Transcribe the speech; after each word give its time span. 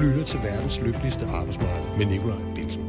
lytter 0.00 0.24
til 0.24 0.38
verdens 0.38 0.80
lykkeligste 0.80 1.26
arbejdsmarked 1.26 1.98
med 1.98 2.06
Nikolaj 2.06 2.54
Bilsen. 2.54 2.82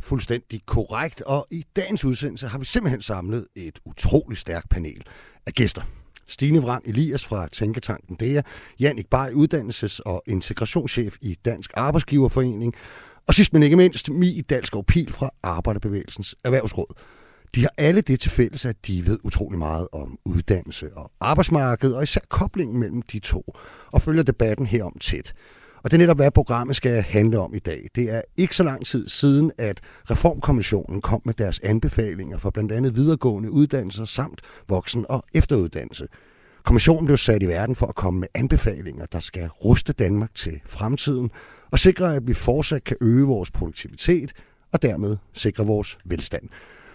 Fuldstændig 0.00 0.60
korrekt, 0.66 1.20
og 1.20 1.46
i 1.50 1.64
dagens 1.76 2.04
udsendelse 2.04 2.48
har 2.48 2.58
vi 2.58 2.64
simpelthen 2.64 3.02
samlet 3.02 3.46
et 3.54 3.78
utroligt 3.84 4.40
stærkt 4.40 4.68
panel 4.68 5.02
af 5.46 5.52
gæster. 5.52 5.82
Stine 6.26 6.62
Vrang 6.62 6.82
Elias 6.86 7.24
fra 7.24 7.48
Tænketanken 7.48 8.16
DEA, 8.16 8.42
Jannik 8.80 9.06
Bay, 9.10 9.30
uddannelses- 9.32 10.00
og 10.06 10.22
integrationschef 10.26 11.16
i 11.20 11.34
Dansk 11.44 11.70
Arbejdsgiverforening, 11.74 12.74
og 13.26 13.34
sidst 13.34 13.52
men 13.52 13.62
ikke 13.62 13.76
mindst, 13.76 14.10
Mi 14.10 14.40
Dalsgaard 14.40 14.86
Pil 14.86 15.12
fra 15.12 15.30
Arbejderbevægelsens 15.42 16.36
Erhvervsråd. 16.44 16.94
De 17.54 17.60
har 17.60 17.72
alle 17.78 18.00
det 18.00 18.20
til 18.20 18.30
fælles, 18.30 18.64
at 18.64 18.86
de 18.86 19.06
ved 19.06 19.18
utrolig 19.22 19.58
meget 19.58 19.88
om 19.92 20.18
uddannelse 20.24 20.96
og 20.96 21.10
arbejdsmarked, 21.20 21.92
og 21.92 22.02
især 22.02 22.20
koblingen 22.28 22.80
mellem 22.80 23.02
de 23.02 23.18
to, 23.18 23.54
og 23.92 24.02
følger 24.02 24.22
debatten 24.22 24.66
herom 24.66 24.98
tæt. 25.00 25.34
Og 25.82 25.90
det 25.90 25.96
er 25.96 25.98
netop, 25.98 26.16
hvad 26.16 26.30
programmet 26.30 26.76
skal 26.76 27.02
handle 27.02 27.38
om 27.38 27.54
i 27.54 27.58
dag. 27.58 27.88
Det 27.94 28.10
er 28.10 28.22
ikke 28.36 28.56
så 28.56 28.62
lang 28.62 28.86
tid 28.86 29.08
siden, 29.08 29.52
at 29.58 29.80
Reformkommissionen 30.10 31.00
kom 31.00 31.22
med 31.24 31.34
deres 31.34 31.58
anbefalinger 31.58 32.38
for 32.38 32.50
blandt 32.50 32.72
andet 32.72 32.96
videregående 32.96 33.50
uddannelser 33.50 34.04
samt 34.04 34.40
voksen- 34.68 35.06
og 35.08 35.24
efteruddannelse. 35.34 36.08
Kommissionen 36.64 37.04
blev 37.04 37.16
sat 37.16 37.42
i 37.42 37.46
verden 37.46 37.76
for 37.76 37.86
at 37.86 37.94
komme 37.94 38.20
med 38.20 38.28
anbefalinger, 38.34 39.06
der 39.06 39.20
skal 39.20 39.48
ruste 39.48 39.92
Danmark 39.92 40.34
til 40.34 40.60
fremtiden 40.66 41.30
og 41.70 41.78
sikre, 41.78 42.16
at 42.16 42.26
vi 42.26 42.34
fortsat 42.34 42.84
kan 42.84 42.96
øge 43.00 43.26
vores 43.26 43.50
produktivitet 43.50 44.32
og 44.72 44.82
dermed 44.82 45.16
sikre 45.32 45.66
vores 45.66 45.98
velstand. 46.04 46.48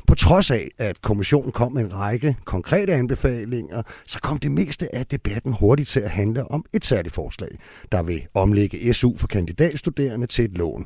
På 0.09 0.15
trods 0.15 0.51
af, 0.51 0.71
at 0.77 1.01
kommissionen 1.01 1.51
kom 1.51 1.73
med 1.73 1.83
en 1.83 1.93
række 1.93 2.37
konkrete 2.45 2.93
anbefalinger, 2.93 3.81
så 4.07 4.19
kom 4.19 4.37
det 4.37 4.51
meste 4.51 4.95
af 4.95 5.05
debatten 5.05 5.53
hurtigt 5.53 5.89
til 5.89 5.99
at 5.99 6.09
handle 6.09 6.51
om 6.51 6.65
et 6.73 6.85
særligt 6.85 7.15
forslag, 7.15 7.49
der 7.91 8.03
vil 8.03 8.27
omlægge 8.33 8.93
SU 8.93 9.17
for 9.17 9.27
kandidatstuderende 9.27 10.27
til 10.27 10.45
et 10.45 10.51
lån. 10.51 10.85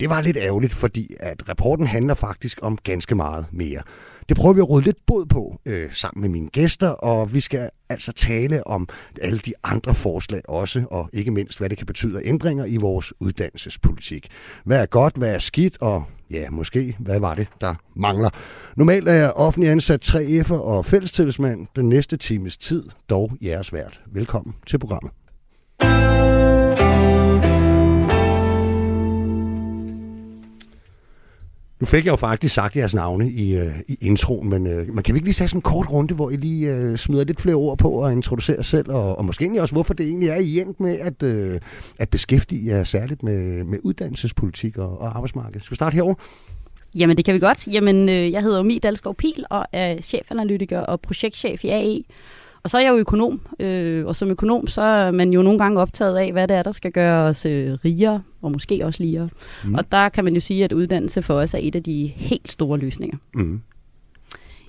Det 0.00 0.08
var 0.08 0.20
lidt 0.20 0.36
ærgerligt, 0.36 0.74
fordi 0.74 1.14
at 1.20 1.48
rapporten 1.48 1.86
handler 1.86 2.14
faktisk 2.14 2.58
om 2.62 2.76
ganske 2.76 3.14
meget 3.14 3.46
mere. 3.50 3.82
Det 4.28 4.36
prøver 4.36 4.54
vi 4.54 4.60
at 4.60 4.68
råde 4.68 4.84
lidt 4.84 5.06
bod 5.06 5.26
på 5.26 5.60
øh, 5.66 5.92
sammen 5.92 6.20
med 6.20 6.28
mine 6.28 6.48
gæster, 6.48 6.88
og 6.88 7.34
vi 7.34 7.40
skal 7.40 7.70
altså 7.88 8.12
tale 8.12 8.66
om 8.66 8.88
alle 9.20 9.38
de 9.38 9.52
andre 9.64 9.94
forslag 9.94 10.48
også, 10.48 10.84
og 10.90 11.10
ikke 11.12 11.30
mindst, 11.30 11.58
hvad 11.58 11.68
det 11.68 11.78
kan 11.78 11.86
betyde 11.86 12.18
af 12.18 12.22
ændringer 12.24 12.64
i 12.64 12.76
vores 12.76 13.12
uddannelsespolitik. 13.20 14.28
Hvad 14.64 14.82
er 14.82 14.86
godt, 14.86 15.16
hvad 15.16 15.34
er 15.34 15.38
skidt, 15.38 15.78
og 15.80 16.04
ja, 16.32 16.50
måske, 16.50 16.96
hvad 16.98 17.20
var 17.20 17.34
det, 17.34 17.48
der 17.60 17.74
mangler? 17.96 18.30
Normalt 18.76 19.08
er 19.08 19.12
jeg 19.12 19.32
offentlig 19.32 19.70
ansat 19.70 20.08
3F'er 20.08 20.54
og 20.54 20.86
fællestillidsmand 20.86 21.66
den 21.76 21.88
næste 21.88 22.16
times 22.16 22.56
tid, 22.56 22.84
dog 23.10 23.32
jeres 23.42 23.72
vært. 23.72 24.00
Velkommen 24.06 24.54
til 24.66 24.78
programmet. 24.78 25.12
Nu 31.82 31.86
fik 31.86 32.04
jeg 32.04 32.10
jo 32.10 32.16
faktisk 32.16 32.54
sagt 32.54 32.76
jeres 32.76 32.94
navne 32.94 33.30
i, 33.30 33.56
øh, 33.56 33.72
i 33.88 33.98
introen, 34.00 34.48
men 34.48 34.66
øh, 34.66 34.94
man 34.94 35.04
kan 35.04 35.14
vi 35.14 35.18
ikke 35.18 35.26
lige 35.26 35.34
tage 35.34 35.48
sådan 35.48 35.58
en 35.58 35.62
kort 35.62 35.90
runde, 35.90 36.14
hvor 36.14 36.30
I 36.30 36.36
lige 36.36 36.74
øh, 36.74 36.98
smider 36.98 37.24
lidt 37.24 37.40
flere 37.40 37.54
ord 37.54 37.78
på 37.78 37.90
og 37.90 38.12
introducerer 38.12 38.56
jer 38.56 38.62
selv, 38.62 38.90
og, 38.90 39.18
og 39.18 39.24
måske 39.24 39.42
egentlig 39.42 39.62
også, 39.62 39.74
hvorfor 39.74 39.94
det 39.94 40.06
egentlig 40.06 40.28
er, 40.28 40.36
I 40.36 40.60
endt 40.60 40.80
med 40.80 40.98
at, 40.98 41.22
øh, 41.22 41.60
at 41.98 42.08
beskæftige 42.08 42.66
jer 42.66 42.84
særligt 42.84 43.22
med, 43.22 43.64
med 43.64 43.78
uddannelsespolitik 43.82 44.78
og, 44.78 45.00
og 45.00 45.16
arbejdsmarked. 45.16 45.60
Skal 45.60 45.70
vi 45.70 45.74
starte 45.76 45.94
herovre? 45.94 46.14
Jamen, 46.94 47.16
det 47.16 47.24
kan 47.24 47.34
vi 47.34 47.38
godt. 47.38 47.66
Jamen, 47.66 48.08
øh, 48.08 48.32
jeg 48.32 48.42
hedder 48.42 48.62
Mie 48.62 48.78
Dalsgaard 48.78 49.16
Pil 49.16 49.44
og 49.50 49.66
er 49.72 50.00
chefanalytiker 50.00 50.80
og 50.80 51.00
projektchef 51.00 51.64
i 51.64 51.68
AE. 51.68 52.02
Og 52.64 52.70
så 52.70 52.78
er 52.78 52.82
jeg 52.82 52.90
jo 52.90 52.96
økonom, 52.96 53.40
øh, 53.60 54.06
og 54.06 54.16
som 54.16 54.30
økonom, 54.30 54.66
så 54.66 54.82
er 54.82 55.10
man 55.10 55.32
jo 55.32 55.42
nogle 55.42 55.58
gange 55.58 55.80
optaget 55.80 56.16
af, 56.16 56.32
hvad 56.32 56.48
det 56.48 56.56
er, 56.56 56.62
der 56.62 56.72
skal 56.72 56.92
gøre 56.92 57.24
os 57.24 57.46
øh, 57.46 57.72
rigere, 57.84 58.22
og 58.42 58.52
måske 58.52 58.86
også 58.86 59.02
ligere. 59.02 59.28
Mm. 59.64 59.74
Og 59.74 59.92
der 59.92 60.08
kan 60.08 60.24
man 60.24 60.34
jo 60.34 60.40
sige, 60.40 60.64
at 60.64 60.72
uddannelse 60.72 61.22
for 61.22 61.34
os 61.34 61.54
er 61.54 61.58
et 61.62 61.76
af 61.76 61.82
de 61.82 62.06
helt 62.06 62.52
store 62.52 62.78
løsninger. 62.78 63.18
Mm. 63.34 63.60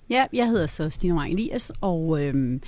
Ja, 0.10 0.26
jeg 0.34 0.48
hedder 0.48 0.66
så 0.66 0.90
Stine 0.90 1.20
Rang 1.20 1.34
Elias, 1.34 1.72
og 1.82 2.24
øh, 2.24 2.60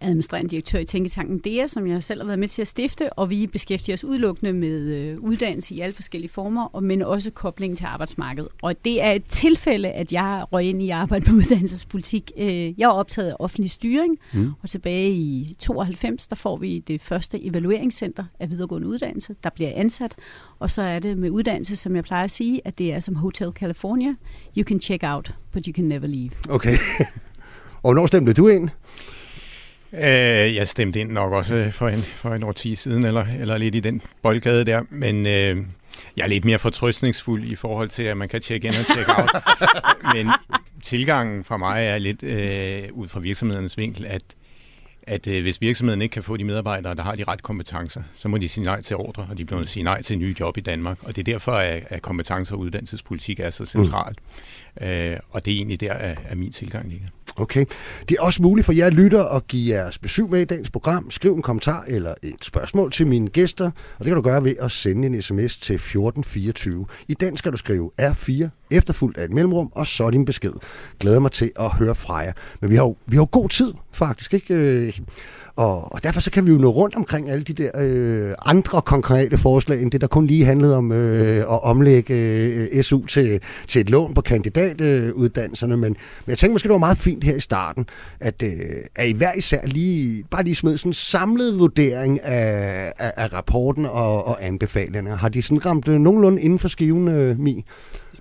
administrerende 0.00 0.50
direktør 0.50 0.78
i 0.78 0.84
Tænketanken 0.84 1.38
DEA, 1.38 1.66
som 1.66 1.86
jeg 1.86 2.04
selv 2.04 2.20
har 2.20 2.26
været 2.26 2.38
med 2.38 2.48
til 2.48 2.62
at 2.62 2.68
stifte, 2.68 3.12
og 3.12 3.30
vi 3.30 3.46
beskæftiger 3.46 3.94
os 3.96 4.04
udelukkende 4.04 4.52
med 4.52 4.80
øh, 4.80 5.18
uddannelse 5.20 5.74
i 5.74 5.80
alle 5.80 5.92
forskellige 5.92 6.30
former, 6.30 6.64
og 6.64 6.82
men 6.82 7.02
også 7.02 7.30
koblingen 7.30 7.76
til 7.76 7.84
arbejdsmarkedet. 7.84 8.48
Og 8.62 8.84
det 8.84 9.02
er 9.02 9.12
et 9.12 9.24
tilfælde, 9.28 9.90
at 9.90 10.12
jeg 10.12 10.44
røg 10.52 10.64
ind 10.64 10.82
i 10.82 10.90
arbejde 10.90 11.32
med 11.32 11.38
uddannelsespolitik. 11.40 12.32
Øh, 12.38 12.80
jeg 12.80 12.84
er 12.84 12.92
optaget 12.92 13.30
af 13.30 13.36
offentlig 13.38 13.70
styring, 13.70 14.18
mm. 14.32 14.52
og 14.62 14.70
tilbage 14.70 15.10
i 15.10 15.56
92, 15.58 16.26
der 16.26 16.36
får 16.36 16.56
vi 16.56 16.78
det 16.78 17.00
første 17.00 17.44
evalueringscenter 17.44 18.24
af 18.40 18.50
videregående 18.50 18.88
uddannelse, 18.88 19.36
der 19.44 19.50
bliver 19.50 19.70
ansat, 19.74 20.16
og 20.58 20.70
så 20.70 20.82
er 20.82 20.98
det 20.98 21.18
med 21.18 21.30
uddannelse, 21.30 21.76
som 21.76 21.96
jeg 21.96 22.04
plejer 22.04 22.24
at 22.24 22.30
sige, 22.30 22.60
at 22.64 22.78
det 22.78 22.92
er 22.92 23.00
som 23.00 23.14
Hotel 23.14 23.52
California. 23.52 24.14
You 24.56 24.64
can 24.64 24.80
check 24.80 25.02
out, 25.06 25.34
but 25.52 25.66
you 25.66 25.72
can 25.72 25.84
never 25.84 26.06
leave. 26.06 26.30
Okay. 26.48 26.76
og 27.82 27.82
hvornår 27.82 28.06
stemte 28.06 28.32
du 28.32 28.48
ind? 28.48 28.70
Øh, 29.92 30.54
jeg 30.54 30.68
stemte 30.68 31.00
ind 31.00 31.10
nok 31.10 31.32
også 31.32 31.68
for 31.72 31.88
en, 31.88 31.98
for 31.98 32.34
en 32.34 32.42
årti 32.42 32.76
siden, 32.76 33.04
eller, 33.04 33.26
eller 33.40 33.56
lidt 33.56 33.74
i 33.74 33.80
den 33.80 34.02
boldgade 34.22 34.64
der, 34.64 34.82
men 34.90 35.26
øh, 35.26 35.56
jeg 36.16 36.24
er 36.24 36.26
lidt 36.26 36.44
mere 36.44 36.58
fortrøstningsfuld 36.58 37.44
i 37.44 37.56
forhold 37.56 37.88
til, 37.88 38.02
at 38.02 38.16
man 38.16 38.28
kan 38.28 38.40
tjekke 38.40 38.68
ind 38.68 38.76
og 38.76 38.86
tjekke 38.86 39.12
out. 39.18 39.30
men 40.14 40.30
tilgangen 40.82 41.44
fra 41.44 41.56
mig 41.56 41.86
er 41.86 41.98
lidt 41.98 42.22
øh, 42.22 42.82
ud 42.92 43.08
fra 43.08 43.20
virksomhedernes 43.20 43.78
vinkel, 43.78 44.06
at 44.06 44.22
at 45.08 45.26
øh, 45.26 45.42
hvis 45.42 45.60
virksomheden 45.60 46.02
ikke 46.02 46.12
kan 46.12 46.22
få 46.22 46.36
de 46.36 46.44
medarbejdere, 46.44 46.94
der 46.94 47.02
har 47.02 47.14
de 47.14 47.24
rette 47.24 47.42
kompetencer, 47.42 48.02
så 48.14 48.28
må 48.28 48.38
de 48.38 48.48
sige 48.48 48.64
nej 48.64 48.82
til 48.82 48.96
ordre, 48.96 49.26
og 49.30 49.38
de 49.38 49.44
bliver 49.44 49.64
sige 49.64 49.82
nej 49.82 50.02
til 50.02 50.18
nye 50.18 50.34
job 50.40 50.56
i 50.56 50.60
Danmark. 50.60 50.98
Og 51.02 51.16
det 51.16 51.28
er 51.28 51.32
derfor, 51.32 51.52
at, 51.52 51.82
at 51.88 52.02
kompetencer 52.02 52.54
og 52.54 52.60
uddannelsespolitik 52.60 53.40
er 53.40 53.50
så 53.50 53.66
centralt. 53.66 54.18
Mm. 54.20 54.67
Øh, 54.80 55.16
og 55.30 55.44
det 55.44 55.52
er 55.52 55.56
egentlig 55.56 55.80
der, 55.80 55.92
at, 55.92 56.18
at 56.28 56.38
min 56.38 56.52
tilgang 56.52 56.88
ligger. 56.88 57.06
Okay. 57.36 57.64
Det 58.08 58.16
er 58.18 58.22
også 58.22 58.42
muligt 58.42 58.64
for 58.64 58.72
jer 58.72 58.90
lytter 58.90 59.24
at 59.24 59.46
give 59.46 59.74
jeres 59.74 59.98
besøg 59.98 60.30
med 60.30 60.40
i 60.40 60.44
dagens 60.44 60.70
program. 60.70 61.10
Skriv 61.10 61.34
en 61.34 61.42
kommentar 61.42 61.84
eller 61.88 62.14
et 62.22 62.44
spørgsmål 62.44 62.92
til 62.92 63.06
mine 63.06 63.28
gæster, 63.28 63.64
og 63.64 63.98
det 63.98 64.06
kan 64.06 64.14
du 64.14 64.22
gøre 64.22 64.44
ved 64.44 64.54
at 64.60 64.70
sende 64.70 65.06
en 65.06 65.22
sms 65.22 65.58
til 65.58 65.74
1424. 65.74 66.86
I 67.08 67.14
den 67.14 67.36
skal 67.36 67.52
du 67.52 67.56
skrive 67.56 67.90
R4 68.00 68.48
efterfulgt 68.70 69.18
af 69.18 69.24
et 69.24 69.32
mellemrum, 69.32 69.72
og 69.72 69.86
så 69.86 70.10
din 70.10 70.24
besked. 70.24 70.52
Glæder 71.00 71.20
mig 71.20 71.32
til 71.32 71.52
at 71.60 71.70
høre 71.70 71.94
fra 71.94 72.16
jer. 72.16 72.32
Men 72.60 72.70
vi 72.70 72.76
har 72.76 72.82
jo, 72.82 72.96
vi 73.06 73.16
har 73.16 73.22
jo 73.22 73.28
god 73.30 73.48
tid, 73.48 73.74
faktisk. 73.92 74.34
Ikke? 74.34 74.54
Øh, 74.54 74.98
og, 75.58 75.92
og 75.92 76.02
derfor 76.02 76.20
så 76.20 76.30
kan 76.30 76.46
vi 76.46 76.50
jo 76.52 76.58
nå 76.58 76.68
rundt 76.68 76.94
omkring 76.94 77.30
alle 77.30 77.44
de 77.44 77.52
der 77.52 77.70
øh, 77.74 78.34
andre 78.46 78.82
konkrete 78.82 79.38
forslag, 79.38 79.82
end 79.82 79.90
det 79.90 80.00
der 80.00 80.06
kun 80.06 80.26
lige 80.26 80.44
handlede 80.44 80.76
om 80.76 80.92
øh, 80.92 81.38
at 81.38 81.62
omlægge 81.62 82.14
øh, 82.72 82.82
SU 82.82 83.06
til, 83.06 83.40
til 83.68 83.80
et 83.80 83.90
lån 83.90 84.14
på 84.14 84.20
kandidatuddannelserne. 84.20 85.76
Men, 85.76 85.96
men 86.26 86.30
jeg 86.30 86.38
tænker 86.38 86.52
måske, 86.52 86.68
det 86.68 86.72
var 86.72 86.78
meget 86.78 86.98
fint 86.98 87.24
her 87.24 87.36
i 87.36 87.40
starten, 87.40 87.86
at, 88.20 88.42
øh, 88.42 88.52
at 88.94 89.08
I 89.08 89.12
hver 89.12 89.32
især 89.32 89.66
lige, 89.66 90.24
bare 90.30 90.42
lige 90.42 90.54
smed 90.54 90.78
sådan 90.78 90.90
en 90.90 90.94
samlet 90.94 91.58
vurdering 91.58 92.24
af, 92.24 92.92
af, 92.98 93.12
af 93.16 93.32
rapporten 93.32 93.86
og, 93.86 94.26
og 94.26 94.46
anbefalingerne. 94.46 95.16
Har 95.16 95.28
de 95.28 95.42
sådan 95.42 95.66
ramt 95.66 95.88
øh, 95.88 96.00
nogenlunde 96.00 96.42
inden 96.42 96.58
for 96.58 96.68
skiven, 96.68 97.08
øh, 97.08 97.38
Mi? 97.40 97.64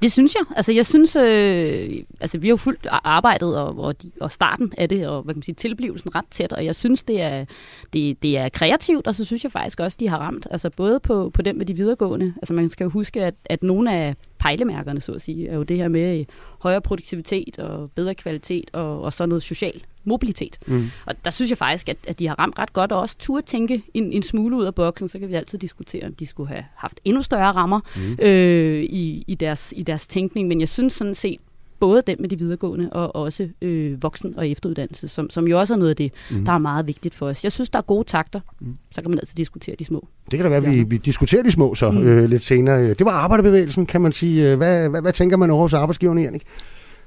Det 0.02 0.12
synes 0.12 0.36
jeg. 0.36 0.44
Altså, 0.56 0.72
jeg 0.72 0.86
synes, 0.86 1.16
øh, 1.16 2.04
altså, 2.20 2.38
vi 2.38 2.48
har 2.48 2.52
jo 2.52 2.58
fuldt 2.58 2.88
arbejdet 2.92 3.58
og, 3.58 3.80
og, 3.80 4.02
de, 4.04 4.12
og 4.20 4.32
starten 4.32 4.74
af 4.78 4.90
det, 4.90 5.08
og 5.08 5.24
hvad 5.24 5.34
kan 5.34 5.38
man 5.38 5.44
sige, 5.44 5.56
tilblivelsen 5.56 6.16
ret 6.16 6.26
tæt, 6.32 6.54
og 6.54 6.66
jeg 6.66 6.76
synes, 6.76 7.04
det 7.04 7.22
er, 7.22 7.46
det, 7.94 8.24
det 8.24 8.38
er 8.38 8.50
kreativt, 8.50 9.08
og 9.08 9.16
så 9.16 9.26
synes 9.26 9.44
jeg 9.44 9.52
faktisk 9.52 9.80
også, 9.80 9.98
de 10.00 10.10
har 10.10 10.18
ramt, 10.18 10.48
altså 10.52 10.70
både 10.70 11.00
på, 11.00 11.30
på 11.34 11.42
den 11.42 11.58
med 11.58 11.66
de 11.66 11.74
videregående. 11.74 12.34
Altså, 12.38 12.54
man 12.54 12.70
skal 12.70 12.84
jo 12.84 12.90
huske, 12.90 13.24
at, 13.24 13.36
at 13.46 13.64
nogle 13.64 13.94
af 13.94 14.16
pejlemærkerne, 14.40 15.02
så 15.02 15.12
at 15.12 15.22
sige, 15.22 15.48
er 15.48 15.56
jo 15.56 15.64
det 15.64 15.78
her 15.78 15.88
med 15.88 16.20
øh, 16.20 16.26
højere 16.60 16.82
produktivitet 16.82 17.60
og 17.60 17.92
bedre 17.92 18.16
kvalitet 18.16 18.70
og, 18.74 19.02
og 19.02 19.14
så 19.14 19.26
noget 19.26 19.44
social 19.44 19.82
mobilitet. 20.08 20.58
Mm. 20.68 20.86
Og 21.06 21.16
der 21.26 21.32
synes 21.32 21.52
jeg 21.52 21.58
faktisk, 21.58 21.90
at, 21.90 21.98
at 22.08 22.20
de 22.20 22.28
har 22.28 22.40
ramt 22.40 22.60
ret 22.60 22.74
godt, 22.74 22.92
og 22.92 23.02
også 23.02 23.16
turde 23.20 23.46
tænke 23.46 23.84
en, 23.94 24.14
en 24.14 24.24
smule 24.24 24.56
ud 24.56 24.66
af 24.66 24.76
boksen, 24.76 25.08
så 25.08 25.20
kan 25.20 25.30
vi 25.30 25.34
altid 25.34 25.60
diskutere, 25.60 26.06
om 26.06 26.14
de 26.14 26.26
skulle 26.26 26.50
have 26.50 26.64
haft 26.76 27.00
endnu 27.06 27.22
større 27.22 27.52
rammer 27.52 27.80
mm. 27.96 28.26
øh, 28.26 28.84
i, 28.84 29.24
i, 29.28 29.36
deres, 29.36 29.74
i 29.78 29.82
deres 29.82 30.08
tænkning. 30.08 30.48
Men 30.48 30.60
jeg 30.60 30.70
synes 30.70 30.94
sådan 30.94 31.16
set, 31.16 31.40
både 31.80 32.04
den 32.08 32.18
med 32.20 32.30
de 32.30 32.40
videregående 32.40 32.90
og 32.90 33.16
også 33.16 33.50
øh, 33.62 34.04
voksen- 34.04 34.34
og 34.38 34.50
efteruddannelse, 34.50 35.08
som, 35.08 35.30
som 35.30 35.48
jo 35.48 35.60
også 35.60 35.74
er 35.74 35.78
noget 35.78 35.90
af 35.90 35.96
det, 35.96 36.12
mm. 36.32 36.46
der 36.46 36.52
er 36.52 36.58
meget 36.58 36.88
vigtigt 36.88 37.16
for 37.16 37.28
os. 37.28 37.44
Jeg 37.44 37.52
synes, 37.52 37.70
der 37.70 37.80
er 37.80 37.84
gode 37.84 38.04
takter. 38.04 38.40
Mm. 38.60 38.76
Så 38.92 39.02
kan 39.02 39.12
man 39.12 39.20
altid 39.20 39.36
diskutere 39.36 39.76
de 39.80 39.86
små. 39.86 40.08
Det 40.32 40.38
kan 40.38 40.44
da 40.44 40.50
være, 40.50 40.70
at 40.70 40.76
vi, 40.76 40.84
vi 40.84 40.98
diskuterer 40.98 41.44
de 41.44 41.52
små 41.52 41.76
så 41.76 41.92
mm. 41.92 41.98
øh, 41.98 42.30
lidt 42.30 42.44
senere. 42.44 42.90
Det 42.90 43.06
var 43.06 43.12
arbejderbevægelsen, 43.12 43.86
kan 43.86 44.02
man 44.02 44.12
sige. 44.12 44.56
Hvad, 44.56 44.90
hvad, 44.90 45.02
hvad 45.02 45.14
tænker 45.14 45.38
man 45.38 45.50
over 45.50 45.62
hos 45.62 45.74
arbejdsgiverne, 45.74 46.22
Jannik? 46.22 46.44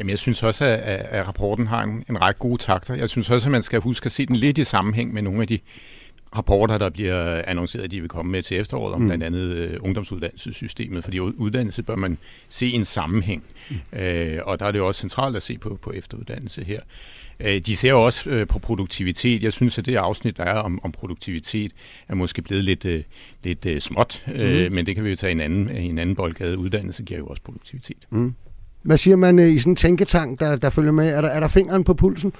Jamen, 0.00 0.10
jeg 0.10 0.18
synes 0.18 0.42
også, 0.42 0.64
at, 0.64 0.80
at 1.10 1.28
rapporten 1.28 1.66
har 1.66 1.82
en, 1.82 2.04
en 2.10 2.20
række 2.20 2.38
gode 2.38 2.62
takter. 2.62 2.94
Jeg 2.94 3.08
synes 3.08 3.30
også, 3.30 3.48
at 3.48 3.52
man 3.52 3.62
skal 3.62 3.80
huske 3.80 4.06
at 4.06 4.12
se 4.12 4.26
den 4.26 4.36
lidt 4.36 4.58
i 4.58 4.64
sammenhæng 4.64 5.14
med 5.14 5.22
nogle 5.22 5.40
af 5.42 5.48
de 5.48 5.58
rapporter, 6.36 6.78
der 6.78 6.90
bliver 6.90 7.42
annonceret, 7.46 7.84
at 7.84 7.90
de 7.90 8.00
vil 8.00 8.08
komme 8.08 8.32
med 8.32 8.42
til 8.42 8.60
efteråret, 8.60 8.94
om 8.94 9.00
mm. 9.00 9.06
blandt 9.06 9.24
andet 9.24 9.40
øh, 9.40 9.76
ungdomsuddannelsessystemet, 9.80 11.04
fordi 11.04 11.20
uddannelse 11.20 11.82
bør 11.82 11.96
man 11.96 12.18
se 12.48 12.66
i 12.66 12.72
en 12.72 12.84
sammenhæng, 12.84 13.44
mm. 13.70 13.98
øh, 13.98 14.38
og 14.42 14.60
der 14.60 14.66
er 14.66 14.72
det 14.72 14.78
jo 14.78 14.86
også 14.86 15.00
centralt 15.00 15.36
at 15.36 15.42
se 15.42 15.58
på, 15.58 15.78
på 15.82 15.92
efteruddannelse 15.92 16.64
her. 16.64 16.80
Øh, 17.40 17.58
de 17.58 17.76
ser 17.76 17.92
også 17.92 18.30
øh, 18.30 18.46
på 18.46 18.58
produktivitet. 18.58 19.42
Jeg 19.42 19.52
synes, 19.52 19.78
at 19.78 19.86
det 19.86 19.96
afsnit, 19.96 20.36
der 20.36 20.44
er 20.44 20.58
om, 20.58 20.80
om 20.82 20.92
produktivitet, 20.92 21.72
er 22.08 22.14
måske 22.14 22.42
blevet 22.42 22.64
lidt, 22.64 22.84
øh, 22.84 23.02
lidt 23.44 23.66
øh, 23.66 23.80
småt, 23.80 24.24
mm. 24.26 24.32
øh, 24.32 24.72
men 24.72 24.86
det 24.86 24.94
kan 24.94 25.04
vi 25.04 25.10
jo 25.10 25.16
tage 25.16 25.30
en 25.30 25.40
anden, 25.40 25.70
en 25.70 25.98
anden 25.98 26.16
boldgade. 26.16 26.58
Uddannelse 26.58 27.02
giver 27.02 27.18
jo 27.18 27.26
også 27.26 27.42
produktivitet. 27.42 28.06
Mm. 28.10 28.34
Hvad 28.82 28.98
siger 28.98 29.16
man 29.16 29.38
øh, 29.38 29.48
i 29.48 29.58
sådan 29.58 29.72
en 29.72 29.76
tænketank, 29.76 30.40
der, 30.40 30.56
der 30.56 30.70
følger 30.70 30.92
med? 30.92 31.08
Er 31.08 31.20
der, 31.20 31.28
er 31.28 31.40
der 31.40 31.48
fingeren 31.48 31.84
på 31.84 31.94
pulsen? 31.94 32.32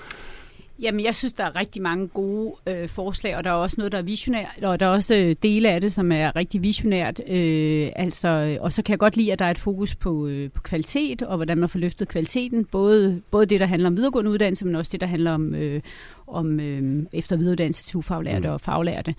Jamen, 0.82 1.04
jeg 1.04 1.14
synes, 1.14 1.32
der 1.32 1.44
er 1.44 1.56
rigtig 1.56 1.82
mange 1.82 2.08
gode 2.08 2.54
øh, 2.66 2.88
forslag, 2.88 3.36
og 3.36 3.44
der 3.44 3.50
er 3.50 3.54
også 3.54 3.74
noget, 3.78 3.92
der 3.92 3.98
er 3.98 4.02
visionært, 4.02 4.58
og 4.62 4.80
der 4.80 4.86
er 4.86 4.90
også 4.90 5.14
øh, 5.14 5.36
dele 5.42 5.70
af 5.70 5.80
det, 5.80 5.92
som 5.92 6.12
er 6.12 6.36
rigtig 6.36 6.62
visionært. 6.62 7.20
Øh, 7.28 7.88
altså, 7.96 8.58
og 8.60 8.72
så 8.72 8.82
kan 8.82 8.92
jeg 8.92 8.98
godt 8.98 9.16
lide, 9.16 9.32
at 9.32 9.38
der 9.38 9.44
er 9.44 9.50
et 9.50 9.58
fokus 9.58 9.94
på, 9.94 10.26
øh, 10.26 10.50
på 10.50 10.62
kvalitet, 10.62 11.22
og 11.22 11.36
hvordan 11.36 11.58
man 11.58 11.68
får 11.68 11.78
løftet 11.78 12.08
kvaliteten. 12.08 12.64
Både, 12.64 13.22
både 13.30 13.46
det, 13.46 13.60
der 13.60 13.66
handler 13.66 13.88
om 13.88 13.96
videregående 13.96 14.30
uddannelse, 14.30 14.64
men 14.66 14.74
også 14.74 14.92
det, 14.92 15.00
der 15.00 15.06
handler 15.06 15.32
om, 15.32 15.54
øh, 15.54 15.80
om 16.26 16.60
øh, 16.60 17.06
efter 17.12 17.36
videredannelse 17.36 17.84
til 17.84 17.96
ufaglærte 17.96 18.48
mm. 18.48 18.54
og 18.54 18.60
faglærte. 18.60 19.14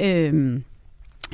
Øh, 0.00 0.60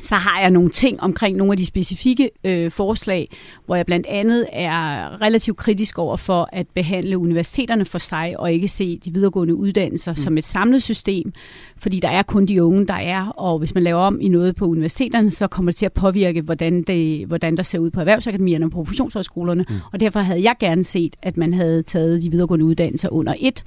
så 0.03 0.15
har 0.15 0.41
jeg 0.41 0.51
nogle 0.51 0.71
ting 0.71 1.01
omkring 1.01 1.37
nogle 1.37 1.53
af 1.53 1.57
de 1.57 1.67
specifikke 1.67 2.31
øh, 2.45 2.71
forslag, 2.71 3.37
hvor 3.67 3.77
jeg 3.77 3.87
blandt 3.87 4.07
andet 4.07 4.47
er 4.53 5.21
relativt 5.23 5.57
kritisk 5.57 5.99
over 5.99 6.17
for 6.17 6.49
at 6.53 6.67
behandle 6.75 7.19
universiteterne 7.19 7.85
for 7.85 7.99
sig, 7.99 8.35
og 8.39 8.53
ikke 8.53 8.69
se 8.69 8.99
de 8.99 9.13
videregående 9.13 9.55
uddannelser 9.55 10.13
mm. 10.13 10.17
som 10.17 10.39
et 10.39 10.45
samlet 10.45 10.83
system, 10.83 11.33
fordi 11.79 12.01
der 12.01 12.09
er 12.09 12.23
kun 12.23 12.47
de 12.47 12.65
unge, 12.65 12.87
der 12.87 12.95
er, 12.95 13.29
og 13.29 13.59
hvis 13.59 13.75
man 13.75 13.83
laver 13.83 14.01
om 14.01 14.21
i 14.21 14.29
noget 14.29 14.57
på 14.57 14.67
universiteterne, 14.67 15.31
så 15.31 15.47
kommer 15.47 15.73
det 15.73 15.77
til 15.77 15.87
at 15.87 15.93
påvirke, 15.93 16.41
hvordan, 16.41 16.83
det, 16.83 17.27
hvordan 17.27 17.57
der 17.57 17.63
ser 17.63 17.79
ud 17.79 17.91
på 17.91 18.01
erhvervsakademierne 18.01 18.65
og 18.65 18.71
professionshøjskolerne, 18.71 19.65
mm. 19.69 19.77
og 19.93 20.01
derfor 20.01 20.21
havde 20.21 20.43
jeg 20.43 20.55
gerne 20.61 20.85
set, 20.85 21.17
at 21.23 21.37
man 21.37 21.55
havde 21.55 21.83
taget 21.83 22.23
de 22.23 22.31
videregående 22.31 22.65
uddannelser 22.65 23.09
under 23.09 23.35
et. 23.39 23.65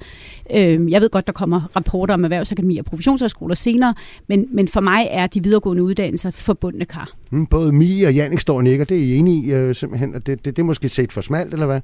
Øh, 0.54 0.90
jeg 0.90 1.00
ved 1.00 1.10
godt, 1.10 1.26
der 1.26 1.32
kommer 1.32 1.76
rapporter 1.76 2.14
om 2.14 2.24
erhvervsakademi 2.24 2.78
og 2.78 2.84
professionshøjskoler 2.84 3.54
senere, 3.54 3.94
men, 4.26 4.46
men 4.50 4.68
for 4.68 4.80
mig 4.80 5.08
er 5.10 5.26
de 5.26 5.42
videregående 5.42 5.82
uddannelser 5.82 6.19
Altså 6.24 6.44
forbundne 6.44 6.84
kar. 6.84 7.12
Mm, 7.30 7.46
både 7.46 7.72
Mie 7.72 8.06
og 8.06 8.14
Jannik 8.14 8.40
står 8.40 8.56
og 8.56 8.64
nikker, 8.64 8.84
det 8.84 8.96
er 8.96 9.00
I 9.00 9.16
enige 9.16 9.46
i 9.46 9.52
øh, 9.52 9.74
simpelthen, 9.74 10.14
at 10.14 10.26
det, 10.26 10.44
det, 10.44 10.56
det 10.56 10.62
er 10.62 10.66
måske 10.66 10.88
set 10.88 11.12
for 11.12 11.20
smalt, 11.20 11.52
eller 11.52 11.66
hvad? 11.66 11.80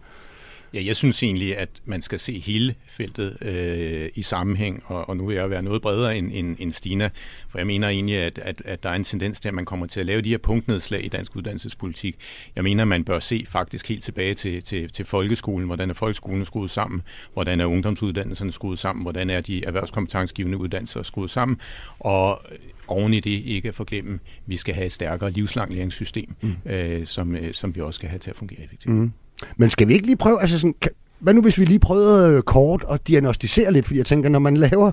Ja, 0.76 0.84
jeg 0.84 0.96
synes 0.96 1.22
egentlig, 1.22 1.56
at 1.58 1.68
man 1.84 2.02
skal 2.02 2.18
se 2.18 2.38
hele 2.38 2.74
feltet 2.86 3.36
øh, 3.42 4.10
i 4.14 4.22
sammenhæng, 4.22 4.82
og, 4.86 5.08
og 5.08 5.16
nu 5.16 5.26
vil 5.26 5.36
jeg 5.36 5.50
være 5.50 5.62
noget 5.62 5.82
bredere 5.82 6.18
end, 6.18 6.30
end, 6.34 6.56
end 6.58 6.72
Stina, 6.72 7.10
for 7.48 7.58
jeg 7.58 7.66
mener 7.66 7.88
egentlig, 7.88 8.16
at, 8.16 8.38
at, 8.38 8.62
at 8.64 8.82
der 8.82 8.90
er 8.90 8.94
en 8.94 9.04
tendens 9.04 9.40
til, 9.40 9.48
at 9.48 9.54
man 9.54 9.64
kommer 9.64 9.86
til 9.86 10.00
at 10.00 10.06
lave 10.06 10.22
de 10.22 10.28
her 10.28 10.38
punktnedslag 10.38 11.04
i 11.04 11.08
dansk 11.08 11.36
uddannelsespolitik. 11.36 12.16
Jeg 12.56 12.64
mener, 12.64 12.82
at 12.82 12.88
man 12.88 13.04
bør 13.04 13.18
se 13.18 13.44
faktisk 13.48 13.88
helt 13.88 14.04
tilbage 14.04 14.34
til, 14.34 14.62
til, 14.62 14.90
til 14.90 15.04
folkeskolen, 15.04 15.66
hvordan 15.66 15.90
er 15.90 15.94
folkeskolen 15.94 16.44
skruet 16.44 16.70
sammen, 16.70 17.02
hvordan 17.32 17.60
er 17.60 17.66
ungdomsuddannelserne 17.66 18.52
skruet 18.52 18.78
sammen, 18.78 19.02
hvordan 19.02 19.30
er 19.30 19.40
de 19.40 19.64
erhvervskompetencegivende 19.64 20.58
uddannelser 20.58 21.02
skruet 21.02 21.30
sammen, 21.30 21.60
og 21.98 22.42
oven 22.88 23.14
i 23.14 23.20
det 23.20 23.30
ikke 23.30 23.68
at 23.68 23.74
forglemme, 23.74 24.18
vi 24.46 24.56
skal 24.56 24.74
have 24.74 24.86
et 24.86 24.92
stærkere 24.92 25.30
livslang 25.30 25.74
læringssystem, 25.74 26.34
mm. 26.40 26.54
øh, 26.66 27.06
som, 27.06 27.36
øh, 27.36 27.54
som 27.54 27.76
vi 27.76 27.80
også 27.80 27.98
skal 27.98 28.08
have 28.08 28.18
til 28.18 28.30
at 28.30 28.36
fungere 28.36 28.60
effektivt. 28.60 28.94
Mm. 28.94 29.12
Men 29.56 29.70
skal 29.70 29.88
vi 29.88 29.94
ikke 29.94 30.06
lige 30.06 30.16
prøve, 30.16 30.40
altså 30.40 30.58
sådan, 30.58 30.74
hvad 31.18 31.34
nu 31.34 31.42
hvis 31.42 31.58
vi 31.58 31.64
lige 31.64 31.78
prøvede 31.78 32.32
øh, 32.32 32.42
kort 32.42 32.84
at 32.90 33.08
diagnostisere 33.08 33.72
lidt, 33.72 33.86
fordi 33.86 33.98
jeg 33.98 34.06
tænker, 34.06 34.28
når 34.28 34.38
man 34.38 34.56
laver 34.56 34.90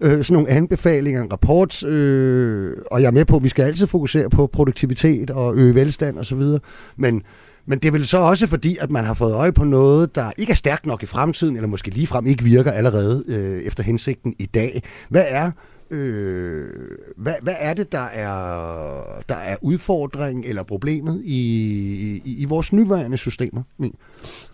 øh, 0.00 0.24
sådan 0.24 0.34
nogle 0.34 0.48
anbefalinger, 0.48 1.26
rapport, 1.32 1.84
øh, 1.84 2.76
og 2.90 3.02
jeg 3.02 3.06
er 3.06 3.12
med 3.12 3.24
på, 3.24 3.36
at 3.36 3.42
vi 3.42 3.48
skal 3.48 3.64
altid 3.64 3.86
fokusere 3.86 4.30
på 4.30 4.46
produktivitet 4.46 5.30
og 5.30 5.56
øge 5.56 5.74
velstand 5.74 6.18
osv., 6.18 6.42
men 6.96 7.22
men 7.66 7.78
det 7.78 7.88
er 7.88 7.92
vel 7.92 8.06
så 8.06 8.18
også 8.18 8.46
fordi, 8.46 8.76
at 8.80 8.90
man 8.90 9.04
har 9.04 9.14
fået 9.14 9.34
øje 9.34 9.52
på 9.52 9.64
noget, 9.64 10.14
der 10.14 10.32
ikke 10.38 10.50
er 10.50 10.56
stærkt 10.56 10.86
nok 10.86 11.02
i 11.02 11.06
fremtiden, 11.06 11.56
eller 11.56 11.68
måske 11.68 11.90
ligefrem 11.90 12.26
ikke 12.26 12.44
virker 12.44 12.72
allerede 12.72 13.24
øh, 13.28 13.62
efter 13.62 13.82
hensigten 13.82 14.34
i 14.38 14.46
dag. 14.46 14.82
Hvad 15.08 15.24
er 15.28 15.50
Øh, 15.90 16.68
hvad, 17.16 17.34
hvad 17.42 17.54
er 17.58 17.74
det, 17.74 17.92
der 17.92 17.98
er, 17.98 19.22
der 19.28 19.34
er 19.34 19.56
udfordringen 19.62 20.44
eller 20.44 20.62
problemet 20.62 21.22
i, 21.24 21.40
i, 22.24 22.34
i 22.38 22.44
vores 22.44 22.72
nuværende 22.72 23.16
systemer? 23.16 23.62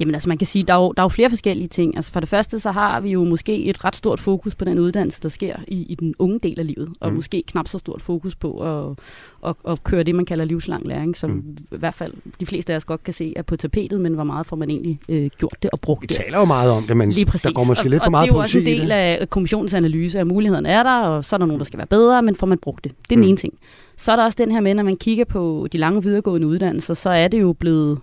Jamen 0.00 0.15
altså 0.15 0.29
man 0.29 0.38
kan 0.38 0.47
sige, 0.47 0.65
der 0.65 0.75
er, 0.75 0.79
jo, 0.79 0.93
der 0.93 1.03
er 1.03 1.05
jo 1.05 1.09
flere 1.09 1.31
forskellige 1.31 1.69
ting. 1.69 1.97
Altså 1.97 2.12
for 2.12 2.21
det 2.21 2.29
første 2.29 2.61
så 2.61 2.71
har 2.71 3.00
vi 3.00 3.11
jo 3.11 3.25
måske 3.25 3.65
et 3.65 3.85
ret 3.85 3.97
stort 3.97 4.21
fokus 4.21 4.55
på 4.55 4.65
den 4.65 4.79
uddannelse, 4.79 5.23
der 5.23 5.29
sker 5.29 5.56
i, 5.69 5.83
i 5.83 5.94
den 5.94 6.15
unge 6.19 6.38
del 6.43 6.61
af 6.61 6.67
livet, 6.67 6.93
og 7.00 7.11
mm. 7.11 7.17
måske 7.17 7.43
knap 7.47 7.69
så 7.69 7.79
stort 7.79 8.03
fokus 8.03 8.35
på 8.35 8.59
at, 8.59 8.99
at, 9.46 9.54
at 9.69 9.84
køre 9.84 10.02
det, 10.02 10.14
man 10.14 10.25
kalder 10.25 10.44
livslang 10.44 10.87
læring, 10.87 11.16
som 11.16 11.31
mm. 11.31 11.56
i 11.72 11.76
hvert 11.76 11.94
fald 11.94 12.12
de 12.40 12.46
fleste 12.46 12.72
af 12.72 12.76
os 12.76 12.84
godt 12.84 13.04
kan 13.04 13.14
se 13.14 13.32
er 13.37 13.43
på 13.43 13.56
tapetet, 13.56 14.00
men 14.00 14.14
hvor 14.14 14.25
meget 14.25 14.46
får 14.46 14.56
man 14.56 14.70
egentlig 14.70 15.00
øh, 15.08 15.31
gjort 15.38 15.56
det 15.62 15.70
og 15.70 15.81
brugt 15.81 16.02
det. 16.02 16.10
Vi 16.10 16.25
taler 16.25 16.38
jo 16.38 16.44
meget 16.44 16.70
om 16.70 16.87
det, 16.87 16.96
men 16.96 17.12
Lige 17.12 17.25
der 17.25 17.52
går 17.52 17.64
måske 17.64 17.87
og, 17.87 17.90
lidt 17.90 18.04
for 18.04 18.10
meget 18.10 18.31
på 18.31 18.38
Og 18.38 18.44
det 18.44 18.54
er 18.54 18.60
jo 18.60 18.62
også 18.62 18.78
en 18.78 18.81
del 18.81 18.93
af 18.93 19.31
kommissionens 19.31 19.75
analyse, 19.75 20.20
at 20.20 20.26
mulighederne 20.26 20.69
er 20.69 20.82
der, 20.82 21.00
og 21.00 21.25
så 21.25 21.37
er 21.37 21.38
der 21.38 21.46
nogen, 21.46 21.60
der 21.60 21.64
skal 21.64 21.78
være 21.78 21.87
bedre, 21.87 22.22
men 22.22 22.37
får 22.37 22.46
man 22.46 22.58
brugt 22.58 22.84
det. 22.84 22.93
Det 22.93 23.04
er 23.04 23.16
den 23.16 23.19
mm. 23.19 23.28
ene 23.28 23.37
ting. 23.37 23.54
Så 23.96 24.12
er 24.12 24.16
der 24.16 24.25
også 24.25 24.37
den 24.38 24.50
her 24.50 24.60
med, 24.60 24.75
når 24.75 24.82
man 24.82 24.96
kigger 24.96 25.25
på 25.25 25.69
de 25.72 25.78
lange 25.78 26.02
videregående 26.02 26.46
uddannelser, 26.46 26.94
så 26.94 27.10
er 27.10 27.28
det 27.28 27.40
jo 27.40 27.52
blevet 27.52 27.99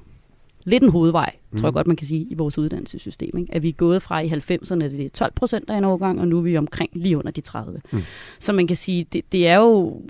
lidt 0.65 0.83
en 0.83 0.89
hovedvej, 0.89 1.31
mm. 1.51 1.59
tror 1.59 1.67
jeg 1.67 1.71
mm. 1.71 1.73
godt, 1.73 1.87
man 1.87 1.95
kan 1.95 2.07
sige, 2.07 2.27
i 2.29 2.33
vores 2.33 2.57
uddannelsessystem. 2.57 3.37
Ikke? 3.37 3.55
At 3.55 3.63
vi 3.63 3.69
er 3.69 3.73
gået 3.73 4.01
fra 4.01 4.19
i 4.19 4.27
90'erne, 4.27 4.83
det 4.83 5.05
er 5.05 5.09
12 5.09 5.31
procent 5.35 5.69
af 5.69 5.77
en 5.77 5.83
årgang, 5.83 6.21
og 6.21 6.27
nu 6.27 6.37
er 6.37 6.41
vi 6.41 6.57
omkring 6.57 6.89
lige 6.93 7.17
under 7.17 7.31
de 7.31 7.41
30. 7.41 7.81
Mm. 7.91 8.01
Så 8.39 8.53
man 8.53 8.67
kan 8.67 8.75
sige, 8.75 9.07
det, 9.13 9.21
det 9.31 9.47
er 9.47 9.57
jo 9.57 10.01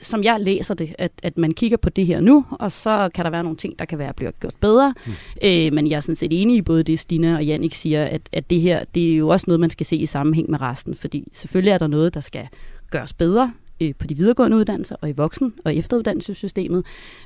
som 0.00 0.22
jeg 0.24 0.36
læser 0.40 0.74
det, 0.74 0.94
at, 0.98 1.12
at 1.22 1.38
man 1.38 1.52
kigger 1.52 1.76
på 1.76 1.90
det 1.90 2.06
her 2.06 2.20
nu, 2.20 2.44
og 2.50 2.72
så 2.72 3.10
kan 3.14 3.24
der 3.24 3.30
være 3.30 3.42
nogle 3.42 3.56
ting, 3.56 3.78
der 3.78 3.84
kan 3.84 3.98
være 3.98 4.12
blevet 4.14 4.40
gjort 4.40 4.54
bedre. 4.60 4.94
Mm. 5.06 5.12
Øh, 5.44 5.72
men 5.72 5.90
jeg 5.90 5.96
er 5.96 6.00
sådan 6.00 6.14
set 6.14 6.42
enig 6.42 6.56
i 6.56 6.62
både 6.62 6.82
det, 6.82 6.98
Stina 6.98 7.34
og 7.34 7.44
Jannik 7.44 7.74
siger, 7.74 8.04
at, 8.04 8.22
at 8.32 8.50
det 8.50 8.60
her, 8.60 8.84
det 8.94 9.12
er 9.12 9.16
jo 9.16 9.28
også 9.28 9.44
noget, 9.46 9.60
man 9.60 9.70
skal 9.70 9.86
se 9.86 9.96
i 9.96 10.06
sammenhæng 10.06 10.50
med 10.50 10.60
resten, 10.60 10.94
fordi 10.94 11.28
selvfølgelig 11.32 11.70
er 11.70 11.78
der 11.78 11.86
noget, 11.86 12.14
der 12.14 12.20
skal 12.20 12.48
gøres 12.90 13.12
bedre 13.12 13.52
øh, 13.80 13.94
på 13.98 14.06
de 14.06 14.16
videregående 14.16 14.56
uddannelser 14.56 14.96
og 15.00 15.08
i 15.08 15.12
voksen- 15.12 15.54
og 15.64 15.76
efteruddannelsessystemet. 15.76 16.84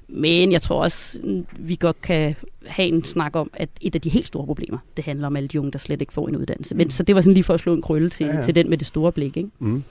Men 0.08 0.52
jeg 0.52 0.62
tror 0.62 0.82
også, 0.82 1.18
vi 1.58 1.76
godt 1.80 2.02
kan 2.02 2.34
have 2.66 2.88
en 2.88 3.04
snak 3.04 3.36
om, 3.36 3.50
at 3.52 3.68
et 3.80 3.94
af 3.94 4.00
de 4.00 4.08
helt 4.08 4.28
store 4.28 4.46
problemer, 4.46 4.78
det 4.96 5.04
handler 5.04 5.26
om 5.26 5.36
alle 5.36 5.48
de 5.48 5.60
unge, 5.60 5.72
der 5.72 5.78
slet 5.78 6.00
ikke 6.00 6.12
får 6.12 6.28
en 6.28 6.36
uddannelse. 6.36 6.74
Men, 6.74 6.86
mm. 6.86 6.90
så 6.90 7.02
det 7.02 7.14
var 7.14 7.20
sådan 7.20 7.34
lige 7.34 7.44
for 7.44 7.54
at 7.54 7.60
slå 7.60 7.74
en 7.74 7.82
krølle 7.82 8.10
til, 8.10 8.26
ja, 8.26 8.36
ja. 8.36 8.42
til 8.42 8.54
den 8.54 8.70
med 8.70 8.78
det 8.78 8.86
store 8.86 9.12
blik. 9.12 9.36
Ikke? 9.36 9.50
Mm. 9.58 9.84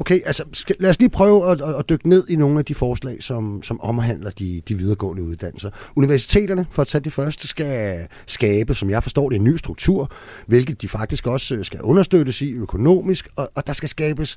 Okay, 0.00 0.20
altså 0.26 0.44
skal, 0.52 0.76
lad 0.78 0.90
os 0.90 0.98
lige 0.98 1.08
prøve 1.08 1.50
at, 1.50 1.60
at, 1.60 1.74
at 1.74 1.88
dykke 1.88 2.08
ned 2.08 2.28
i 2.28 2.36
nogle 2.36 2.58
af 2.58 2.64
de 2.64 2.74
forslag, 2.74 3.22
som, 3.22 3.62
som 3.62 3.80
omhandler 3.80 4.30
de, 4.30 4.62
de 4.68 4.74
videregående 4.74 5.22
uddannelser. 5.22 5.70
Universiteterne, 5.96 6.66
for 6.70 6.82
at 6.82 6.88
tage 6.88 7.04
det 7.04 7.12
første, 7.12 7.48
skal 7.48 8.06
skabe, 8.26 8.74
som 8.74 8.90
jeg 8.90 9.02
forstår 9.02 9.28
det, 9.28 9.36
en 9.36 9.44
ny 9.44 9.56
struktur, 9.56 10.10
hvilket 10.46 10.82
de 10.82 10.88
faktisk 10.88 11.26
også 11.26 11.54
øh, 11.54 11.64
skal 11.64 11.80
understøttes 11.80 12.42
i 12.42 12.52
økonomisk, 12.52 13.28
og, 13.36 13.50
og 13.54 13.66
der 13.66 13.72
skal 13.72 13.88
skabes 13.88 14.36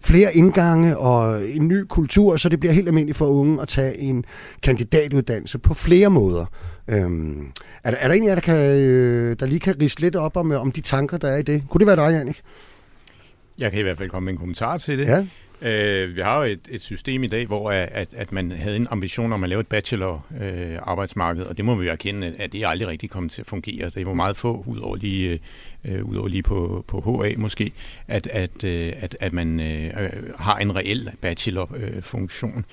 flere 0.00 0.34
indgange 0.34 0.98
og 0.98 1.48
en 1.48 1.68
ny 1.68 1.84
kultur, 1.88 2.36
så 2.36 2.48
det 2.48 2.60
bliver 2.60 2.72
helt 2.72 2.88
almindeligt 2.88 3.18
for 3.18 3.26
unge 3.26 3.62
at 3.62 3.68
tage 3.68 3.98
en 3.98 4.24
kandidatuddannelse 4.62 5.58
på 5.58 5.74
flere 5.74 6.10
måder. 6.10 6.44
Øhm, 6.88 7.52
er, 7.84 7.90
der, 7.90 7.98
er 7.98 8.08
der 8.08 8.14
en 8.14 8.22
af 8.22 8.28
jer, 8.28 8.34
der, 8.34 8.40
kan, 8.40 8.56
øh, 8.56 9.36
der 9.40 9.46
lige 9.46 9.60
kan 9.60 9.76
riste 9.82 10.00
lidt 10.00 10.16
op 10.16 10.36
om, 10.36 10.52
øh, 10.52 10.60
om 10.60 10.72
de 10.72 10.80
tanker, 10.80 11.16
der 11.16 11.28
er 11.28 11.36
i 11.36 11.42
det? 11.42 11.62
Kunne 11.70 11.78
det 11.78 11.86
være 11.86 12.06
dig, 12.06 12.18
Janik? 12.18 12.42
Jeg 13.58 13.70
kan 13.70 13.80
i 13.80 13.82
hvert 13.82 13.98
fald 13.98 14.10
komme 14.10 14.24
med 14.24 14.32
en 14.32 14.38
kommentar 14.38 14.78
til 14.78 14.98
det. 14.98 15.06
Ja. 15.06 15.26
Øh, 15.62 16.16
vi 16.16 16.20
har 16.20 16.38
jo 16.38 16.52
et, 16.52 16.60
et 16.68 16.80
system 16.80 17.24
i 17.24 17.26
dag, 17.26 17.46
hvor 17.46 17.70
at, 17.70 18.08
at 18.16 18.32
man 18.32 18.50
havde 18.50 18.76
en 18.76 18.86
ambition 18.90 19.32
om 19.32 19.44
at 19.44 19.48
lave 19.48 19.60
et 19.60 19.66
bachelor-arbejdsmarked, 19.66 21.42
øh, 21.42 21.48
og 21.48 21.56
det 21.56 21.64
må 21.64 21.74
vi 21.74 21.86
jo 21.86 21.92
erkende, 21.92 22.34
at 22.38 22.52
det 22.52 22.66
aldrig 22.66 22.88
rigtig 22.88 23.10
kommet 23.10 23.32
til 23.32 23.40
at 23.40 23.46
fungere. 23.46 23.90
Det 23.90 24.06
var 24.06 24.14
meget 24.14 24.36
få, 24.36 24.64
udover 24.66 24.96
lige, 24.96 25.40
øh, 25.84 26.04
udover 26.04 26.28
lige 26.28 26.42
på, 26.42 26.84
på 26.88 27.22
HA 27.22 27.34
måske, 27.36 27.72
at, 28.08 28.26
at, 28.26 28.64
øh, 28.64 28.92
at, 28.96 29.16
at 29.20 29.32
man 29.32 29.60
øh, 29.60 29.92
har 30.38 30.56
en 30.56 30.76
reel 30.76 31.10
bachelor-funktion. 31.20 32.58
Øh, 32.58 32.64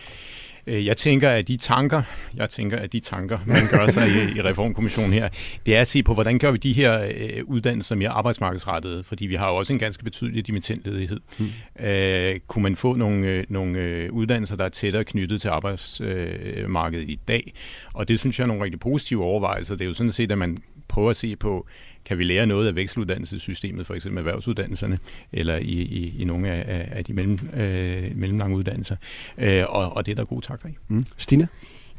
jeg 0.67 0.97
tænker, 0.97 1.29
at 1.29 1.47
de 1.47 1.57
tanker, 1.57 2.01
jeg 2.35 2.49
tænker, 2.49 2.77
at 2.77 2.93
de 2.93 2.99
tanker, 2.99 3.39
man 3.45 3.61
gør 3.71 3.87
sig 3.87 4.07
i, 4.07 4.37
i 4.37 4.41
Reformkommissionen 4.41 5.13
her, 5.13 5.29
det 5.65 5.75
er 5.75 5.81
at 5.81 5.87
se 5.87 6.03
på, 6.03 6.13
hvordan 6.13 6.39
gør 6.39 6.51
vi 6.51 6.57
de 6.57 6.73
her 6.73 7.03
øh, 7.03 7.43
uddannelser 7.43 7.95
mere 7.95 8.09
arbejdsmarkedsrettede, 8.09 9.03
fordi 9.03 9.25
vi 9.25 9.35
har 9.35 9.49
jo 9.49 9.55
også 9.55 9.73
en 9.73 9.79
ganske 9.79 10.03
betydelig 10.03 10.47
dimittentledighed. 10.47 11.19
Hmm. 11.37 11.49
Øh, 11.79 12.39
kunne 12.47 12.63
man 12.63 12.75
få 12.75 12.95
nogle, 12.95 13.27
øh, 13.27 13.43
nogle 13.49 13.79
øh, 13.79 14.11
uddannelser, 14.11 14.55
der 14.55 14.65
er 14.65 14.69
tættere 14.69 15.03
knyttet 15.03 15.41
til 15.41 15.47
arbejdsmarkedet 15.47 17.03
øh, 17.03 17.09
i 17.09 17.19
dag? 17.27 17.53
Og 17.93 18.07
det 18.07 18.19
synes 18.19 18.39
jeg 18.39 18.43
er 18.43 18.47
nogle 18.47 18.63
rigtig 18.63 18.79
positive 18.79 19.23
overvejelser. 19.23 19.75
Det 19.75 19.81
er 19.81 19.87
jo 19.87 19.93
sådan 19.93 20.11
set, 20.11 20.31
at 20.31 20.37
man 20.37 20.57
prøver 20.87 21.09
at 21.09 21.15
se 21.15 21.35
på, 21.35 21.67
kan 22.05 22.17
vi 22.17 22.23
lære 22.23 22.45
noget 22.45 22.67
af 22.67 22.75
vekseluddannelsessystemet, 22.75 23.87
for 23.87 23.93
eksempel 23.93 24.17
erhvervsuddannelserne, 24.17 24.99
eller 25.33 25.55
i, 25.55 25.61
i, 25.63 26.15
i 26.19 26.23
nogle 26.23 26.51
af, 26.51 26.87
af 26.91 27.05
de 27.05 27.13
mellem, 27.13 27.39
øh, 27.57 28.11
mellemlange 28.15 28.57
uddannelser. 28.57 28.95
Øh, 29.37 29.63
og, 29.69 29.95
og 29.95 30.05
det 30.05 30.11
er 30.11 30.15
der 30.15 30.25
gode 30.25 30.45
takter 30.45 30.69
i. 30.69 30.71
Mm. 30.87 31.05
Stina? 31.17 31.47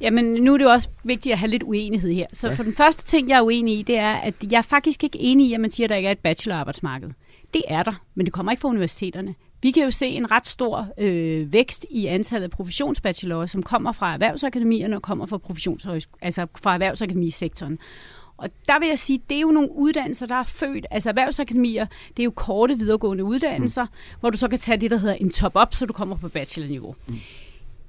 Jamen, 0.01 0.25
nu 0.25 0.55
er 0.55 0.59
det 0.59 0.65
jo 0.65 0.71
også 0.71 0.89
vigtigt 1.05 1.33
at 1.33 1.39
have 1.39 1.51
lidt 1.51 1.63
uenighed 1.63 2.13
her. 2.13 2.27
Så 2.33 2.49
ja. 2.49 2.55
for 2.55 2.63
den 2.63 2.75
første 2.75 3.05
ting, 3.05 3.29
jeg 3.29 3.37
er 3.37 3.43
uenig 3.43 3.79
i, 3.79 3.83
det 3.83 3.97
er, 3.97 4.13
at 4.13 4.35
jeg 4.51 4.59
er 4.59 4.63
faktisk 4.63 5.05
ikke 5.05 5.19
enig 5.21 5.51
i, 5.51 5.55
at 5.55 5.61
man 5.61 5.71
siger, 5.71 5.87
at 5.87 5.91
der 5.91 5.97
ikke 5.97 6.07
er 6.07 6.13
et 6.13 6.19
bachelorarbejdsmarked. 6.19 7.09
Det 7.55 7.63
er 7.69 7.83
der, 7.83 8.03
men 8.15 8.27
det 8.27 8.33
kommer 8.33 8.53
ikke 8.53 8.61
fra 8.61 8.69
universiteterne. 8.69 9.35
Vi 9.63 9.71
kan 9.71 9.83
jo 9.83 9.91
se 9.91 10.07
en 10.07 10.31
ret 10.31 10.47
stor 10.47 10.89
øh, 10.99 11.53
vækst 11.53 11.87
i 11.91 12.07
antallet 12.07 12.45
af 12.45 12.51
professionsbachelorer, 12.51 13.47
som 13.47 13.63
kommer 13.63 13.93
fra 13.93 14.13
erhvervsakademierne 14.13 14.97
og 14.97 15.03
kommer 15.03 15.27
fra, 15.27 15.39
professions 15.39 15.89
altså 16.23 16.47
fra 16.59 16.75
erhvervsakademisektoren. 16.75 17.79
Og 18.37 18.51
der 18.69 18.79
vil 18.79 18.89
jeg 18.89 18.99
sige, 18.99 19.21
det 19.31 19.37
er 19.37 19.41
jo 19.41 19.51
nogle 19.51 19.73
uddannelser, 19.73 20.27
der 20.27 20.35
er 20.35 20.45
født. 20.45 20.87
Altså 20.91 21.09
erhvervsakademier, 21.09 21.87
det 22.09 22.19
er 22.19 22.25
jo 22.25 22.31
korte 22.31 22.79
videregående 22.79 23.25
uddannelser, 23.25 23.85
mm. 23.85 24.21
hvor 24.21 24.31
du 24.31 24.39
så 24.39 24.49
kan 24.49 24.59
tage 24.59 24.77
det, 24.77 24.91
der 24.91 24.97
hedder 24.97 25.15
en 25.15 25.31
top-up, 25.31 25.75
så 25.75 25.87
du 25.87 25.93
kommer 25.93 26.17
på 26.17 26.29
bachelorniveau. 26.29 26.95
Mm. 27.07 27.15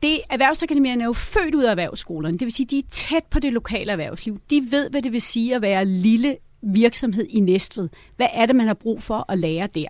Det, 0.01 0.21
erhvervsakademierne 0.29 1.01
er 1.03 1.05
jo 1.05 1.13
født 1.13 1.55
ud 1.55 1.63
af 1.63 1.71
erhvervsskolerne. 1.71 2.37
Det 2.37 2.45
vil 2.45 2.51
sige, 2.51 2.67
de 2.67 2.77
er 2.77 2.89
tæt 2.91 3.23
på 3.29 3.39
det 3.39 3.53
lokale 3.53 3.91
erhvervsliv. 3.91 4.39
De 4.49 4.67
ved, 4.71 4.89
hvad 4.89 5.01
det 5.01 5.11
vil 5.11 5.21
sige 5.21 5.55
at 5.55 5.61
være 5.61 5.85
lille 5.85 6.37
virksomhed 6.61 7.25
i 7.29 7.39
Næstved. 7.39 7.89
Hvad 8.15 8.27
er 8.33 8.45
det, 8.45 8.55
man 8.55 8.67
har 8.67 8.73
brug 8.73 9.03
for 9.03 9.31
at 9.31 9.39
lære 9.39 9.67
der? 9.67 9.87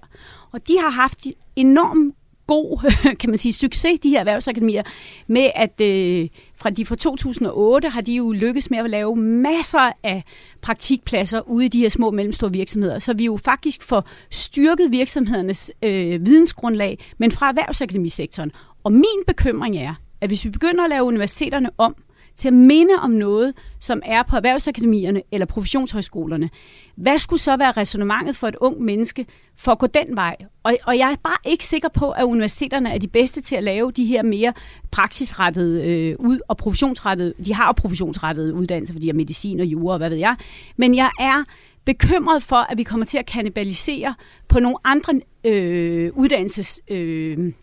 Og 0.51 0.67
de 0.67 0.73
har 0.81 0.89
haft 0.89 1.25
enorm 1.55 2.13
god, 2.47 2.91
kan 3.19 3.29
man 3.29 3.37
sige, 3.37 3.53
succes, 3.53 3.99
de 3.99 4.09
her 4.09 4.19
erhvervsakademier, 4.19 4.83
med 5.27 5.49
at 5.55 5.81
øh, 5.81 6.27
fra 6.55 6.69
de 6.69 6.85
fra 6.85 6.95
2008 6.95 7.89
har 7.89 8.01
de 8.01 8.13
jo 8.13 8.31
lykkes 8.31 8.69
med 8.69 8.79
at 8.79 8.89
lave 8.89 9.15
masser 9.15 9.91
af 10.03 10.23
praktikpladser 10.61 11.49
ude 11.49 11.65
i 11.65 11.67
de 11.67 11.79
her 11.79 11.89
små 11.89 12.07
og 12.07 12.13
mellemstore 12.13 12.51
virksomheder. 12.51 12.99
Så 12.99 13.13
vi 13.13 13.25
jo 13.25 13.37
faktisk 13.37 13.83
får 13.83 14.09
styrket 14.31 14.91
virksomhedernes 14.91 15.71
øh, 15.83 16.25
vidensgrundlag, 16.25 17.05
men 17.17 17.31
fra 17.31 17.49
erhvervsakademisektoren. 17.49 18.51
Og 18.83 18.91
min 18.91 19.23
bekymring 19.27 19.77
er, 19.77 19.93
at 20.21 20.29
hvis 20.29 20.45
vi 20.45 20.49
begynder 20.49 20.83
at 20.83 20.89
lave 20.89 21.03
universiteterne 21.03 21.69
om 21.77 21.95
til 22.37 22.47
at 22.47 22.53
minde 22.53 22.93
om 23.01 23.11
noget, 23.11 23.53
som 23.79 24.01
er 24.05 24.23
på 24.23 24.35
erhvervsakademierne 24.35 25.21
eller 25.31 25.45
professionshøjskolerne, 25.45 26.49
hvad 26.95 27.17
skulle 27.17 27.39
så 27.39 27.57
være 27.57 27.71
resonemanget 27.71 28.35
for 28.35 28.47
et 28.47 28.55
ung 28.55 28.81
menneske 28.81 29.25
for 29.55 29.71
at 29.71 29.79
gå 29.79 29.87
den 29.87 30.15
vej? 30.15 30.35
Og, 30.63 30.77
og 30.83 30.97
jeg 30.97 31.11
er 31.11 31.15
bare 31.23 31.37
ikke 31.45 31.65
sikker 31.65 31.89
på, 31.89 32.11
at 32.11 32.23
universiteterne 32.23 32.93
er 32.93 32.97
de 32.97 33.07
bedste 33.07 33.41
til 33.41 33.55
at 33.55 33.63
lave 33.63 33.91
de 33.91 34.05
her 34.05 34.23
mere 34.23 34.53
praksisrettede 34.91 35.85
øh, 35.85 36.15
ud 36.19 36.39
og 36.47 36.57
professionsrettede. 36.57 37.33
De 37.45 37.53
har 37.53 37.67
jo 37.67 37.71
professionsrettede 37.71 38.53
uddannelser, 38.53 38.93
fordi 38.93 39.03
de 39.03 39.11
har 39.11 39.15
medicin 39.15 39.59
og 39.59 39.65
jura 39.65 39.93
og 39.93 39.97
hvad 39.97 40.09
ved 40.09 40.17
jeg. 40.17 40.35
Men 40.77 40.95
jeg 40.95 41.09
er 41.19 41.43
bekymret 41.85 42.43
for, 42.43 42.71
at 42.71 42.77
vi 42.77 42.83
kommer 42.83 43.05
til 43.05 43.17
at 43.17 43.25
kannibalisere 43.25 44.15
på 44.47 44.59
nogle 44.59 44.77
andre 44.83 45.21
øh, 45.43 46.11
uddannelses... 46.13 46.81
Øh, 46.91 47.53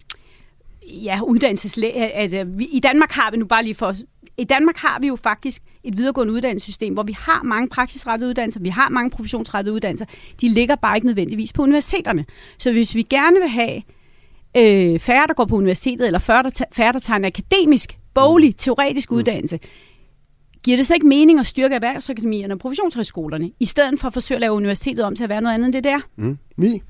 ja, 0.86 1.20
uddannelseslæge. 1.22 2.12
Altså, 2.12 2.44
vi, 2.44 2.64
I 2.64 2.80
Danmark 2.80 3.10
har 3.10 3.30
vi 3.30 3.36
nu 3.36 3.46
bare 3.46 3.64
lige 3.64 3.74
for... 3.74 3.94
I 4.38 4.44
Danmark 4.44 4.76
har 4.76 4.98
vi 5.00 5.06
jo 5.06 5.16
faktisk 5.16 5.62
et 5.84 5.98
videregående 5.98 6.32
uddannelsessystem, 6.32 6.92
hvor 6.92 7.02
vi 7.02 7.12
har 7.12 7.42
mange 7.42 7.68
praksisrettede 7.68 8.28
uddannelser, 8.28 8.60
vi 8.60 8.68
har 8.68 8.88
mange 8.88 9.10
professionsrettede 9.10 9.74
uddannelser. 9.74 10.06
De 10.40 10.48
ligger 10.48 10.74
bare 10.76 10.96
ikke 10.96 11.06
nødvendigvis 11.06 11.52
på 11.52 11.62
universiteterne. 11.62 12.24
Så 12.58 12.72
hvis 12.72 12.94
vi 12.94 13.02
gerne 13.02 13.40
vil 13.40 13.48
have 13.48 13.82
øh, 14.56 14.98
færre, 14.98 15.26
der 15.26 15.34
går 15.34 15.44
på 15.44 15.56
universitetet, 15.56 16.06
eller 16.06 16.18
færre, 16.18 16.42
der, 16.42 16.64
færre, 16.72 16.92
der 16.92 16.98
tager 16.98 17.16
en 17.16 17.24
akademisk, 17.24 17.98
boglig, 18.14 18.48
mm. 18.48 18.54
teoretisk 18.58 19.10
mm. 19.10 19.16
uddannelse, 19.16 19.58
giver 20.62 20.76
det 20.76 20.86
så 20.86 20.94
ikke 20.94 21.06
mening 21.06 21.40
at 21.40 21.46
styrke 21.46 21.74
erhvervsakademierne 21.74 22.54
og 22.54 22.58
professionshøjskolerne, 22.58 23.50
i 23.60 23.64
stedet 23.64 24.00
for 24.00 24.06
at 24.06 24.12
forsøge 24.12 24.36
at 24.36 24.40
lave 24.40 24.52
universitetet 24.52 25.04
om 25.04 25.16
til 25.16 25.24
at 25.24 25.30
være 25.30 25.40
noget 25.40 25.54
andet 25.54 25.66
end 25.66 25.72
det 25.72 25.84
der? 25.84 26.00
Mm. 26.16 26.38
Mi? 26.56 26.82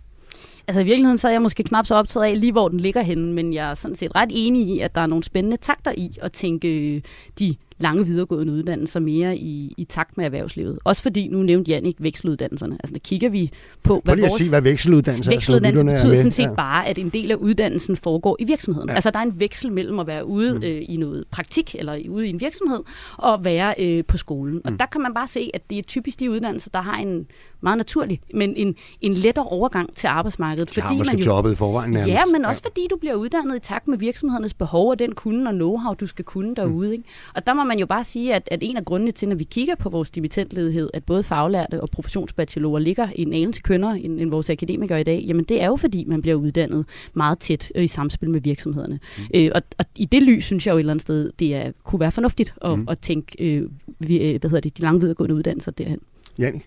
Altså 0.68 0.80
i 0.80 0.85
virkeligheden 0.85 1.18
så 1.18 1.28
er 1.28 1.33
jeg 1.33 1.42
måske 1.42 1.62
knap 1.62 1.87
så 1.87 1.94
optaget 1.94 2.26
af 2.26 2.40
lige, 2.40 2.52
hvor 2.52 2.68
den 2.68 2.80
ligger 2.80 3.02
henne, 3.02 3.33
men 3.33 3.54
jeg 3.54 3.71
er 3.71 3.75
sådan 3.75 3.97
set 3.97 4.14
ret 4.14 4.30
enig 4.33 4.68
i, 4.68 4.80
at 4.80 4.94
der 4.94 5.00
er 5.00 5.06
nogle 5.06 5.25
spændende 5.25 5.56
takter 5.56 5.92
i 5.97 6.11
at 6.23 6.33
tænke 6.33 7.02
de 7.38 7.56
lange 7.78 8.06
videregående 8.06 8.52
uddannelser 8.52 9.00
mere 9.00 9.37
i, 9.37 9.75
i 9.76 9.85
takt 9.85 10.16
med 10.16 10.25
erhvervslivet. 10.25 10.78
Også 10.85 11.02
fordi, 11.02 11.28
nu 11.28 11.42
nævnte 11.42 11.71
Jannik 11.71 11.97
vekseluddannelserne. 11.99 12.75
Altså, 12.75 12.92
der 12.92 12.99
kigger 12.99 13.28
vi 13.28 13.50
på, 13.83 14.00
hvad 14.04 14.16
vores... 14.16 14.33
sige, 14.33 14.49
hvad 14.49 14.62
vekseluddannelse 14.62 15.30
er. 15.30 15.35
Vekseluddannelse 15.35 15.85
betyder 15.85 16.16
sådan 16.16 16.30
set 16.30 16.42
ja. 16.42 16.54
bare, 16.54 16.88
at 16.88 16.99
en 16.99 17.09
del 17.09 17.30
af 17.30 17.35
uddannelsen 17.35 17.97
foregår 17.97 18.37
i 18.40 18.44
virksomheden. 18.44 18.88
Ja. 18.88 18.94
Altså, 18.94 19.11
der 19.11 19.18
er 19.18 19.23
en 19.23 19.40
veksel 19.40 19.73
mellem 19.73 19.99
at 19.99 20.06
være 20.06 20.26
ude 20.26 20.54
mm. 20.54 20.64
øh, 20.64 20.83
i 20.88 20.97
noget 20.97 21.25
praktik, 21.30 21.75
eller 21.78 21.99
ude 22.09 22.26
i 22.26 22.30
en 22.30 22.40
virksomhed, 22.40 22.80
og 23.16 23.44
være 23.44 23.75
øh, 23.80 24.04
på 24.04 24.16
skolen. 24.16 24.61
Og 24.64 24.73
mm. 24.73 24.78
der 24.78 24.87
kan 24.87 25.00
man 25.00 25.14
bare 25.14 25.26
se, 25.26 25.50
at 25.54 25.71
det 25.71 25.78
er 25.78 25.83
typisk 25.83 26.21
de 26.21 26.30
uddannelser, 26.30 26.71
der 26.75 26.80
har 26.80 26.97
en 26.97 27.26
meget 27.64 27.76
naturlig, 27.76 28.21
men 28.35 28.56
en, 28.56 28.75
en 29.00 29.14
lettere 29.14 29.44
overgang 29.44 29.94
til 29.94 30.06
arbejdsmarkedet. 30.06 30.68
De 30.68 30.80
fordi 30.80 30.97
har 30.97 31.04
man 31.04 31.18
jo, 31.18 31.25
jobbet 31.25 31.52
i 31.52 31.56
forvejen 31.56 31.90
nærmest. 31.90 32.09
Ja, 32.09 32.21
men 32.33 32.44
også 32.44 32.62
ja. 32.64 32.68
fordi 32.68 32.87
du 32.90 32.97
bliver 32.97 33.14
uddannet 33.14 33.56
i 33.56 33.59
takt 33.59 33.88
med 33.88 33.99
virksomhedernes 33.99 34.54
behov 34.54 34.90
og 34.90 34.99
den 34.99 35.14
kunde 35.14 35.50
og 35.50 35.54
know-how, 35.54 35.94
du 35.94 36.06
skal 36.06 36.25
kunne 36.25 36.54
derude. 36.54 36.87
Mm. 36.87 36.92
Ikke? 36.92 37.04
Og 37.35 37.47
der 37.47 37.54
må 37.54 37.64
man 37.64 37.78
jo 37.78 37.87
bare 37.87 38.04
sige, 38.04 38.35
at, 38.35 38.49
at 38.50 38.59
en 38.62 38.76
af 38.76 38.85
grundene 38.85 39.12
til, 39.12 39.28
når 39.28 39.37
vi 39.37 39.44
kigger 39.44 39.75
på 39.75 39.88
vores 39.88 40.11
dimittentledighed, 40.11 40.90
at 40.94 41.04
både 41.04 41.23
faglærte 41.23 41.80
og 41.80 41.90
professionsbachelorer 41.90 42.78
ligger 42.78 43.09
i 43.14 43.23
en 43.23 43.33
anelse 43.33 43.61
kønner 43.61 43.90
end, 43.90 44.21
end 44.21 44.30
vores 44.30 44.50
akademikere 44.50 45.00
i 45.00 45.04
dag, 45.04 45.25
jamen 45.28 45.44
det 45.44 45.62
er 45.62 45.66
jo 45.66 45.76
fordi, 45.76 46.04
man 46.04 46.23
bliver 46.23 46.37
uddannet 46.37 46.87
meget 47.14 47.38
tæt 47.38 47.73
øh, 47.75 47.85
i 47.85 47.88
samspil 47.88 48.30
med 48.30 48.40
virksomhederne. 48.40 49.00
Mm. 49.18 49.25
Øh, 49.35 49.50
og, 49.54 49.62
og 49.78 49.85
i 49.97 50.04
det 50.04 50.23
lys, 50.23 50.44
synes 50.44 50.66
jeg 50.66 50.73
jo 50.73 50.76
et 50.76 50.80
eller 50.80 50.92
andet 50.92 51.02
sted, 51.02 51.30
det 51.38 51.54
er, 51.54 51.73
kunne 51.85 52.00
være 52.00 52.12
fornuftigt 52.12 52.54
at, 52.64 52.78
mm. 52.78 52.87
at 52.88 53.00
tænke 53.00 53.56
øh, 53.56 53.68
vi, 53.99 54.18
øh, 54.18 54.40
hvad 54.40 54.50
hedder 54.50 54.61
det, 54.61 54.76
de 54.76 54.83
lange 54.83 55.00
videregående 55.00 55.35
uddannelser 55.35 55.73
derhen. 55.73 55.99
Jan, 56.38 56.62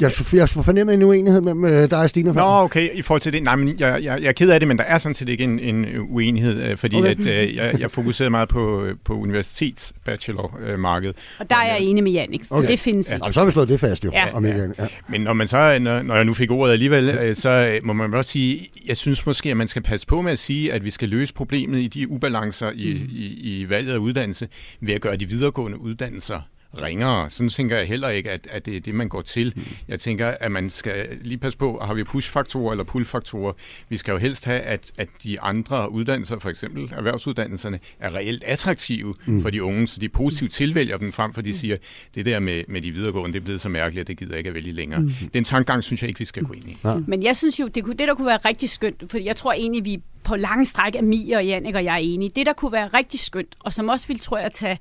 jeg, 0.00 0.12
jeg 0.32 0.48
fornemmer 0.48 0.94
en 0.94 1.02
uenighed 1.02 1.40
mellem 1.40 1.64
øh, 1.64 1.90
dig 1.90 1.98
og 1.98 2.10
Stine. 2.10 2.32
Nå, 2.32 2.42
okay, 2.42 2.90
i 2.94 3.02
forhold 3.02 3.20
til 3.20 3.32
det. 3.32 3.42
Nej, 3.42 3.56
men 3.56 3.76
jeg, 3.78 4.04
jeg, 4.04 4.22
jeg 4.22 4.28
er 4.28 4.32
ked 4.32 4.50
af 4.50 4.60
det, 4.60 4.68
men 4.68 4.78
der 4.78 4.84
er 4.84 4.98
sådan 4.98 5.14
set 5.14 5.28
ikke 5.28 5.44
en, 5.44 5.58
en 5.58 5.86
uenighed, 6.08 6.62
øh, 6.62 6.76
fordi 6.76 6.96
okay. 6.96 7.10
at, 7.10 7.20
øh, 7.20 7.56
jeg, 7.56 7.80
jeg 7.80 7.90
fokuserede 7.90 8.30
meget 8.30 8.48
på, 8.48 8.86
på 9.04 9.14
universitetsbachelormarkedet. 9.14 11.16
Og 11.38 11.50
der 11.50 11.56
er 11.56 11.66
jeg 11.66 11.80
enig 11.80 12.04
med 12.04 12.12
Jannik, 12.12 12.44
for 12.44 12.56
okay. 12.56 12.68
det 12.68 12.78
findes 12.78 13.10
ja. 13.10 13.14
ikke. 13.14 13.26
Og 13.26 13.34
så 13.34 13.40
har 13.40 13.44
vi 13.46 13.52
slået 13.52 13.68
det 13.68 13.80
fast 13.80 14.04
jo. 14.04 14.10
Ja. 14.12 14.34
Om 14.34 14.46
ikke, 14.46 14.70
ja. 14.78 14.86
Men 15.08 15.20
når, 15.20 15.32
man 15.32 15.46
så, 15.46 15.78
når, 15.78 16.02
når 16.02 16.14
jeg 16.14 16.24
nu 16.24 16.34
fik 16.34 16.50
ordet 16.50 16.72
alligevel, 16.72 17.36
så 17.36 17.78
må 17.82 17.92
man 17.92 18.14
også 18.14 18.30
sige, 18.30 18.68
jeg 18.86 18.96
synes 18.96 19.26
måske, 19.26 19.50
at 19.50 19.56
man 19.56 19.68
skal 19.68 19.82
passe 19.82 20.06
på 20.06 20.22
med 20.22 20.32
at 20.32 20.38
sige, 20.38 20.72
at 20.72 20.84
vi 20.84 20.90
skal 20.90 21.08
løse 21.08 21.34
problemet 21.34 21.78
i 21.78 21.86
de 21.86 22.10
ubalancer 22.10 22.70
i, 22.74 22.94
mm. 22.94 23.08
i, 23.12 23.60
i 23.60 23.70
valget 23.70 23.92
af 23.92 23.98
uddannelse 23.98 24.48
ved 24.80 24.94
at 24.94 25.00
gøre 25.00 25.16
de 25.16 25.28
videregående 25.28 25.80
uddannelser 25.80 26.40
ringere. 26.76 27.30
Sådan 27.30 27.48
tænker 27.48 27.76
jeg 27.76 27.86
heller 27.86 28.08
ikke, 28.08 28.30
at, 28.30 28.48
at 28.50 28.66
det 28.66 28.76
er 28.76 28.80
det, 28.80 28.94
man 28.94 29.08
går 29.08 29.22
til. 29.22 29.52
Mm. 29.56 29.62
Jeg 29.88 30.00
tænker, 30.00 30.34
at 30.40 30.52
man 30.52 30.70
skal 30.70 31.18
lige 31.20 31.38
passe 31.38 31.58
på, 31.58 31.78
har 31.82 31.94
vi 31.94 32.04
push-faktorer 32.04 32.70
eller 32.70 32.84
pull-faktorer? 32.84 33.52
Vi 33.88 33.96
skal 33.96 34.12
jo 34.12 34.18
helst 34.18 34.44
have, 34.44 34.60
at, 34.60 34.92
at 34.98 35.08
de 35.22 35.40
andre 35.40 35.92
uddannelser, 35.92 36.38
for 36.38 36.48
eksempel 36.48 36.92
erhvervsuddannelserne, 36.96 37.80
er 38.00 38.14
reelt 38.14 38.44
attraktive 38.44 39.14
mm. 39.26 39.42
for 39.42 39.50
de 39.50 39.62
unge, 39.62 39.86
så 39.86 40.00
de 40.00 40.08
positivt 40.08 40.52
tilvælger 40.52 40.96
dem 40.96 41.12
frem, 41.12 41.34
for 41.34 41.42
de 41.42 41.58
siger, 41.58 41.76
det 42.14 42.24
der 42.24 42.38
med, 42.38 42.64
med 42.68 42.82
de 42.82 42.90
videregående, 42.90 43.32
det 43.32 43.40
er 43.40 43.44
blevet 43.44 43.60
så 43.60 43.68
mærkeligt, 43.68 44.00
at 44.00 44.08
det 44.08 44.18
gider 44.18 44.32
jeg 44.32 44.38
ikke 44.38 44.48
at 44.48 44.54
vælge 44.54 44.72
længere. 44.72 45.00
Mm. 45.00 45.12
Den 45.34 45.44
tankegang 45.44 45.84
synes 45.84 46.02
jeg 46.02 46.08
ikke, 46.08 46.18
vi 46.18 46.24
skal 46.24 46.42
gå 46.42 46.52
ind 46.52 46.68
i. 46.68 46.78
Ja. 46.84 46.94
Men 47.06 47.22
jeg 47.22 47.36
synes 47.36 47.60
jo, 47.60 47.68
det, 47.68 47.84
kunne, 47.84 47.96
det 47.96 48.08
der 48.08 48.14
kunne 48.14 48.26
være 48.26 48.38
rigtig 48.44 48.70
skønt, 48.70 49.04
for 49.10 49.18
jeg 49.18 49.36
tror 49.36 49.52
egentlig, 49.52 49.84
vi 49.84 50.02
på 50.24 50.36
lange 50.36 50.64
stræk 50.64 50.94
af 50.94 51.02
Mie 51.02 51.36
og 51.36 51.46
Jannik 51.46 51.74
og 51.74 51.84
jeg 51.84 51.94
er 51.94 51.98
enige. 51.98 52.30
Det, 52.36 52.46
der 52.46 52.52
kunne 52.52 52.72
være 52.72 52.88
rigtig 52.88 53.20
skønt, 53.20 53.56
og 53.58 53.72
som 53.72 53.88
også 53.88 54.08
vil, 54.08 54.18
tror 54.18 54.38
jeg, 54.38 54.52
tage 54.52 54.78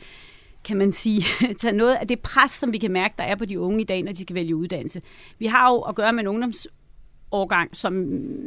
kan 0.67 0.77
man 0.77 0.91
sige, 0.91 1.23
tage 1.59 1.73
noget 1.73 1.95
af 1.95 2.07
det 2.07 2.19
pres, 2.19 2.51
som 2.51 2.73
vi 2.73 2.77
kan 2.77 2.91
mærke, 2.91 3.13
der 3.17 3.23
er 3.23 3.35
på 3.35 3.45
de 3.45 3.59
unge 3.59 3.81
i 3.81 3.83
dag, 3.83 4.03
når 4.03 4.11
de 4.11 4.21
skal 4.21 4.35
vælge 4.35 4.55
uddannelse. 4.55 5.01
Vi 5.39 5.45
har 5.45 5.71
jo 5.71 5.79
at 5.79 5.95
gøre 5.95 6.13
med 6.13 6.19
en 6.19 6.27
ungdoms 6.27 6.67
årgang, 7.31 7.75
som, 7.75 8.05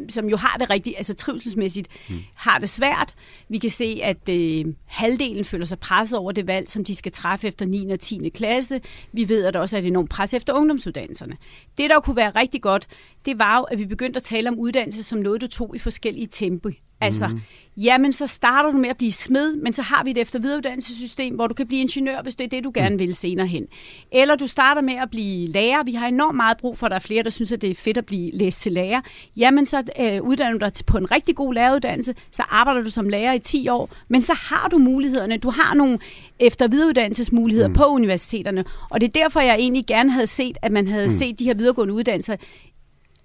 som 0.09 0.29
jo 0.29 0.37
har 0.37 0.57
det 0.59 0.71
rigtigt, 0.71 0.97
altså 0.97 1.15
trivselsmæssigt 1.15 1.89
mm. 2.09 2.19
har 2.35 2.59
det 2.59 2.69
svært. 2.69 3.15
Vi 3.49 3.59
kan 3.59 3.71
se, 3.71 4.01
at 4.03 4.29
øh, 4.29 4.65
halvdelen 4.87 5.45
føler 5.45 5.67
sig 5.67 5.79
presset 5.79 6.19
over 6.19 6.33
det 6.33 6.47
valg, 6.47 6.69
som 6.69 6.85
de 6.85 6.95
skal 6.95 7.13
træffe 7.13 7.49
efter 7.49 7.67
9. 7.67 7.91
og 7.91 8.01
10. 8.01 8.29
klasse. 8.29 8.81
Vi 9.13 9.29
ved, 9.29 9.45
at 9.45 9.55
der 9.55 9.61
også 9.61 9.77
er 9.77 9.81
et 9.81 9.87
enormt 9.87 10.11
pres 10.11 10.35
efter 10.35 10.53
ungdomsuddannelserne. 10.53 11.37
Det, 11.79 11.91
der 11.91 12.01
kunne 12.01 12.17
være 12.17 12.31
rigtig 12.31 12.63
godt, 12.63 12.87
det 13.25 13.39
var 13.39 13.59
jo, 13.59 13.63
at 13.63 13.79
vi 13.79 13.87
begyndte 13.87 14.19
at 14.19 14.23
tale 14.23 14.49
om 14.49 14.59
uddannelse 14.59 15.03
som 15.03 15.19
noget, 15.19 15.41
du 15.41 15.47
tog 15.47 15.77
i 15.77 15.79
forskellige 15.79 16.29
tempi. 16.31 16.81
Altså, 17.01 17.29
mm. 17.29 17.41
jamen 17.77 18.13
så 18.13 18.27
starter 18.27 18.71
du 18.71 18.79
med 18.79 18.89
at 18.89 18.97
blive 18.97 19.13
smed, 19.13 19.57
men 19.57 19.73
så 19.73 19.83
har 19.83 20.05
vi 20.05 20.11
et 20.11 20.19
efter 20.19 20.39
videreuddannelsessystem, 20.39 21.35
hvor 21.35 21.47
du 21.47 21.55
kan 21.55 21.67
blive 21.67 21.81
ingeniør, 21.81 22.23
hvis 22.23 22.35
det 22.35 22.45
er 22.45 22.49
det, 22.49 22.65
du 22.65 22.71
gerne 22.75 22.91
mm. 22.91 22.99
vil 22.99 23.15
senere 23.15 23.47
hen. 23.47 23.67
Eller 24.13 24.37
du 24.37 24.47
starter 24.47 24.83
med 24.83 24.95
at 24.95 25.11
blive 25.11 25.49
lærer. 25.49 25.85
Vi 25.85 25.93
har 25.93 26.09
enormt 26.09 26.37
meget 26.37 26.57
brug 26.57 26.79
for, 26.79 26.87
at 26.87 26.91
der 26.91 26.97
er 26.97 27.01
flere, 27.01 27.23
der 27.23 27.31
synes, 27.31 27.53
at 27.53 27.63
det 27.63 27.71
er 27.71 27.75
fedt 27.75 27.99
at 27.99 28.07
blive 28.07 28.31
læst 28.31 28.63
til 28.63 28.73
lærer. 28.73 29.01
Jamen 29.37 29.67
så 29.67 29.83
øh, 30.01 30.23
uddanner 30.23 30.59
du 30.59 30.65
dig 30.65 30.73
på 30.87 30.99
en 30.99 31.11
rigtig 31.11 31.37
god 31.37 31.55
læreruddannelse, 31.55 32.15
så 32.31 32.43
arbejder 32.49 32.83
du 32.83 32.91
som 32.91 33.09
lærer 33.09 33.33
i 33.33 33.39
10 33.39 33.69
år, 33.69 33.91
men 34.09 34.23
så 34.23 34.35
har 34.35 34.69
du 34.69 34.79
mulighederne. 34.79 35.37
Du 35.37 35.51
har 35.51 35.75
nogle 35.75 35.99
efter 36.41 36.69
videreuddannelsesmuligheder 36.69 37.69
mm. 37.69 37.75
på 37.75 37.85
universiteterne. 37.85 38.65
Og 38.91 39.01
det 39.01 39.07
er 39.07 39.23
derfor, 39.23 39.41
jeg 39.41 39.57
egentlig 39.59 39.87
gerne 39.87 40.11
havde 40.11 40.27
set, 40.27 40.57
at 40.63 40.73
man 40.73 40.87
havde 40.87 41.07
mm. 41.07 41.13
set 41.13 41.39
de 41.39 41.45
her 41.45 41.55
videregående 41.55 41.95
uddannelser 41.95 42.37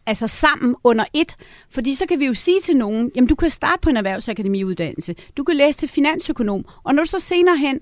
altså 0.05 0.27
sammen 0.27 0.75
under 0.83 1.05
et. 1.13 1.35
Fordi 1.69 1.95
så 1.95 2.05
kan 2.05 2.19
vi 2.19 2.25
jo 2.25 2.33
sige 2.33 2.59
til 2.59 2.77
nogen, 2.77 3.11
jamen 3.15 3.27
du 3.27 3.35
kan 3.35 3.49
starte 3.49 3.81
på 3.81 3.89
en 3.89 3.97
erhvervsakademiuddannelse, 3.97 5.15
du 5.37 5.43
kan 5.43 5.55
læse 5.55 5.79
til 5.79 5.89
finansøkonom, 5.89 6.65
og 6.83 6.95
når 6.95 7.03
du 7.03 7.09
så 7.09 7.19
senere 7.19 7.57
hen 7.57 7.79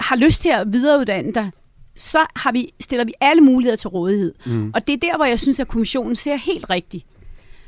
har 0.00 0.16
lyst 0.16 0.42
til 0.42 0.48
at 0.48 0.72
videreuddanne 0.72 1.32
dig, 1.32 1.50
så 1.96 2.18
har 2.36 2.52
vi, 2.52 2.74
stiller 2.80 3.04
vi 3.04 3.12
alle 3.20 3.42
muligheder 3.42 3.76
til 3.76 3.88
rådighed. 3.88 4.34
Mm. 4.46 4.70
Og 4.74 4.86
det 4.86 4.92
er 4.92 4.98
der, 4.98 5.16
hvor 5.16 5.24
jeg 5.24 5.40
synes, 5.40 5.60
at 5.60 5.68
kommissionen 5.68 6.16
ser 6.16 6.36
helt 6.36 6.70
rigtigt. 6.70 7.06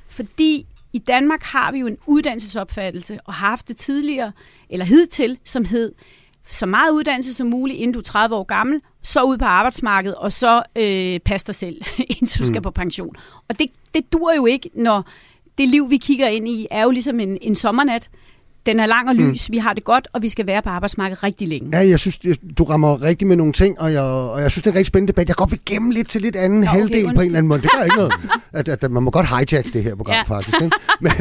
Fordi 0.09 0.67
i 0.93 0.99
Danmark 0.99 1.43
har 1.43 1.73
vi 1.73 1.79
jo 1.79 1.87
en 1.87 1.97
uddannelsesopfattelse, 2.07 3.19
og 3.25 3.35
har 3.35 3.49
haft 3.49 3.69
det 3.69 3.77
tidligere, 3.77 4.33
eller 4.71 4.87
hidtil, 4.87 5.39
som 5.45 5.65
hed, 5.65 5.93
så 6.47 6.67
meget 6.67 6.91
uddannelse 6.91 7.35
som 7.35 7.47
muligt, 7.47 7.79
inden 7.79 7.93
du 7.93 7.99
er 7.99 8.03
30 8.03 8.37
år 8.37 8.45
gammel, 8.45 8.81
så 9.03 9.23
ud 9.23 9.39
på 9.39 9.45
arbejdsmarkedet, 9.45 10.17
og 10.17 10.33
så 10.33 10.63
øh, 10.77 11.21
pas 11.21 11.43
dig 11.43 11.55
selv, 11.55 11.83
indtil 12.21 12.39
du 12.41 12.45
mm. 12.45 12.53
skal 12.53 12.63
på 12.63 12.71
pension. 12.71 13.17
Og 13.49 13.59
det, 13.59 13.71
det 13.95 14.13
dur 14.13 14.33
jo 14.33 14.47
ikke, 14.47 14.71
når 14.75 15.09
det 15.59 15.69
liv, 15.69 15.91
vi 15.91 15.97
kigger 15.97 16.29
ind 16.29 16.49
i, 16.49 16.67
er 16.71 16.83
jo 16.83 16.91
ligesom 16.91 17.21
en, 17.21 17.39
en 17.43 17.57
sommernat. 17.57 18.11
Den 18.66 18.80
er 18.80 18.87
lang 18.87 19.09
og 19.09 19.14
lys, 19.14 19.49
mm. 19.49 19.52
vi 19.52 19.59
har 19.59 19.73
det 19.73 19.85
godt, 19.85 20.09
og 20.12 20.23
vi 20.23 20.28
skal 20.28 20.47
være 20.47 20.62
på 20.62 20.68
arbejdsmarkedet 20.68 21.23
rigtig 21.23 21.49
længe. 21.49 21.68
Ja, 21.73 21.88
jeg 21.88 22.00
synes, 22.00 22.18
du 22.59 22.64
rammer 22.64 23.02
rigtig 23.02 23.28
med 23.28 23.37
nogle 23.37 23.52
ting, 23.52 23.80
og 23.80 23.92
jeg, 23.92 24.02
og 24.02 24.42
jeg 24.42 24.50
synes, 24.50 24.62
det 24.62 24.71
er 24.71 24.73
en 24.73 24.76
rigtig 24.76 24.87
spændende 24.87 25.12
debat. 25.12 25.28
Jeg 25.28 25.37
går 25.37 25.50
gemme 25.66 25.92
lidt 25.92 26.09
til 26.09 26.23
lidt 26.23 26.37
anden 26.37 26.61
Nå, 26.61 26.66
okay, 26.66 26.78
halvdel 26.78 27.04
undskyld. 27.04 27.14
på 27.14 27.21
en 27.21 27.26
eller 27.26 27.38
anden 27.38 27.49
måde. 27.49 27.62
Det 27.62 27.71
gør 27.78 27.85
ikke 27.85 27.97
noget. 27.97 28.12
At, 28.52 28.68
at, 28.68 28.85
at 28.85 28.90
man 28.90 29.02
må 29.02 29.11
godt 29.11 29.28
hijack 29.28 29.73
det 29.73 29.83
her 29.83 29.94
program, 29.94 30.14
ja. 30.14 30.23
faktisk. 30.23 30.62
Ikke? 30.62 30.76
Men, 31.00 31.12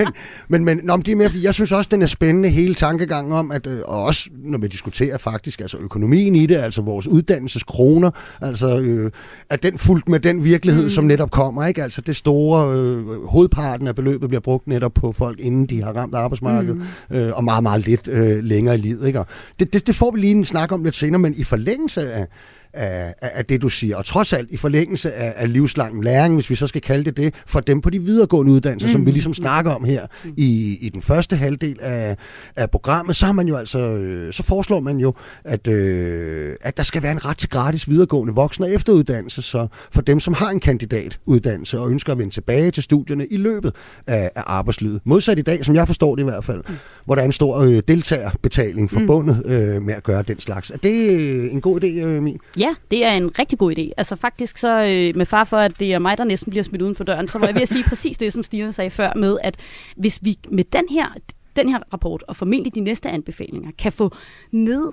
men, 0.47 0.65
men 0.65 0.79
nå, 0.83 0.97
det 0.97 1.11
er 1.11 1.15
mere, 1.15 1.29
fordi 1.29 1.43
jeg 1.43 1.53
synes 1.53 1.71
også, 1.71 1.89
den 1.93 2.01
er 2.01 2.05
spændende, 2.05 2.49
hele 2.49 2.75
tankegangen 2.75 3.33
om, 3.33 3.51
at, 3.51 3.67
øh, 3.67 3.81
og 3.85 4.03
også 4.03 4.29
når 4.43 4.57
vi 4.57 4.67
diskuterer 4.67 5.17
faktisk 5.17 5.61
altså 5.61 5.77
økonomien 5.77 6.35
i 6.35 6.45
det, 6.45 6.55
altså 6.55 6.81
vores 6.81 7.07
uddannelseskroner, 7.07 8.11
altså 8.41 8.79
øh, 8.79 9.11
at 9.49 9.63
den 9.63 9.77
fuldt 9.77 10.09
med 10.09 10.19
den 10.19 10.43
virkelighed, 10.43 10.83
mm. 10.83 10.89
som 10.89 11.03
netop 11.03 11.31
kommer. 11.31 11.65
Ikke? 11.65 11.83
Altså 11.83 12.01
det 12.01 12.15
store, 12.15 12.75
øh, 12.77 13.25
hovedparten 13.25 13.87
af 13.87 13.95
beløbet 13.95 14.29
bliver 14.29 14.41
brugt 14.41 14.67
netop 14.67 14.93
på 14.93 15.11
folk, 15.11 15.39
inden 15.39 15.65
de 15.65 15.83
har 15.83 15.91
ramt 15.91 16.15
arbejdsmarkedet. 16.15 16.81
Mm. 17.09 17.15
Øh, 17.17 17.32
Øh, 17.33 17.37
og 17.37 17.43
meget, 17.43 17.63
meget 17.63 17.85
lidt 17.85 18.07
øh, 18.07 18.43
længere 18.43 18.75
i 18.75 18.81
livet. 18.81 19.07
Ikke? 19.07 19.19
Og 19.19 19.25
det, 19.59 19.73
det, 19.73 19.87
det 19.87 19.95
får 19.95 20.11
vi 20.11 20.19
lige 20.19 20.31
en 20.31 20.45
snak 20.45 20.71
om 20.71 20.83
lidt 20.83 20.95
senere, 20.95 21.19
men 21.19 21.33
i 21.37 21.43
forlængelse 21.43 22.13
af, 22.13 22.27
af, 22.73 23.13
af 23.21 23.45
det, 23.45 23.61
du 23.61 23.69
siger. 23.69 23.97
Og 23.97 24.05
trods 24.05 24.33
alt 24.33 24.51
i 24.51 24.57
forlængelse 24.57 25.13
af, 25.13 25.33
af 25.35 25.53
livslang 25.53 26.03
læring, 26.03 26.33
hvis 26.33 26.49
vi 26.49 26.55
så 26.55 26.67
skal 26.67 26.81
kalde 26.81 27.03
det 27.03 27.17
det, 27.17 27.33
for 27.47 27.59
dem 27.59 27.81
på 27.81 27.89
de 27.89 27.99
videregående 27.99 28.51
uddannelser, 28.51 28.87
mm. 28.87 28.91
som 28.91 29.01
vi 29.01 29.11
mm. 29.11 29.13
ligesom 29.13 29.33
snakker 29.33 29.71
om 29.71 29.83
her 29.83 30.07
mm. 30.23 30.33
i, 30.37 30.77
i 30.81 30.89
den 30.89 31.01
første 31.01 31.35
halvdel 31.35 31.77
af, 31.81 32.17
af 32.55 32.69
programmet, 32.69 33.15
så 33.15 33.25
har 33.25 33.33
man 33.33 33.47
jo 33.47 33.55
altså, 33.55 33.79
øh, 33.79 34.33
så 34.33 34.43
foreslår 34.43 34.79
man 34.79 34.97
jo, 34.97 35.13
at, 35.43 35.67
øh, 35.67 36.55
at 36.61 36.77
der 36.77 36.83
skal 36.83 37.03
være 37.03 37.11
en 37.11 37.25
ret 37.25 37.37
til 37.37 37.49
gratis 37.49 37.89
videregående 37.89 38.33
voksen- 38.33 38.63
og 38.63 38.71
efteruddannelse, 38.71 39.41
så 39.41 39.67
for 39.91 40.01
dem, 40.01 40.19
som 40.19 40.33
har 40.33 40.49
en 40.49 40.59
kandidatuddannelse 40.59 41.79
og 41.79 41.91
ønsker 41.91 42.11
at 42.11 42.17
vende 42.17 42.33
tilbage 42.33 42.71
til 42.71 42.83
studierne 42.83 43.27
i 43.27 43.37
løbet 43.37 43.75
af, 44.07 44.31
af 44.35 44.43
arbejdslivet. 44.45 45.01
Modsat 45.03 45.39
i 45.39 45.41
dag, 45.41 45.65
som 45.65 45.75
jeg 45.75 45.87
forstår 45.87 46.15
det 46.15 46.21
i 46.21 46.25
hvert 46.25 46.45
fald, 46.45 46.61
mm. 46.67 46.75
hvor 47.05 47.15
der 47.15 47.21
er 47.21 47.25
en 47.25 47.31
stor 47.31 47.59
øh, 47.59 47.81
deltagerbetaling 47.87 48.91
forbundet 48.91 49.41
mm. 49.45 49.51
øh, 49.51 49.81
med 49.81 49.93
at 49.93 50.03
gøre 50.03 50.21
den 50.21 50.39
slags. 50.39 50.69
Er 50.69 50.77
det 50.77 51.09
øh, 51.09 51.53
en 51.53 51.61
god 51.61 51.83
idé, 51.83 51.87
øh, 51.87 52.23
Mi? 52.23 52.37
Ja, 52.57 52.62
det 52.91 53.05
er 53.05 53.11
en 53.11 53.39
rigtig 53.39 53.59
god 53.59 53.77
idé. 53.77 53.91
Altså 53.97 54.15
faktisk 54.15 54.57
så, 54.57 54.81
øh, 54.81 55.15
med 55.15 55.25
far 55.25 55.43
for, 55.43 55.57
at 55.57 55.79
det 55.79 55.93
er 55.93 55.99
mig, 55.99 56.17
der 56.17 56.23
næsten 56.23 56.49
bliver 56.49 56.63
smidt 56.63 56.81
uden 56.81 56.95
for 56.95 57.03
døren, 57.03 57.27
så 57.27 57.39
var 57.39 57.45
jeg 57.45 57.55
ved 57.55 57.61
at 57.61 57.69
sige 57.69 57.83
præcis 57.89 58.17
det, 58.17 58.33
som 58.33 58.43
Stine 58.43 58.71
sagde 58.71 58.89
før, 58.89 59.13
med 59.15 59.37
at 59.43 59.57
hvis 59.95 60.19
vi 60.21 60.37
med 60.49 60.63
den 60.63 60.85
her, 60.89 61.07
den 61.55 61.69
her 61.69 61.79
rapport, 61.93 62.23
og 62.27 62.35
formentlig 62.35 62.75
de 62.75 62.79
næste 62.79 63.09
anbefalinger, 63.09 63.71
kan 63.77 63.91
få 63.91 64.15
ned 64.51 64.91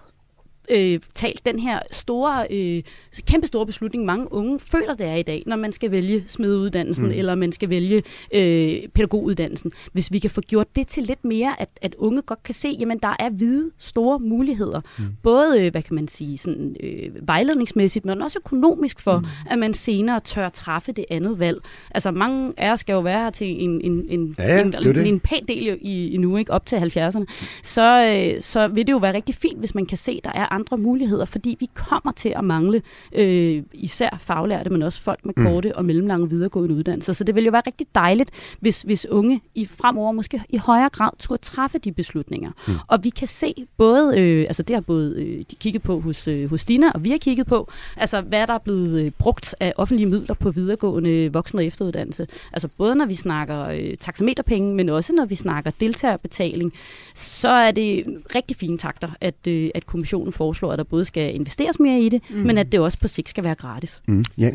øh, 0.70 1.00
talt 1.14 1.46
den 1.46 1.58
her 1.58 1.78
store, 1.90 2.46
øh, 2.50 2.82
kæmpe 3.26 3.46
store 3.46 3.66
beslutning, 3.66 4.04
mange 4.04 4.32
unge 4.32 4.60
føler, 4.60 4.94
det 4.94 5.06
er 5.06 5.14
i 5.14 5.22
dag, 5.22 5.42
når 5.46 5.56
man 5.56 5.72
skal 5.72 5.90
vælge 5.90 6.24
smedeuddannelsen, 6.26 7.04
mm. 7.04 7.10
eller 7.10 7.34
man 7.34 7.52
skal 7.52 7.70
vælge 7.70 8.02
øh, 8.34 8.88
pædagoguddannelsen. 8.94 9.72
Hvis 9.92 10.12
vi 10.12 10.18
kan 10.18 10.30
få 10.30 10.40
gjort 10.40 10.76
det 10.76 10.86
til 10.86 11.02
lidt 11.02 11.24
mere, 11.24 11.60
at, 11.60 11.68
at 11.82 11.94
unge 11.98 12.22
godt 12.22 12.42
kan 12.42 12.54
se, 12.54 12.76
jamen 12.80 12.98
der 12.98 13.16
er 13.18 13.30
hvide, 13.30 13.70
store 13.78 14.18
muligheder. 14.18 14.80
Mm. 14.98 15.04
Både, 15.22 15.60
øh, 15.60 15.70
hvad 15.70 15.82
kan 15.82 15.94
man 15.94 16.08
sige, 16.08 16.38
sådan, 16.38 16.76
øh, 16.82 17.28
vejledningsmæssigt, 17.28 18.04
men 18.04 18.22
også 18.22 18.38
økonomisk 18.38 19.00
for, 19.00 19.18
mm. 19.18 19.26
at 19.50 19.58
man 19.58 19.74
senere 19.74 20.20
tør 20.20 20.48
træffe 20.48 20.92
det 20.92 21.04
andet 21.10 21.38
valg. 21.38 21.58
Altså 21.90 22.10
mange 22.10 22.52
af 22.56 22.72
os 22.72 22.80
skal 22.80 22.92
jo 22.92 23.00
være 23.00 23.22
her 23.22 23.30
til 23.30 23.62
en, 23.62 23.80
en, 23.80 24.04
en, 24.08 24.34
ja, 24.38 24.60
en, 24.60 24.74
en, 24.86 25.06
en 25.06 25.20
pæn 25.20 25.44
del 25.48 25.78
i, 25.80 26.08
i 26.08 26.16
nu, 26.16 26.36
ikke 26.36 26.52
op 26.52 26.66
til 26.66 26.76
70'erne. 26.76 27.24
Så, 27.62 28.04
øh, 28.04 28.42
så 28.42 28.68
vil 28.68 28.86
det 28.86 28.92
jo 28.92 28.98
være 28.98 29.12
rigtig 29.12 29.34
fint, 29.34 29.58
hvis 29.58 29.74
man 29.74 29.86
kan 29.86 29.98
se, 29.98 30.12
at 30.12 30.24
der 30.24 30.40
er 30.40 30.52
andre 30.52 30.59
muligheder, 30.76 31.24
fordi 31.24 31.56
vi 31.60 31.68
kommer 31.74 32.12
til 32.12 32.32
at 32.36 32.44
mangle 32.44 32.82
øh, 33.12 33.62
især 33.72 34.16
faglærte, 34.20 34.70
men 34.70 34.82
også 34.82 35.02
folk 35.02 35.24
med 35.24 35.34
mm. 35.36 35.44
korte 35.44 35.68
mm. 35.68 35.74
og 35.76 35.84
mellemlange 35.84 36.30
videregående 36.30 36.74
uddannelser. 36.74 37.12
Så 37.12 37.24
det 37.24 37.34
vil 37.34 37.44
jo 37.44 37.50
være 37.50 37.62
rigtig 37.66 37.86
dejligt, 37.94 38.30
hvis, 38.60 38.82
hvis 38.82 39.06
unge 39.06 39.40
i 39.54 39.66
fremover 39.66 40.12
måske 40.12 40.42
i 40.48 40.56
højere 40.56 40.88
grad 40.88 41.10
turde 41.18 41.42
træffe 41.42 41.78
de 41.78 41.92
beslutninger. 41.92 42.50
Mm. 42.68 42.74
Og 42.88 43.04
vi 43.04 43.08
kan 43.08 43.28
se 43.28 43.54
både, 43.76 44.18
øh, 44.18 44.40
altså 44.42 44.62
det 44.62 44.76
har 44.76 44.80
både 44.80 45.22
øh, 45.22 45.44
de 45.50 45.56
kigget 45.56 45.82
på 45.82 46.00
hos, 46.00 46.28
øh, 46.28 46.50
hos 46.50 46.64
Dina, 46.64 46.90
og 46.90 47.04
vi 47.04 47.10
har 47.10 47.18
kigget 47.18 47.46
på, 47.46 47.70
altså 47.96 48.20
hvad 48.20 48.46
der 48.46 48.54
er 48.54 48.58
blevet 48.58 49.04
øh, 49.04 49.10
brugt 49.18 49.54
af 49.60 49.72
offentlige 49.76 50.06
midler 50.08 50.34
på 50.34 50.50
videregående 50.50 51.32
voksen- 51.32 51.58
og 51.58 51.64
efteruddannelse. 51.64 52.26
Altså 52.52 52.68
både 52.68 52.94
når 52.94 53.06
vi 53.06 53.14
snakker 53.14 53.68
øh, 53.68 53.96
taxameterpenge, 54.00 54.74
men 54.74 54.88
også 54.88 55.12
når 55.12 55.24
vi 55.24 55.34
snakker 55.34 55.70
deltagerbetaling, 55.80 56.72
så 57.14 57.48
er 57.48 57.70
det 57.70 58.04
rigtig 58.34 58.56
fine 58.56 58.78
takter, 58.78 59.08
at, 59.20 59.46
øh, 59.48 59.70
at 59.74 59.86
kommissionen 59.86 60.32
foreslår 60.40 60.72
at 60.72 60.78
der 60.78 60.84
både 60.84 61.04
skal 61.04 61.34
investeres 61.34 61.80
mere 61.80 62.00
i 62.00 62.08
det, 62.08 62.22
mm. 62.30 62.36
men 62.36 62.58
at 62.58 62.72
det 62.72 62.80
også 62.80 62.98
på 62.98 63.08
sigt 63.08 63.28
skal 63.28 63.44
være 63.44 63.54
gratis. 63.54 64.02
Mm. 64.08 64.24
Ja. 64.38 64.50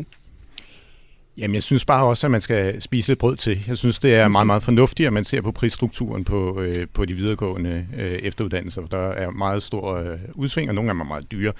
Jamen, 1.38 1.54
jeg 1.54 1.62
synes 1.62 1.84
bare 1.84 2.04
også, 2.04 2.26
at 2.26 2.30
man 2.30 2.40
skal 2.40 2.82
spise 2.82 3.08
lidt 3.08 3.18
brød 3.18 3.36
til. 3.36 3.64
Jeg 3.68 3.78
synes, 3.78 3.98
det 3.98 4.14
er 4.14 4.28
meget, 4.28 4.46
meget 4.46 4.62
fornuftigt, 4.62 5.06
at 5.06 5.12
man 5.12 5.24
ser 5.24 5.40
på 5.40 5.52
prisstrukturen 5.52 6.24
på, 6.24 6.60
øh, 6.60 6.86
på 6.92 7.04
de 7.04 7.14
videregående 7.14 7.86
øh, 7.96 8.12
efteruddannelser. 8.12 8.82
Der 8.86 8.98
er 8.98 9.30
meget 9.30 9.62
stor 9.62 9.96
øh, 9.96 10.18
udsving, 10.34 10.68
og 10.68 10.74
nogle 10.74 10.90
af 10.90 10.94
dem 10.94 11.00
er 11.00 11.04
meget 11.04 11.32
dyre. 11.32 11.52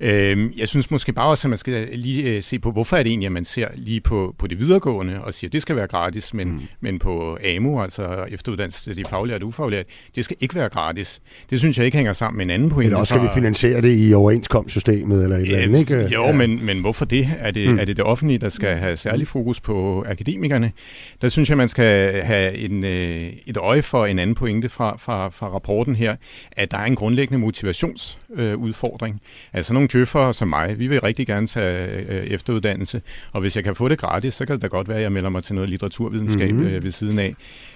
Øh, 0.00 0.58
jeg 0.58 0.68
synes 0.68 0.90
måske 0.90 1.12
bare 1.12 1.28
også, 1.28 1.48
at 1.48 1.50
man 1.50 1.58
skal 1.58 1.88
lige 1.92 2.22
øh, 2.22 2.42
se 2.42 2.58
på, 2.58 2.70
hvorfor 2.70 2.96
er 2.96 3.02
det 3.02 3.10
egentlig, 3.10 3.26
at 3.26 3.32
man 3.32 3.44
ser 3.44 3.68
lige 3.74 4.00
på, 4.00 4.34
på 4.38 4.46
det 4.46 4.58
videregående 4.58 5.24
og 5.24 5.34
siger, 5.34 5.48
at 5.48 5.52
det 5.52 5.62
skal 5.62 5.76
være 5.76 5.86
gratis, 5.86 6.34
men, 6.34 6.48
mm. 6.48 6.60
men 6.80 6.98
på 6.98 7.38
AMU, 7.44 7.82
altså 7.82 8.24
efteruddannelse 8.30 8.84
til 8.84 8.96
de 8.96 9.04
faglærte 9.10 9.42
og 9.42 9.48
ufaglærte, 9.48 9.88
det 10.16 10.24
skal 10.24 10.36
ikke 10.40 10.54
være 10.54 10.68
gratis. 10.68 11.20
Det 11.50 11.58
synes 11.58 11.78
jeg 11.78 11.86
ikke 11.86 11.96
hænger 11.96 12.12
sammen 12.12 12.36
med 12.36 12.44
en 12.44 12.50
anden 12.50 12.70
pointe. 12.70 12.86
Eller 12.86 12.98
også 12.98 13.14
skal 13.14 13.22
vi 13.22 13.28
finansiere 13.34 13.80
det 13.80 14.08
i 14.08 14.14
overenskomstsystemet 14.14 15.22
eller 15.22 15.36
et 15.36 15.42
eller 15.42 15.58
andet, 15.58 15.80
ikke? 15.80 16.08
Jo, 16.12 16.24
ja. 16.24 16.32
men, 16.32 16.66
men 16.66 16.80
hvorfor 16.80 17.04
det? 17.04 17.30
Er 17.38 17.50
det, 17.50 17.68
mm. 17.68 17.78
er 17.78 17.84
det 17.84 17.96
det 17.96 18.04
offentlige, 18.04 18.38
der 18.38 18.48
skal 18.48 18.76
have 18.76 18.96
særlig 18.96 19.26
fokus 19.26 19.60
på 19.60 20.04
akademikerne? 20.08 20.72
Der 21.22 21.28
synes 21.28 21.48
jeg, 21.48 21.56
man 21.56 21.68
skal 21.68 22.22
have 22.22 22.56
en, 22.56 22.84
øh, 22.84 23.32
et 23.46 23.56
øje 23.56 23.82
for 23.82 24.06
en 24.06 24.18
anden 24.18 24.34
pointe 24.34 24.68
fra, 24.68 24.96
fra, 24.96 25.28
fra 25.28 25.48
rapporten 25.48 25.96
her, 25.96 26.16
at 26.52 26.70
der 26.70 26.78
er 26.78 26.84
en 26.84 26.96
grundlæggende 26.96 27.38
motivationsudfordring. 27.38 29.14
Øh, 29.14 29.50
altså 29.52 29.74
nogle 29.74 29.88
tøffere 29.90 30.34
som 30.34 30.48
mig, 30.48 30.78
vi 30.78 30.86
vil 30.86 31.00
rigtig 31.00 31.26
gerne 31.26 31.46
tage 31.46 31.86
øh, 31.86 32.24
efteruddannelse, 32.24 33.02
og 33.32 33.40
hvis 33.40 33.56
jeg 33.56 33.64
kan 33.64 33.74
få 33.74 33.88
det 33.88 33.98
gratis, 33.98 34.34
så 34.34 34.46
kan 34.46 34.54
det 34.54 34.62
da 34.62 34.66
godt 34.66 34.88
være, 34.88 34.96
at 34.96 35.02
jeg 35.02 35.12
melder 35.12 35.30
mig 35.30 35.42
til 35.42 35.54
noget 35.54 35.70
litteraturvidenskab 35.70 36.50
mm-hmm. 36.50 36.66
øh, 36.66 36.82
ved 36.82 36.90
siden 36.90 37.18
af. 37.18 37.34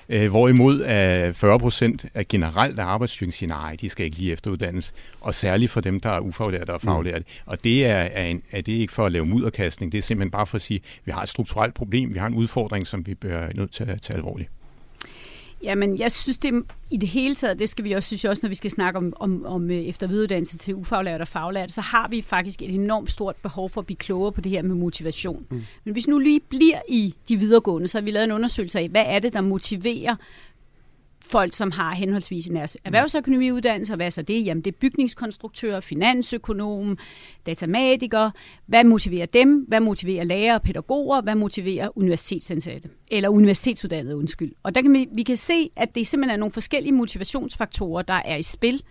Øh, 0.08 0.30
hvorimod 0.30 0.82
at 0.82 1.36
40 1.36 1.58
procent 1.58 2.06
af 2.14 2.28
generelt 2.28 2.78
arbejdsstyrken 2.78 3.32
siger, 3.32 3.48
nej, 3.48 3.76
de 3.80 3.88
skal 3.88 4.06
ikke 4.06 4.18
lige 4.18 4.32
efteruddannes, 4.32 4.92
og 5.20 5.34
særligt 5.34 5.70
for 5.70 5.80
dem, 5.80 6.00
der 6.00 6.10
er 6.10 6.20
ufaglærte 6.20 6.70
og 6.70 6.80
faglærte. 6.80 7.24
Mm. 7.28 7.42
Og 7.46 7.64
det 7.64 7.86
er, 7.86 7.94
er, 7.94 8.24
en, 8.24 8.42
er 8.52 8.60
det 8.60 8.72
ikke 8.72 8.92
for 8.92 9.06
at 9.06 9.12
lave 9.12 9.26
mudderkastning, 9.26 9.92
det 9.92 9.98
er 9.98 10.02
simpelthen 10.02 10.30
bare 10.30 10.46
for 10.46 10.56
at 10.56 10.62
sige, 10.62 10.80
at 10.84 11.00
vi 11.04 11.12
har 11.12 11.22
et 11.22 11.28
strukturelt 11.28 11.74
problem, 11.74 12.14
vi 12.14 12.18
har 12.18 12.26
en 12.26 12.34
udfordring, 12.34 12.86
som 12.86 13.06
vi 13.06 13.14
bør 13.14 13.48
nødt 13.54 13.72
til 13.72 13.84
at 13.84 14.02
tage 14.02 14.16
alvorligt. 14.16 14.50
Jamen, 15.64 15.98
jeg 15.98 16.12
synes, 16.12 16.38
det 16.38 16.64
i 16.90 16.96
det 16.96 17.08
hele 17.08 17.34
taget, 17.34 17.58
det 17.58 17.68
skal 17.68 17.84
vi 17.84 17.92
også, 17.92 18.06
synes 18.06 18.24
jeg 18.24 18.30
også, 18.30 18.40
når 18.46 18.48
vi 18.48 18.54
skal 18.54 18.70
snakke 18.70 18.96
om, 18.96 19.12
om, 19.16 19.46
om 19.46 19.70
øh, 19.70 19.76
eftervidereuddannelse 19.76 20.58
til 20.58 20.74
ufaglært 20.74 21.20
og 21.20 21.28
faglært, 21.28 21.72
så 21.72 21.80
har 21.80 22.08
vi 22.08 22.22
faktisk 22.22 22.62
et 22.62 22.74
enormt 22.74 23.10
stort 23.10 23.36
behov 23.36 23.70
for 23.70 23.80
at 23.80 23.86
blive 23.86 23.96
klogere 23.96 24.32
på 24.32 24.40
det 24.40 24.52
her 24.52 24.62
med 24.62 24.74
motivation. 24.74 25.46
Mm. 25.50 25.62
Men 25.84 25.92
hvis 25.92 26.08
nu 26.08 26.18
lige 26.18 26.40
bliver 26.48 26.80
i 26.88 27.14
de 27.28 27.36
videregående, 27.36 27.88
så 27.88 27.98
har 27.98 28.02
vi 28.04 28.10
lavet 28.10 28.24
en 28.24 28.32
undersøgelse 28.32 28.78
af, 28.78 28.88
hvad 28.88 29.04
er 29.06 29.18
det, 29.18 29.32
der 29.32 29.40
motiverer 29.40 30.16
folk, 31.24 31.54
som 31.54 31.70
har 31.70 31.94
henholdsvis 31.94 32.46
en 32.46 32.56
erhvervsøkonomiuddannelse, 32.56 33.92
og 33.92 33.96
hvad 33.96 34.06
er 34.06 34.10
så 34.10 34.22
det? 34.22 34.46
Jamen 34.46 34.64
det 34.64 34.74
er 34.74 34.78
bygningskonstruktør, 34.80 35.80
finansøkonom, 35.80 36.98
datamatikere. 37.46 38.32
Hvad 38.66 38.84
motiverer 38.84 39.26
dem? 39.26 39.64
Hvad 39.68 39.80
motiverer 39.80 40.24
lærere 40.24 40.54
og 40.54 40.62
pædagoger? 40.62 41.20
Hvad 41.20 41.34
motiverer 41.34 41.98
universitetsansatte? 41.98 42.88
Eller 43.10 43.28
universitetsuddannede, 43.28 44.16
undskyld. 44.16 44.52
Og 44.62 44.74
der 44.74 44.82
kan 44.82 44.92
vi, 44.92 45.08
vi 45.14 45.22
kan 45.22 45.36
se, 45.36 45.70
at 45.76 45.94
det 45.94 46.06
simpelthen 46.06 46.34
er 46.34 46.40
nogle 46.40 46.52
forskellige 46.52 46.92
motivationsfaktorer, 46.92 48.02
der 48.02 48.20
er 48.24 48.36
i 48.36 48.42
spil. 48.42 48.82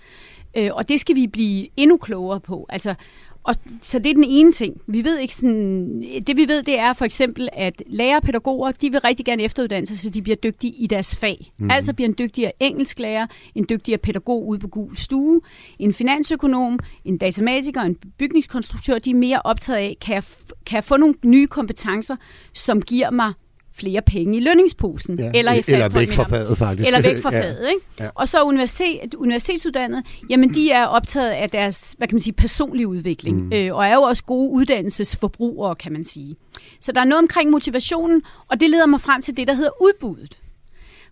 Øh, 0.57 0.69
og 0.73 0.89
det 0.89 0.99
skal 0.99 1.15
vi 1.15 1.27
blive 1.27 1.67
endnu 1.77 1.97
klogere 1.97 2.39
på. 2.39 2.65
Altså, 2.69 2.95
og, 3.43 3.55
så 3.81 3.99
det 3.99 4.09
er 4.09 4.13
den 4.13 4.23
ene 4.23 4.51
ting. 4.51 4.81
Vi 4.87 5.03
ved 5.03 5.19
ikke 5.19 5.33
sådan, 5.33 6.01
det 6.27 6.37
vi 6.37 6.47
ved, 6.47 6.63
det 6.63 6.79
er 6.79 6.93
for 6.93 7.05
eksempel, 7.05 7.49
at 7.53 7.83
lærere 7.87 8.17
og 8.17 8.23
pædagoger, 8.23 8.71
de 8.71 8.91
vil 8.91 8.99
rigtig 8.99 9.25
gerne 9.25 9.43
efteruddanne 9.43 9.87
sig, 9.87 9.97
så 9.99 10.09
de 10.09 10.21
bliver 10.21 10.35
dygtige 10.35 10.73
i 10.73 10.87
deres 10.87 11.15
fag. 11.15 11.51
Mm. 11.57 11.71
Altså 11.71 11.93
bliver 11.93 12.09
en 12.09 12.15
dygtigere 12.19 12.51
engelsklærer, 12.59 13.27
en 13.55 13.65
dygtigere 13.69 13.97
pædagog 13.97 14.47
ude 14.47 14.59
på 14.59 14.67
gul 14.67 14.97
stue, 14.97 15.41
en 15.79 15.93
finansøkonom, 15.93 16.79
en 17.05 17.17
datamatiker, 17.17 17.81
en 17.81 17.95
bygningskonstruktør, 18.17 18.99
de 18.99 19.09
er 19.09 19.15
mere 19.15 19.41
optaget 19.43 19.79
af, 19.79 19.97
kan 20.01 20.15
jeg, 20.15 20.23
kan 20.65 20.75
jeg 20.75 20.83
få 20.83 20.97
nogle 20.97 21.15
nye 21.25 21.47
kompetencer, 21.47 22.15
som 22.53 22.81
giver 22.81 23.11
mig 23.11 23.33
flere 23.75 24.01
penge 24.01 24.37
i 24.37 24.39
lønningsposen. 24.39 25.19
Ja, 25.19 25.31
eller, 25.33 25.53
i 25.53 25.63
eller 25.67 25.89
væk 25.89 26.11
fra 26.11 26.27
faget, 26.27 26.57
faktisk. 26.57 26.87
Eller 26.87 27.01
væk 27.01 27.21
fra 27.21 27.33
ja. 27.35 27.41
faget, 27.41 27.69
ikke? 27.69 27.85
Ja. 27.99 28.09
Og 28.15 28.27
så 28.27 28.43
universitet, 28.43 29.13
universitetsuddannede, 29.13 30.03
jamen 30.29 30.49
de 30.49 30.71
er 30.71 30.85
optaget 30.85 31.29
af 31.29 31.49
deres, 31.49 31.95
hvad 31.97 32.07
kan 32.07 32.15
man 32.15 32.21
sige, 32.21 32.33
personlige 32.33 32.87
udvikling, 32.87 33.43
mm. 33.43 33.53
øh, 33.53 33.75
og 33.75 33.85
er 33.85 33.93
jo 33.93 34.01
også 34.01 34.23
gode 34.23 34.51
uddannelsesforbrugere, 34.51 35.75
kan 35.75 35.93
man 35.93 36.03
sige. 36.03 36.35
Så 36.79 36.91
der 36.91 37.01
er 37.01 37.05
noget 37.05 37.21
omkring 37.21 37.49
motivationen, 37.49 38.21
og 38.47 38.59
det 38.59 38.69
leder 38.69 38.85
mig 38.85 39.01
frem 39.01 39.21
til 39.21 39.37
det, 39.37 39.47
der 39.47 39.53
hedder 39.53 39.81
udbuddet. 39.81 40.39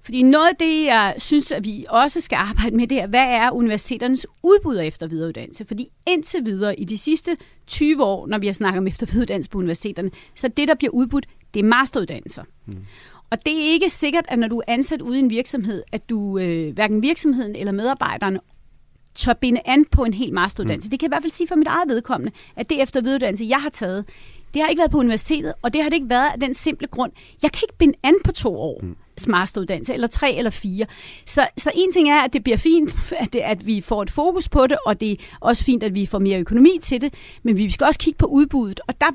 Fordi 0.03 0.21
noget 0.21 0.49
af 0.49 0.55
det, 0.55 0.85
jeg 0.85 1.15
synes, 1.17 1.51
at 1.51 1.65
vi 1.65 1.85
også 1.89 2.21
skal 2.21 2.35
arbejde 2.35 2.75
med, 2.75 2.87
det 2.87 3.01
er, 3.01 3.07
hvad 3.07 3.25
er 3.27 3.51
universiteternes 3.51 4.27
udbud 4.43 4.79
efter 4.83 5.07
videreuddannelse? 5.07 5.65
Fordi 5.65 5.87
indtil 6.07 6.45
videre, 6.45 6.79
i 6.79 6.85
de 6.85 6.97
sidste 6.97 7.37
20 7.67 8.03
år, 8.03 8.27
når 8.27 8.37
vi 8.37 8.45
har 8.45 8.53
snakket 8.53 8.77
om 8.77 8.87
efter 8.87 9.05
videreuddannelse 9.05 9.49
på 9.49 9.57
universiteterne, 9.57 10.11
så 10.35 10.47
det, 10.47 10.67
der 10.67 10.75
bliver 10.75 10.91
udbudt, 10.91 11.25
det 11.53 11.59
er 11.59 11.63
masteruddannelser. 11.63 12.43
Mm. 12.65 12.85
Og 13.29 13.45
det 13.45 13.53
er 13.53 13.71
ikke 13.73 13.89
sikkert, 13.89 14.25
at 14.27 14.39
når 14.39 14.47
du 14.47 14.57
er 14.57 14.63
ansat 14.67 15.01
ude 15.01 15.17
i 15.17 15.19
en 15.19 15.29
virksomhed, 15.29 15.83
at 15.91 16.09
du 16.09 16.37
øh, 16.37 16.73
hverken 16.73 17.01
virksomheden 17.01 17.55
eller 17.55 17.71
medarbejderne 17.71 18.39
tør 19.15 19.33
binde 19.33 19.61
an 19.65 19.85
på 19.85 20.03
en 20.03 20.13
helt 20.13 20.33
masteruddannelse. 20.33 20.87
Mm. 20.87 20.89
Det 20.89 20.99
kan 20.99 21.05
jeg 21.05 21.09
i 21.09 21.13
hvert 21.13 21.23
fald 21.23 21.31
sige 21.31 21.47
for 21.47 21.55
mit 21.55 21.67
eget 21.67 21.89
vedkommende, 21.89 22.31
at 22.55 22.69
det 22.69 22.81
efter 22.81 23.01
videreuddannelse, 23.01 23.45
jeg 23.49 23.61
har 23.61 23.69
taget, 23.69 24.05
det 24.53 24.61
har 24.61 24.69
ikke 24.69 24.79
været 24.79 24.91
på 24.91 24.97
universitetet, 24.97 25.53
og 25.61 25.73
det 25.73 25.83
har 25.83 25.89
det 25.89 25.95
ikke 25.95 26.09
været 26.09 26.31
af 26.33 26.39
den 26.39 26.53
simple 26.53 26.87
grund. 26.87 27.11
Jeg 27.43 27.51
kan 27.51 27.61
ikke 27.63 27.77
binde 27.77 27.97
an 28.03 28.15
på 28.23 28.31
to 28.31 28.59
år. 28.59 28.79
Mm 28.83 28.95
masteruddannelse, 29.27 29.93
eller 29.93 30.07
tre 30.07 30.33
eller 30.33 30.51
fire. 30.51 30.85
Så, 31.25 31.47
så 31.57 31.71
en 31.75 31.91
ting 31.91 32.09
er, 32.09 32.21
at 32.21 32.33
det 32.33 32.43
bliver 32.43 32.57
fint, 32.57 32.95
at, 33.23 33.33
det, 33.33 33.39
at 33.39 33.65
vi 33.65 33.81
får 33.81 34.01
et 34.01 34.11
fokus 34.11 34.49
på 34.49 34.67
det, 34.67 34.77
og 34.85 34.99
det 34.99 35.11
er 35.11 35.15
også 35.39 35.63
fint, 35.63 35.83
at 35.83 35.95
vi 35.95 36.05
får 36.05 36.19
mere 36.19 36.39
økonomi 36.39 36.79
til 36.81 37.01
det, 37.01 37.13
men 37.43 37.57
vi 37.57 37.71
skal 37.71 37.85
også 37.85 37.99
kigge 37.99 38.17
på 38.17 38.25
udbuddet, 38.25 38.79
og 38.87 39.01
der 39.01 39.07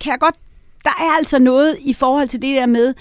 kan 0.00 0.10
jeg 0.10 0.20
godt, 0.20 0.34
der 0.84 0.90
er 0.90 1.16
altså 1.18 1.38
noget 1.38 1.76
i 1.80 1.92
forhold 1.92 2.28
til 2.28 2.42
det 2.42 2.56
der 2.56 2.66
med, 2.66 2.94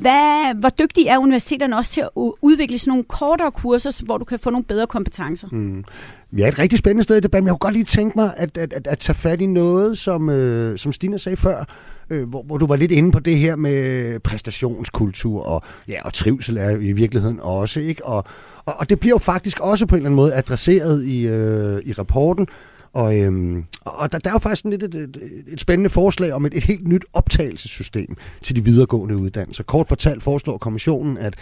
hvad, 0.00 0.54
hvor 0.60 0.68
dygtige 0.68 1.08
er 1.08 1.18
universiteterne 1.18 1.76
også 1.76 1.92
til 1.92 2.00
at 2.00 2.08
udvikle 2.42 2.78
sådan 2.78 2.90
nogle 2.90 3.04
kortere 3.04 3.52
kurser, 3.52 4.04
hvor 4.04 4.18
du 4.18 4.24
kan 4.24 4.38
få 4.38 4.50
nogle 4.50 4.64
bedre 4.64 4.86
kompetencer? 4.86 5.48
Mm. 5.52 5.84
Vi 6.30 6.42
er 6.42 6.48
et 6.48 6.58
rigtig 6.58 6.78
spændende 6.78 7.04
sted 7.04 7.16
i 7.16 7.20
debatten, 7.20 7.44
men 7.44 7.46
jeg 7.46 7.52
kunne 7.52 7.58
godt 7.58 7.74
lige 7.74 7.84
tænke 7.84 8.18
mig 8.18 8.34
at, 8.36 8.58
at, 8.58 8.72
at, 8.72 8.86
at 8.86 8.98
tage 8.98 9.16
fat 9.16 9.40
i 9.40 9.46
noget, 9.46 9.98
som, 9.98 10.30
øh, 10.30 10.78
som 10.78 10.92
Stine 10.92 11.18
sagde 11.18 11.36
før, 11.36 11.64
øh, 12.10 12.28
hvor, 12.28 12.42
hvor 12.42 12.58
du 12.58 12.66
var 12.66 12.76
lidt 12.76 12.92
inde 12.92 13.12
på 13.12 13.20
det 13.20 13.38
her 13.38 13.56
med 13.56 14.20
præstationskultur 14.20 15.42
og, 15.42 15.62
ja, 15.88 16.04
og 16.04 16.12
trivsel 16.12 16.56
er 16.56 16.70
i 16.70 16.92
virkeligheden 16.92 17.40
også. 17.42 17.80
Ikke? 17.80 18.04
Og, 18.04 18.24
og, 18.64 18.74
og 18.78 18.90
det 18.90 19.00
bliver 19.00 19.14
jo 19.14 19.18
faktisk 19.18 19.60
også 19.60 19.86
på 19.86 19.94
en 19.94 19.98
eller 19.98 20.08
anden 20.08 20.16
måde 20.16 20.34
adresseret 20.34 21.04
i, 21.04 21.26
øh, 21.26 21.82
i 21.84 21.92
rapporten, 21.92 22.46
og, 22.92 23.18
øhm, 23.18 23.64
og 23.84 24.12
der, 24.12 24.18
der 24.18 24.30
er 24.30 24.34
jo 24.34 24.38
faktisk 24.38 24.64
lidt 24.64 24.82
et, 24.82 24.94
et, 24.94 25.16
et 25.48 25.60
spændende 25.60 25.90
forslag 25.90 26.32
om 26.32 26.46
et, 26.46 26.54
et 26.54 26.64
helt 26.64 26.88
nyt 26.88 27.04
optagelsessystem 27.12 28.16
til 28.42 28.56
de 28.56 28.64
videregående 28.64 29.16
uddannelser. 29.16 29.64
Kort 29.64 29.88
fortalt 29.88 30.22
foreslår 30.22 30.58
kommissionen, 30.58 31.18
at 31.18 31.34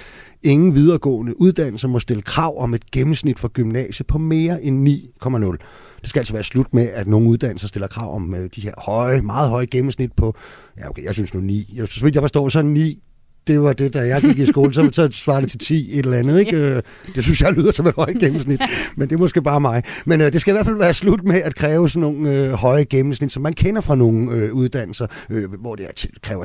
ingen 0.42 0.74
videregående 0.74 1.40
uddannelser 1.40 1.88
må 1.88 1.98
stille 1.98 2.22
krav 2.22 2.62
om 2.62 2.74
et 2.74 2.90
gennemsnit 2.90 3.38
for 3.38 3.48
gymnasiet 3.48 4.06
på 4.06 4.18
mere 4.18 4.62
end 4.62 4.88
9,0. 4.88 5.56
Det 6.00 6.08
skal 6.08 6.20
altså 6.20 6.32
være 6.32 6.44
slut 6.44 6.74
med, 6.74 6.88
at 6.88 7.06
nogle 7.06 7.28
uddannelser 7.28 7.68
stiller 7.68 7.88
krav 7.88 8.14
om 8.14 8.34
øh, 8.34 8.50
de 8.56 8.60
her 8.60 8.72
høje, 8.78 9.20
meget 9.20 9.50
høje 9.50 9.66
gennemsnit 9.66 10.12
på, 10.12 10.36
ja 10.78 10.90
okay, 10.90 11.04
jeg 11.04 11.14
synes 11.14 11.34
nu 11.34 11.40
9. 11.40 11.74
Jeg, 11.76 11.88
så 11.88 12.04
vidt 12.04 12.14
jeg 12.14 12.22
forstår, 12.22 12.48
så 12.48 12.62
9 12.62 13.02
det 13.46 13.62
var 13.62 13.72
det, 13.72 13.94
da 13.94 13.98
jeg 13.98 14.20
gik 14.20 14.38
i 14.38 14.46
skole, 14.46 14.74
så, 14.74 14.88
så 14.92 15.08
svarede 15.12 15.42
det 15.42 15.50
til 15.50 15.58
10 15.58 15.90
et 15.92 15.98
eller 15.98 16.18
andet. 16.18 16.40
Ikke? 16.40 16.58
Ja. 16.58 16.76
Øh, 16.76 16.82
det 17.14 17.24
synes 17.24 17.40
jeg 17.40 17.52
lyder 17.52 17.72
som 17.72 17.86
et 17.86 17.94
højt 17.94 18.16
gennemsnit, 18.18 18.60
men 18.96 19.08
det 19.08 19.14
er 19.14 19.18
måske 19.18 19.42
bare 19.42 19.60
mig. 19.60 19.82
Men 20.04 20.20
øh, 20.20 20.32
det 20.32 20.40
skal 20.40 20.52
i 20.52 20.54
hvert 20.54 20.66
fald 20.66 20.76
være 20.76 20.94
slut 20.94 21.24
med 21.24 21.42
at 21.42 21.54
kræve 21.54 21.88
sådan 21.88 22.00
nogle 22.00 22.30
øh, 22.30 22.52
høje 22.52 22.84
gennemsnit, 22.84 23.32
som 23.32 23.42
man 23.42 23.52
kender 23.52 23.80
fra 23.80 23.94
nogle 23.94 24.32
øh, 24.32 24.52
uddannelser, 24.52 25.06
øh, 25.30 25.52
hvor 25.60 25.74
det 25.74 25.86
er, 25.86 26.06
kræver 26.22 26.44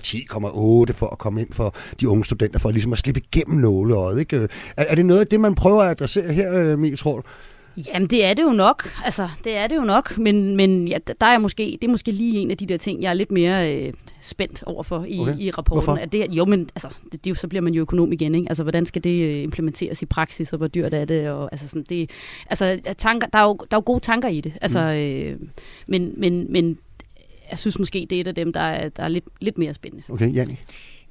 10,8 0.89 0.93
for 0.93 1.07
at 1.12 1.17
komme 1.17 1.41
ind 1.41 1.49
for 1.51 1.75
de 1.99 2.09
unge 2.09 2.25
studenter, 2.25 2.59
for 2.59 2.71
ligesom 2.71 2.93
at 2.93 2.99
slippe 2.99 3.21
igennem 3.31 3.59
nåleøjet. 3.59 4.19
Ikke? 4.19 4.38
Øh, 4.38 4.47
er, 4.77 4.85
er 4.88 4.95
det 4.95 5.05
noget 5.05 5.21
af 5.21 5.27
det, 5.27 5.39
man 5.39 5.55
prøver 5.55 5.83
at 5.83 5.89
adressere 5.89 6.33
her, 6.33 6.77
øh, 6.77 6.97
tror 6.97 7.15
du? 7.15 7.21
Jamen, 7.87 8.07
det 8.07 8.25
er 8.25 8.33
det 8.33 8.43
jo 8.43 8.49
nok. 8.49 8.89
Altså, 9.05 9.29
det 9.43 9.57
er 9.57 9.67
det 9.67 9.75
jo 9.75 9.81
nok, 9.81 10.17
men, 10.17 10.55
men 10.55 10.87
ja, 10.87 10.97
der 11.21 11.27
er 11.27 11.37
måske, 11.37 11.77
det 11.81 11.87
er 11.87 11.91
måske 11.91 12.11
lige 12.11 12.39
en 12.39 12.51
af 12.51 12.57
de 12.57 12.65
der 12.65 12.77
ting, 12.77 13.03
jeg 13.03 13.09
er 13.09 13.13
lidt 13.13 13.31
mere 13.31 13.75
øh, 13.75 13.93
spændt 14.21 14.63
overfor 14.65 15.05
i, 15.07 15.19
okay. 15.19 15.39
i 15.39 15.51
rapporten. 15.51 15.83
Hvorfor? 15.85 16.01
At 16.01 16.11
det, 16.11 16.27
jo, 16.31 16.45
men 16.45 16.69
altså, 16.75 16.87
det, 17.11 17.25
det, 17.25 17.37
så 17.37 17.47
bliver 17.47 17.61
man 17.61 17.73
jo 17.73 17.81
økonom 17.81 18.11
igen, 18.11 18.35
ikke? 18.35 18.49
Altså, 18.49 18.63
hvordan 18.63 18.85
skal 18.85 19.03
det 19.03 19.23
øh, 19.23 19.43
implementeres 19.43 20.01
i 20.01 20.05
praksis, 20.05 20.53
og 20.53 20.57
hvor 20.57 20.67
dyrt 20.67 20.93
er 20.93 21.05
det? 21.05 21.29
Og, 21.29 21.49
altså, 21.51 21.67
sådan, 21.67 21.85
det 21.89 22.09
altså, 22.49 22.79
tanker, 22.97 23.27
der, 23.27 23.39
er 23.39 23.43
jo, 23.43 23.53
der 23.53 23.77
er 23.77 23.81
jo 23.81 23.83
gode 23.85 23.99
tanker 23.99 24.29
i 24.29 24.41
det. 24.41 24.53
Altså, 24.61 24.81
mm. 24.81 24.87
øh, 24.87 25.37
men, 25.87 26.13
men, 26.17 26.51
men 26.51 26.77
jeg 27.49 27.57
synes 27.57 27.79
måske, 27.79 28.07
det 28.09 28.15
er 28.15 28.21
et 28.21 28.27
af 28.27 28.35
dem, 28.35 28.53
der 28.53 28.59
er, 28.59 28.89
der 28.89 29.03
er 29.03 29.07
lidt, 29.07 29.25
lidt 29.41 29.57
mere 29.57 29.73
spændende. 29.73 30.03
Okay, 30.09 30.35
Janne? 30.35 30.57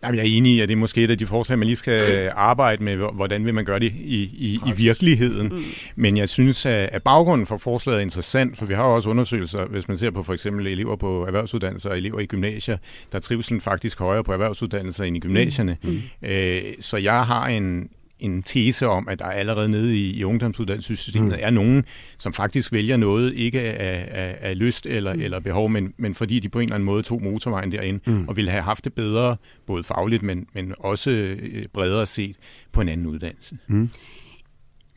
Jamen, 0.05 0.19
jeg 0.19 0.27
er 0.27 0.37
enig 0.37 0.53
i, 0.53 0.61
at 0.61 0.69
det 0.69 0.75
er 0.75 0.79
måske 0.79 1.05
et 1.05 1.11
af 1.11 1.19
de 1.19 1.27
forslag, 1.27 1.59
man 1.59 1.67
lige 1.67 1.77
skal 1.77 2.31
arbejde 2.35 2.85
med, 2.85 2.97
hvordan 2.97 3.45
vil 3.45 3.55
man 3.55 3.65
gøre 3.65 3.79
det 3.79 3.93
i, 3.93 4.23
i, 4.23 4.61
i 4.67 4.73
virkeligheden. 4.77 5.49
Mm. 5.49 5.65
Men 5.97 6.17
jeg 6.17 6.29
synes, 6.29 6.67
at 6.67 7.03
baggrunden 7.03 7.47
for 7.47 7.57
forslaget 7.57 7.99
er 7.99 8.03
interessant, 8.03 8.59
for 8.59 8.67
vi 8.67 8.75
har 8.75 8.89
jo 8.89 8.95
også 8.95 9.11
undersøgelser, 9.11 9.65
hvis 9.65 9.89
man 9.89 9.99
ser 9.99 10.11
på 10.11 10.23
for 10.23 10.33
eksempel 10.33 10.67
elever 10.67 10.97
på 10.97 11.27
erhvervsuddannelser 11.27 11.91
og 11.91 11.97
elever 11.99 12.21
i 12.21 12.27
gymnasier, 12.27 12.79
der 13.13 13.19
trives 13.19 13.53
faktisk 13.61 13.99
højere 13.99 14.25
på 14.25 14.33
erhvervsuddannelser 14.33 15.05
end 15.05 15.17
i 15.17 15.21
gymnasierne. 15.21 15.77
Mm. 15.83 15.91
Mm. 15.91 16.29
Øh, 16.29 16.63
så 16.81 16.97
jeg 16.97 17.25
har 17.25 17.47
en, 17.47 17.89
en 18.21 18.43
tese 18.43 18.87
om, 18.87 19.09
at 19.09 19.19
der 19.19 19.25
allerede 19.25 19.69
nede 19.69 19.97
i, 19.97 20.11
i 20.11 20.25
ungdomsuddannelsessystemet 20.25 21.29
mm. 21.29 21.39
er 21.41 21.51
nogen, 21.51 21.85
som 22.19 22.33
faktisk 22.33 22.73
vælger 22.73 22.97
noget, 22.97 23.35
ikke 23.35 23.61
af, 23.61 24.09
af, 24.11 24.39
af 24.41 24.59
lyst 24.59 24.87
eller, 24.87 25.15
mm. 25.15 25.21
eller 25.21 25.41
behov, 25.41 25.69
men, 25.69 25.95
men 25.97 26.15
fordi 26.15 26.41
de 26.41 26.49
på 26.49 26.59
en 26.59 26.65
eller 26.65 26.75
anden 26.75 26.87
måde 26.87 27.03
tog 27.03 27.23
motorvejen 27.23 27.73
derinde, 27.73 28.01
mm. 28.07 28.29
og 28.29 28.37
ville 28.37 28.51
have 28.51 28.63
haft 28.63 28.85
det 28.85 28.93
bedre, 28.95 29.37
både 29.67 29.85
fagligt, 29.85 30.23
men, 30.23 30.47
men 30.55 30.75
også 30.79 31.11
øh, 31.11 31.67
bredere 31.73 32.07
set 32.07 32.37
på 32.73 32.81
en 32.81 32.89
anden 32.89 33.07
uddannelse. 33.07 33.59
Mm 33.67 33.91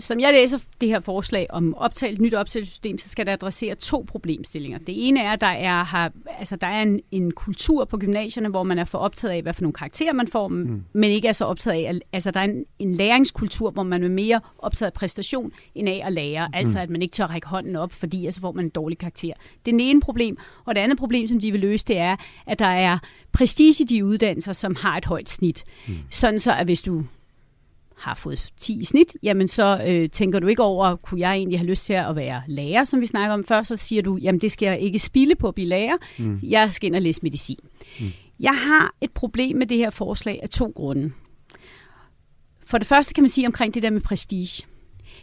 som 0.02 0.20
jeg 0.20 0.34
læser 0.34 0.58
det 0.82 0.90
her 0.90 1.00
forslag 1.00 1.48
om 1.50 1.76
optag, 1.76 2.18
nyt 2.20 2.34
optagelsessystem, 2.34 2.98
så 2.98 3.10
skal 3.10 3.26
det 3.26 3.32
adressere 3.32 3.76
to 3.76 4.06
problemstillinger. 4.08 4.78
Det 4.78 5.08
ene 5.08 5.22
er, 5.22 5.32
at 5.32 5.42
der 5.42 5.48
er, 5.48 5.84
har, 5.84 6.12
altså, 6.40 6.56
der 6.56 6.68
er 6.68 6.82
en, 6.82 7.02
en 7.12 7.32
kultur 7.32 7.86
på 7.86 7.98
gymnasierne, 7.98 8.50
hvor 8.50 8.64
man 8.64 8.80
er 8.80 8.86
for 8.86 8.98
optaget 8.98 9.34
af, 9.34 9.42
hvad 9.42 9.54
for 9.54 9.62
nogle 9.62 9.74
karakterer 9.74 10.14
man 10.14 10.28
får, 10.28 10.48
mm. 10.48 10.84
men 10.94 11.12
ikke 11.12 11.28
er 11.28 11.34
så 11.34 11.46
optaget 11.46 11.86
af, 11.86 12.00
altså 12.14 12.32
der 12.32 12.40
er 12.40 12.44
en, 12.44 12.66
en 12.80 12.96
læringskultur, 12.96 13.72
hvor 13.72 13.84
man 13.84 14.04
er 14.04 14.10
mere 14.10 14.42
optaget 14.58 14.92
af 14.92 14.94
præstation, 14.94 15.52
end 15.76 15.90
af 15.90 16.02
at 16.06 16.14
lære. 16.14 16.48
Mm. 16.48 16.54
Altså 16.54 16.80
at 16.80 16.90
man 16.90 17.02
ikke 17.02 17.14
tør 17.14 17.26
række 17.26 17.48
hånden 17.48 17.76
op, 17.76 17.94
fordi 17.94 18.26
altså 18.26 18.42
får 18.42 18.52
man 18.52 18.66
en 18.66 18.72
dårlig 18.72 18.98
karakter. 18.98 19.34
Det 19.66 19.74
er 19.74 19.78
det 19.78 19.90
ene 19.90 20.02
problem. 20.02 20.38
Og 20.66 20.76
det 20.76 20.82
andet 20.82 20.98
problem, 20.98 21.28
som 21.28 21.40
de 21.40 21.52
vil 21.52 21.60
løse, 21.60 21.86
det 21.86 21.98
er, 21.98 22.16
at 22.48 22.60
der 22.60 22.66
er 22.66 22.98
prestige 23.32 23.84
i 23.84 23.86
de 23.86 24.06
uddannelser, 24.06 24.54
som 24.54 24.76
har 24.76 24.98
et 24.98 25.06
højt 25.06 25.30
snit. 25.30 25.64
Mm. 25.88 25.94
Sådan 26.10 26.40
så, 26.40 26.54
at 26.54 26.66
hvis 26.66 26.82
du 26.82 27.04
har 28.02 28.16
fået 28.16 28.50
10 28.60 28.82
i 28.82 28.86
snit, 28.86 29.16
jamen 29.24 29.48
så 29.48 29.84
øh, 29.88 30.10
tænker 30.10 30.40
du 30.40 30.48
ikke 30.48 30.64
over, 30.64 30.96
kunne 30.96 31.20
jeg 31.20 31.34
egentlig 31.34 31.60
have 31.60 31.68
lyst 31.68 31.86
til 31.86 31.94
at 31.94 32.16
være 32.16 32.42
lærer, 32.48 32.84
som 32.84 33.02
vi 33.02 33.06
snakker 33.06 33.34
om 33.34 33.44
før, 33.44 33.64
så 33.64 33.78
siger 33.78 34.02
du, 34.02 34.18
jamen 34.22 34.42
det 34.42 34.52
skal 34.52 34.66
jeg 34.66 34.80
ikke 34.80 35.00
spille 35.00 35.36
på 35.36 35.48
at 35.48 35.56
blive 35.56 35.68
lærer, 35.68 35.98
mm. 36.20 36.40
jeg 36.44 36.74
skal 36.74 36.88
ind 36.88 36.96
og 36.96 37.02
læse 37.02 37.20
medicin. 37.24 37.60
Mm. 38.00 38.10
Jeg 38.40 38.54
har 38.54 38.96
et 39.02 39.12
problem 39.12 39.58
med 39.58 39.68
det 39.68 39.78
her 39.78 39.90
forslag 39.90 40.40
af 40.44 40.50
to 40.50 40.72
grunde. 40.76 41.12
For 42.66 42.78
det 42.78 42.88
første 42.88 43.14
kan 43.14 43.22
man 43.22 43.30
sige 43.30 43.48
omkring 43.48 43.74
det 43.74 43.84
der 43.84 43.90
med 43.90 44.02
prestige. 44.02 44.64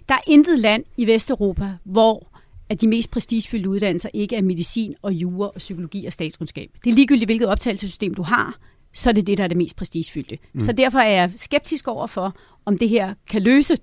Der 0.08 0.14
er 0.14 0.20
intet 0.26 0.58
land 0.58 0.84
i 0.96 1.06
Vesteuropa, 1.06 1.72
hvor 1.84 2.28
at 2.68 2.80
de 2.80 2.88
mest 2.88 3.10
prestigefyldte 3.10 3.68
uddannelser 3.68 4.08
ikke 4.14 4.36
er 4.36 4.42
medicin 4.42 4.94
og 5.02 5.12
jura 5.12 5.46
og 5.46 5.58
psykologi 5.58 6.06
og 6.06 6.12
statskundskab. 6.12 6.70
Det 6.84 6.90
er 6.90 6.94
ligegyldigt, 6.94 7.28
hvilket 7.28 7.48
optagelsessystem 7.48 8.14
du 8.14 8.22
har, 8.22 8.58
så 8.92 9.10
er 9.10 9.14
det 9.14 9.26
det, 9.26 9.38
der 9.38 9.44
er 9.44 9.48
det 9.48 9.56
mest 9.56 9.76
prestigefyldte. 9.76 10.38
Mm. 10.52 10.60
Så 10.60 10.72
derfor 10.72 10.98
er 10.98 11.10
jeg 11.10 11.32
skeptisk 11.36 11.88
over 11.88 12.06
for, 12.06 12.36
om 12.68 12.78
det 12.78 12.88
her 12.88 13.14
kan 13.30 13.42
løse 13.42 13.76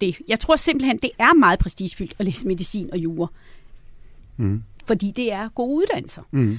det. 0.00 0.18
Jeg 0.28 0.40
tror 0.40 0.56
simpelthen, 0.56 0.98
det 1.02 1.10
er 1.18 1.34
meget 1.34 1.58
prestigefyldt 1.58 2.14
at 2.18 2.24
læse 2.24 2.46
medicin 2.46 2.90
og 2.92 2.98
jura. 2.98 3.26
Mm. 4.36 4.62
Fordi 4.86 5.12
det 5.16 5.32
er 5.32 5.48
gode 5.48 5.76
uddannelser. 5.76 6.22
Mm. 6.30 6.58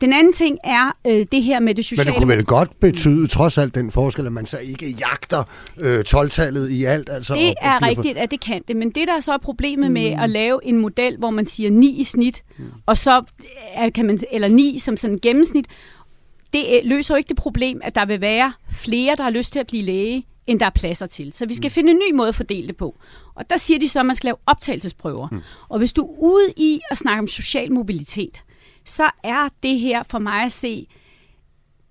Den 0.00 0.12
anden 0.12 0.32
ting 0.32 0.58
er 0.64 0.96
øh, 1.06 1.26
det 1.32 1.42
her 1.42 1.60
med 1.60 1.74
det 1.74 1.84
sociale... 1.84 2.04
Men 2.04 2.14
det 2.14 2.22
kunne 2.22 2.36
vel 2.36 2.44
godt 2.44 2.80
betyde, 2.80 3.26
trods 3.26 3.58
alt 3.58 3.74
den 3.74 3.90
forskel, 3.90 4.26
at 4.26 4.32
man 4.32 4.46
så 4.46 4.58
ikke 4.58 4.90
jagter 4.90 5.44
øh, 5.78 6.04
12-tallet 6.08 6.70
i 6.70 6.84
alt? 6.84 7.08
Altså, 7.08 7.34
det 7.34 7.54
er 7.60 7.76
og 7.76 7.82
rigtigt, 7.82 8.18
at 8.18 8.30
det 8.30 8.40
kan 8.40 8.62
det. 8.68 8.76
Men 8.76 8.90
det, 8.90 9.08
der 9.08 9.14
er 9.16 9.20
så 9.20 9.32
er 9.32 9.38
problemet 9.38 9.86
mm. 9.86 9.92
med 9.92 10.06
at 10.06 10.30
lave 10.30 10.60
en 10.64 10.78
model, 10.78 11.16
hvor 11.18 11.30
man 11.30 11.46
siger 11.46 11.70
9 11.70 12.00
i 12.00 12.04
snit, 12.04 12.44
mm. 12.58 12.64
og 12.86 12.98
så 12.98 13.24
er, 13.72 13.90
kan 13.90 14.06
man, 14.06 14.18
eller 14.32 14.48
9 14.48 14.78
som 14.78 14.96
sådan 14.96 15.14
en 15.14 15.20
gennemsnit, 15.20 15.66
det 16.52 16.64
øh, 16.72 16.80
løser 16.90 17.14
jo 17.14 17.16
ikke 17.16 17.28
det 17.28 17.36
problem, 17.36 17.80
at 17.84 17.94
der 17.94 18.06
vil 18.06 18.20
være 18.20 18.52
flere, 18.70 19.16
der 19.16 19.22
har 19.22 19.30
lyst 19.30 19.52
til 19.52 19.58
at 19.58 19.66
blive 19.66 19.82
læge, 19.82 20.26
end 20.46 20.60
der 20.60 20.66
er 20.66 20.70
pladser 20.70 21.06
til. 21.06 21.32
Så 21.32 21.46
vi 21.46 21.54
skal 21.54 21.68
mm. 21.68 21.72
finde 21.72 21.90
en 21.90 21.96
ny 21.96 22.14
måde 22.14 22.28
at 22.28 22.34
fordele 22.34 22.68
det 22.68 22.76
på. 22.76 22.96
Og 23.34 23.50
der 23.50 23.56
siger 23.56 23.78
de 23.78 23.88
så, 23.88 24.00
at 24.00 24.06
man 24.06 24.16
skal 24.16 24.28
lave 24.28 24.36
optagelsesprøver. 24.46 25.28
Mm. 25.32 25.40
Og 25.68 25.78
hvis 25.78 25.92
du 25.92 26.02
er 26.02 26.18
ude 26.18 26.52
i 26.56 26.80
at 26.90 26.98
snakke 26.98 27.18
om 27.18 27.28
social 27.28 27.72
mobilitet, 27.72 28.42
så 28.84 29.10
er 29.24 29.48
det 29.62 29.78
her 29.78 30.02
for 30.02 30.18
mig 30.18 30.42
at 30.42 30.52
se 30.52 30.86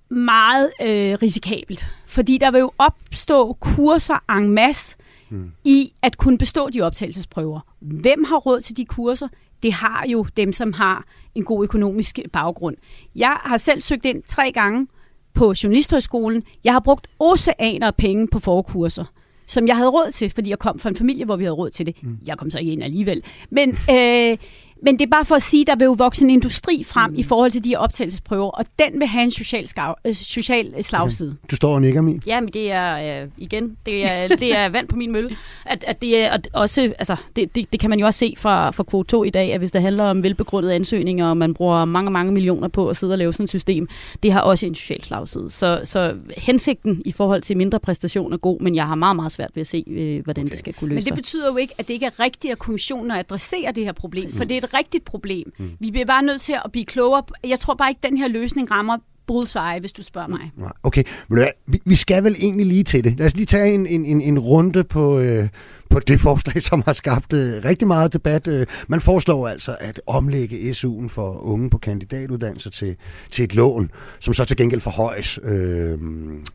meget 0.09 0.71
øh, 0.81 1.17
risikabelt. 1.21 1.85
Fordi 2.07 2.37
der 2.37 2.51
vil 2.51 2.59
jo 2.59 2.71
opstå 2.77 3.53
kurser 3.53 4.37
en 4.37 4.51
masse 4.51 4.95
mm. 5.29 5.51
i 5.63 5.93
at 6.01 6.17
kunne 6.17 6.37
bestå 6.37 6.69
de 6.69 6.81
optagelsesprøver. 6.81 7.59
Hvem 7.79 8.23
har 8.23 8.37
råd 8.37 8.61
til 8.61 8.77
de 8.77 8.85
kurser? 8.85 9.27
Det 9.63 9.73
har 9.73 10.05
jo 10.07 10.25
dem, 10.37 10.53
som 10.53 10.73
har 10.73 11.05
en 11.35 11.43
god 11.43 11.63
økonomisk 11.63 12.19
baggrund. 12.33 12.75
Jeg 13.15 13.37
har 13.41 13.57
selv 13.57 13.81
søgt 13.81 14.05
ind 14.05 14.23
tre 14.23 14.51
gange 14.51 14.87
på 15.35 15.53
Journalisthøjskolen. 15.63 16.43
Jeg 16.63 16.73
har 16.73 16.79
brugt 16.79 17.07
oceaner 17.19 17.87
af 17.87 17.95
penge 17.95 18.27
på 18.27 18.39
forkurser, 18.39 19.05
som 19.47 19.67
jeg 19.67 19.77
havde 19.77 19.89
råd 19.89 20.11
til, 20.11 20.29
fordi 20.29 20.49
jeg 20.49 20.59
kom 20.59 20.79
fra 20.79 20.89
en 20.89 20.95
familie, 20.95 21.25
hvor 21.25 21.35
vi 21.35 21.43
havde 21.43 21.55
råd 21.55 21.69
til 21.69 21.85
det. 21.85 21.95
Mm. 22.03 22.17
Jeg 22.25 22.37
kom 22.37 22.51
så 22.51 22.59
ikke 22.59 22.71
ind 22.71 22.83
alligevel. 22.83 23.23
Men, 23.49 23.69
øh, 23.69 24.37
Men 24.81 24.99
det 24.99 25.05
er 25.05 25.09
bare 25.09 25.25
for 25.25 25.35
at 25.35 25.41
sige, 25.41 25.61
at 25.61 25.67
der 25.67 25.75
vil 25.75 25.85
jo 25.85 25.91
vokse 25.91 26.23
en 26.23 26.29
industri 26.29 26.83
frem 26.83 27.11
mm. 27.11 27.17
i 27.17 27.23
forhold 27.23 27.51
til 27.51 27.63
de 27.63 27.69
her 27.69 27.77
optagelsesprøver, 27.77 28.49
og 28.49 28.65
den 28.79 28.99
vil 28.99 29.07
have 29.07 29.23
en 29.23 29.31
social, 29.31 29.67
skav, 29.67 29.95
øh, 30.05 30.13
social 30.13 30.83
slagside. 30.83 31.29
Okay. 31.29 31.47
Du 31.51 31.55
står 31.55 31.73
og 31.73 31.81
nikker, 31.81 32.01
Mie. 32.01 32.19
Ja, 32.27 32.39
men 32.39 32.53
det 32.53 32.71
er, 32.71 33.21
øh, 33.21 33.29
igen, 33.37 33.77
det 33.85 34.11
er, 34.11 34.27
det 34.27 34.55
er 34.55 34.69
vand 34.69 34.87
på 34.87 34.95
min 34.95 35.11
mølle. 35.11 35.37
At, 35.65 35.83
at 35.87 36.01
det 36.01 36.17
er 36.17 36.29
at 36.29 36.49
også, 36.53 36.81
altså, 36.81 37.15
det, 37.35 37.55
det, 37.55 37.71
det, 37.71 37.79
kan 37.79 37.89
man 37.89 37.99
jo 37.99 38.05
også 38.05 38.17
se 38.17 38.33
fra, 38.37 38.71
fra 38.71 38.83
kvote 38.83 39.07
2 39.07 39.23
i 39.23 39.29
dag, 39.29 39.53
at 39.53 39.59
hvis 39.59 39.71
det 39.71 39.81
handler 39.81 40.03
om 40.03 40.23
velbegrundede 40.23 40.75
ansøgninger, 40.75 41.29
og 41.29 41.37
man 41.37 41.53
bruger 41.53 41.85
mange, 41.85 42.11
mange 42.11 42.31
millioner 42.31 42.67
på 42.67 42.89
at 42.89 42.97
sidde 42.97 43.13
og 43.13 43.17
lave 43.17 43.33
sådan 43.33 43.43
et 43.43 43.49
system, 43.49 43.87
det 44.23 44.31
har 44.31 44.41
også 44.41 44.65
en 44.65 44.75
social 44.75 45.03
slagside. 45.03 45.49
Så, 45.49 45.81
så 45.83 46.15
hensigten 46.37 47.01
i 47.05 47.11
forhold 47.11 47.41
til 47.41 47.57
mindre 47.57 47.79
præstation 47.79 48.33
er 48.33 48.37
god, 48.37 48.59
men 48.59 48.75
jeg 48.75 48.87
har 48.87 48.95
meget, 48.95 49.15
meget 49.15 49.31
svært 49.31 49.51
ved 49.53 49.61
at 49.61 49.67
se, 49.67 49.83
øh, 49.87 50.23
hvordan 50.23 50.43
okay. 50.43 50.51
det 50.51 50.59
skal 50.59 50.73
kunne 50.73 50.89
løse 50.89 50.95
Men 50.95 51.05
det 51.05 51.13
betyder 51.13 51.47
jo 51.47 51.57
ikke, 51.57 51.73
at 51.77 51.87
det 51.87 51.93
ikke 51.93 52.05
er 52.05 52.19
rigtigt, 52.19 52.51
at 52.51 52.59
kommissionen 52.59 53.11
adresserer 53.11 53.71
det 53.71 53.85
her 53.85 53.91
problem, 53.91 54.31
for 54.31 54.43
det 54.43 54.57
er 54.57 54.61
et 54.65 54.73
rigtigt 54.73 55.05
problem. 55.05 55.51
Mm. 55.59 55.69
Vi 55.79 55.91
bliver 55.91 56.05
bare 56.05 56.23
nødt 56.23 56.41
til 56.41 56.53
at 56.65 56.71
blive 56.71 56.85
klogere. 56.85 57.23
Jeg 57.43 57.59
tror 57.59 57.73
bare 57.73 57.89
ikke, 57.89 57.99
at 58.03 58.09
den 58.09 58.17
her 58.17 58.27
løsning 58.27 58.71
rammer 58.71 58.97
bullseye, 59.27 59.79
hvis 59.79 59.91
du 59.91 60.01
spørger 60.01 60.27
mig. 60.27 60.51
Okay, 60.83 61.03
men 61.27 61.47
vi, 61.67 61.81
vi 61.85 61.95
skal 61.95 62.23
vel 62.23 62.35
egentlig 62.39 62.65
lige 62.65 62.83
til 62.83 63.03
det. 63.03 63.17
Lad 63.17 63.27
os 63.27 63.35
lige 63.35 63.45
tage 63.45 63.73
en, 63.73 63.87
en, 63.87 64.05
en, 64.05 64.21
en 64.21 64.39
runde 64.39 64.83
på, 64.83 65.19
øh, 65.19 65.47
på 65.89 65.99
det 65.99 66.19
forslag, 66.19 66.63
som 66.63 66.83
har 66.85 66.93
skabt 66.93 67.33
øh, 67.33 67.65
rigtig 67.65 67.87
meget 67.87 68.13
debat. 68.13 68.47
Øh, 68.47 68.65
man 68.87 69.01
foreslår 69.01 69.47
altså 69.47 69.75
at 69.79 70.01
omlægge 70.07 70.71
SU'en 70.71 71.07
for 71.07 71.39
unge 71.43 71.69
på 71.69 71.77
kandidatuddannelser 71.77 72.69
til, 72.69 72.95
til 73.31 73.43
et 73.43 73.55
lån, 73.55 73.91
som 74.19 74.33
så 74.33 74.45
til 74.45 74.57
gengæld 74.57 74.81
forhøjes. 74.81 75.39
Øh, 75.43 75.99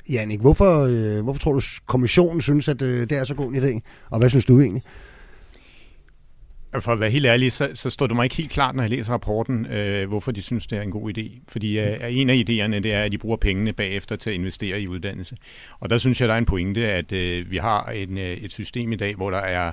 Janik, 0.09 0.41
hvorfor, 0.41 0.89
øh, 0.91 1.23
hvorfor 1.23 1.41
tror 1.41 1.53
du, 1.53 1.61
kommissionen 1.87 2.41
synes, 2.41 2.69
at 2.69 2.83
øh, 2.83 3.01
det 3.11 3.19
er 3.19 3.25
så 3.25 3.35
god 3.35 3.53
en 3.53 3.65
idé? 3.65 3.81
Og 4.11 4.19
hvad 4.19 4.31
synes 4.31 4.45
du 4.45 4.61
egentlig? 4.61 4.83
For 6.79 6.93
at 6.93 7.01
være 7.01 7.11
helt 7.11 7.27
ærlig, 7.27 7.53
så, 7.53 7.71
så 7.75 7.91
står 7.91 8.07
det 8.07 8.17
mig 8.17 8.25
ikke 8.25 8.37
helt 8.37 8.51
klart, 8.51 8.75
når 8.75 8.83
jeg 8.83 8.91
læser 8.91 9.13
rapporten, 9.13 9.67
øh, 9.67 10.09
hvorfor 10.09 10.33
de 10.33 10.43
synes, 10.43 10.67
det 10.67 10.79
er 10.79 10.83
en 10.83 10.91
god 10.91 11.19
idé. 11.19 11.41
Fordi 11.49 11.79
øh, 11.79 11.99
en 12.11 12.31
af 12.31 12.35
idéerne, 12.35 12.79
det 12.79 12.93
er, 12.93 13.03
at 13.03 13.13
de 13.13 13.19
bruger 13.19 13.37
pengene 13.37 13.73
bagefter 13.73 14.17
til 14.17 14.31
at 14.31 14.35
investere 14.35 14.81
i 14.81 14.89
uddannelse. 14.89 15.37
Og 15.81 15.91
der 15.91 15.99
synes 15.99 16.21
jeg, 16.21 16.29
der 16.29 16.35
er 16.35 16.39
en 16.39 16.45
pointe, 16.45 16.87
at 16.87 17.13
øh, 17.13 17.51
vi 17.51 17.57
har 17.57 17.85
en, 17.85 18.19
øh, 18.19 18.37
et 18.37 18.53
system 18.53 18.93
i 18.93 18.97
dag, 18.97 19.15
hvor 19.15 19.31
der 19.31 19.39
er 19.39 19.73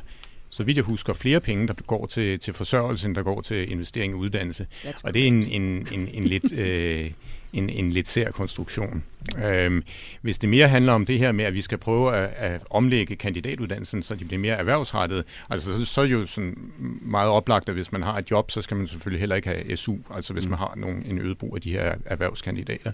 så 0.58 0.64
vidt 0.64 0.78
jeg 0.78 0.84
husker, 0.84 1.14
flere 1.14 1.40
penge, 1.40 1.68
der 1.68 1.74
går 1.74 2.06
til, 2.06 2.40
til 2.40 2.54
forsørgelse, 2.54 3.08
end 3.08 3.16
der 3.16 3.24
går 3.24 3.42
til 3.42 3.72
investering 3.72 4.14
i 4.14 4.16
uddannelse. 4.16 4.68
Og 5.04 5.14
det 5.14 5.24
er 5.24 5.28
en, 5.28 5.48
en, 5.48 5.88
en, 5.92 6.08
en 6.14 6.24
lidt... 6.24 6.58
Øh, 6.58 7.12
en, 7.54 7.70
en 7.70 7.90
lidt 7.90 8.08
sær 8.08 8.32
konstruktion. 8.32 9.04
Øhm, 9.46 9.84
hvis 10.22 10.38
det 10.38 10.50
mere 10.50 10.68
handler 10.68 10.94
om 10.94 11.06
det 11.06 11.20
her 11.20 11.32
med, 11.32 11.46
at 11.46 11.54
vi 11.54 11.62
skal 11.62 11.78
prøve 11.78 12.16
at, 12.16 12.30
at 12.38 12.62
omlægge 12.70 13.16
kandidatuddannelsen, 13.16 14.04
så 14.04 14.16
de 14.16 14.26
bliver 14.26 14.40
mere 14.40 14.56
erhvervsrettet, 14.56 15.26
altså 15.50 15.76
så, 15.76 15.86
så 15.86 16.02
er 16.02 16.06
det 16.06 16.14
jo 16.14 16.26
sådan 16.26 16.72
meget 17.02 17.30
oplagt, 17.30 17.70
at 17.70 17.76
hvis 17.76 17.92
man 17.92 18.02
har 18.02 18.18
et 18.18 18.32
job, 18.32 18.52
så 18.52 18.62
skal 18.62 18.78
man 18.78 18.88
selvfølgelig 18.88 19.20
heller 19.20 19.36
ikke 19.36 19.50
have 19.50 19.78
SU, 19.78 19.96
altså 20.16 20.34
hvis 20.34 20.46
mm. 20.46 20.50
man 20.50 20.60
har 20.60 20.74
nogen, 20.78 21.04
en 21.06 21.22
øget 21.22 21.38
brug 21.38 21.56
af 21.56 21.62
de 21.62 21.72
her 21.72 21.96
erhvervskandidater. 22.06 22.92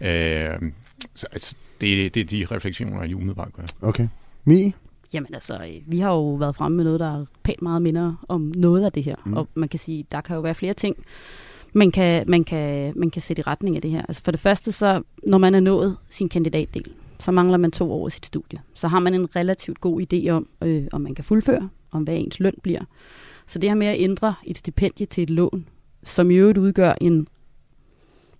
Øhm, 0.00 0.72
så 1.14 1.26
altså, 1.32 1.56
det, 1.80 2.14
det 2.14 2.20
er 2.20 2.24
de 2.24 2.46
refleksioner, 2.54 3.02
jeg 3.02 3.14
umiddelbart 3.14 3.52
gør. 3.52 3.64
Okay. 3.80 4.08
Mi? 4.44 4.74
Jamen 5.12 5.34
altså, 5.34 5.58
vi 5.86 5.98
har 5.98 6.10
jo 6.12 6.34
været 6.34 6.56
fremme 6.56 6.76
med 6.76 6.84
noget, 6.84 7.00
der 7.00 7.20
er 7.20 7.24
pænt 7.42 7.62
meget 7.62 7.82
minder 7.82 8.24
om 8.28 8.52
noget 8.56 8.84
af 8.84 8.92
det 8.92 9.04
her. 9.04 9.16
Mm. 9.24 9.34
Og 9.34 9.48
man 9.54 9.68
kan 9.68 9.78
sige, 9.78 10.06
der 10.12 10.20
kan 10.20 10.36
jo 10.36 10.42
være 10.42 10.54
flere 10.54 10.74
ting, 10.74 10.96
man 11.72 11.90
kan, 11.90 12.24
man, 12.28 12.44
kan, 12.44 12.92
man 12.96 13.10
kan 13.10 13.22
sætte 13.22 13.40
i 13.40 13.42
retning 13.42 13.76
af 13.76 13.82
det 13.82 13.90
her. 13.90 14.02
Altså 14.08 14.22
for 14.24 14.30
det 14.30 14.40
første, 14.40 14.72
så 14.72 15.02
når 15.26 15.38
man 15.38 15.54
er 15.54 15.60
nået 15.60 15.96
sin 16.10 16.28
kandidatdel, 16.28 16.92
så 17.18 17.32
mangler 17.32 17.56
man 17.58 17.70
to 17.70 17.92
år 17.92 18.06
i 18.06 18.10
sit 18.10 18.26
studie. 18.26 18.58
Så 18.74 18.88
har 18.88 18.98
man 18.98 19.14
en 19.14 19.36
relativt 19.36 19.80
god 19.80 20.02
idé 20.02 20.28
om, 20.28 20.48
øh, 20.62 20.86
om 20.92 21.00
man 21.00 21.14
kan 21.14 21.24
fuldføre, 21.24 21.68
om 21.90 22.02
hvad 22.02 22.16
ens 22.16 22.40
løn 22.40 22.54
bliver. 22.62 22.80
Så 23.46 23.58
det 23.58 23.70
her 23.70 23.74
med 23.74 23.86
at 23.86 24.00
ændre 24.00 24.34
et 24.44 24.58
stipendie 24.58 25.06
til 25.06 25.22
et 25.22 25.30
lån, 25.30 25.68
som 26.02 26.30
i 26.30 26.34
øvrigt 26.34 26.58
udgør 26.58 26.94
en, 27.00 27.26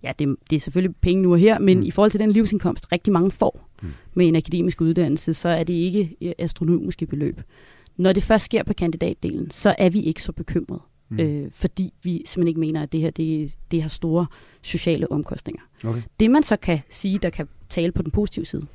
ja, 0.03 0.11
det, 0.19 0.35
det 0.49 0.55
er 0.55 0.59
selvfølgelig 0.59 0.95
penge 0.95 1.23
nu 1.23 1.31
og 1.31 1.39
her, 1.39 1.59
men 1.59 1.77
mm. 1.77 1.83
i 1.83 1.91
forhold 1.91 2.11
til 2.11 2.19
den 2.19 2.31
livsindkomst, 2.31 2.91
rigtig 2.91 3.13
mange 3.13 3.31
får 3.31 3.69
mm. 3.81 3.87
med 4.13 4.27
en 4.27 4.35
akademisk 4.35 4.81
uddannelse, 4.81 5.33
så 5.33 5.49
er 5.49 5.63
det 5.63 5.73
ikke 5.73 6.35
astronomiske 6.39 7.05
beløb. 7.05 7.41
Når 7.97 8.13
det 8.13 8.23
først 8.23 8.45
sker 8.45 8.63
på 8.63 8.73
kandidatdelen, 8.73 9.51
så 9.51 9.75
er 9.77 9.89
vi 9.89 10.01
ikke 10.01 10.23
så 10.23 10.31
bekymrede 10.31 10.81
mm. 11.13 11.19
øh, 11.19 11.51
fordi 11.51 11.93
vi 12.03 12.23
simpelthen 12.25 12.47
ikke 12.47 12.59
mener, 12.59 12.81
at 12.81 12.91
det 12.91 12.99
her 12.99 13.11
det, 13.11 13.53
det 13.71 13.81
har 13.81 13.89
store 13.89 14.25
sociale 14.61 15.11
omkostninger. 15.11 15.61
Okay. 15.85 16.01
Det 16.19 16.31
man 16.31 16.43
så 16.43 16.55
kan 16.55 16.79
sige, 16.89 17.19
der 17.19 17.29
kan 17.29 17.47
tale 17.69 17.91
på 17.91 18.01
den 18.01 18.11
positive 18.11 18.45
side, 18.45 18.65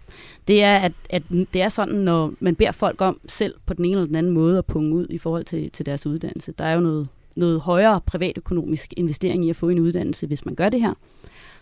det 0.49 0.63
er, 0.63 0.77
at, 0.77 0.93
at 1.11 1.23
det 1.31 1.63
er 1.63 1.69
sådan, 1.69 1.95
når 1.95 2.33
man 2.41 2.55
beder 2.55 2.73
folk 2.73 3.01
om 3.01 3.21
selv 3.27 3.55
på 3.67 3.75
den 3.75 3.85
ene 3.85 3.95
eller 3.95 4.07
den 4.07 4.17
anden 4.17 4.33
måde 4.33 4.59
at 4.59 4.67
punge 4.67 4.95
ud 4.95 5.07
i 5.11 5.19
forhold 5.19 5.45
til, 5.45 5.71
til 5.71 5.87
deres 5.87 6.07
uddannelse. 6.07 6.53
Der 6.53 6.65
er 6.65 6.75
jo 6.75 6.81
noget, 6.81 7.09
noget 7.39 7.61
højere 7.61 8.01
privatøkonomisk 8.01 8.95
investering 8.97 9.45
i 9.45 9.51
at 9.51 9.57
få 9.57 9.69
en 9.69 9.79
uddannelse, 9.79 10.27
hvis 10.27 10.45
man 10.45 10.55
gør 10.55 10.69
det 10.69 10.81
her. 10.81 10.95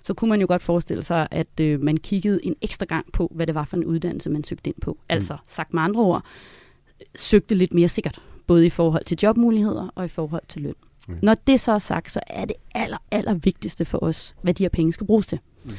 Så 0.03 0.15
kunne 0.15 0.29
man 0.29 0.41
jo 0.41 0.47
godt 0.47 0.63
forestille 0.63 1.03
sig, 1.03 1.29
at 1.31 1.61
øh, 1.61 1.81
man 1.81 1.97
kiggede 1.97 2.47
en 2.47 2.57
ekstra 2.63 2.87
gang 2.87 3.13
på, 3.13 3.33
hvad 3.35 3.47
det 3.47 3.55
var 3.55 3.65
for 3.65 3.77
en 3.77 3.85
uddannelse, 3.85 4.31
man 4.31 4.45
søgte 4.45 4.71
ind 4.71 4.81
på. 4.81 4.93
Mm. 4.93 4.99
Altså 5.09 5.37
sagt 5.49 5.75
med 5.75 5.83
andre 5.83 6.01
ord, 6.01 6.25
søgte 7.15 7.55
lidt 7.55 7.75
mere 7.75 7.89
sikkert 7.89 8.23
både 8.47 8.67
i 8.67 8.71
forhold 8.71 9.05
til 9.05 9.19
jobmuligheder 9.23 9.89
og 9.95 10.05
i 10.05 10.09
forhold 10.09 10.43
til 10.49 10.63
løn. 10.63 10.75
Mm. 11.09 11.19
Når 11.23 11.35
det 11.35 11.61
så 11.61 11.73
er 11.73 11.79
sagt, 11.79 12.13
så 12.13 12.21
er 12.27 12.45
det 12.45 12.57
aller, 12.75 12.99
aller 13.11 13.35
vigtigste 13.35 13.85
for 13.85 13.99
os, 14.03 14.35
hvad 14.43 14.55
de 14.55 14.65
her 14.65 14.69
penge 14.69 14.93
skal 14.93 15.07
bruges 15.07 15.27
til. 15.27 15.39
Mm. 15.65 15.71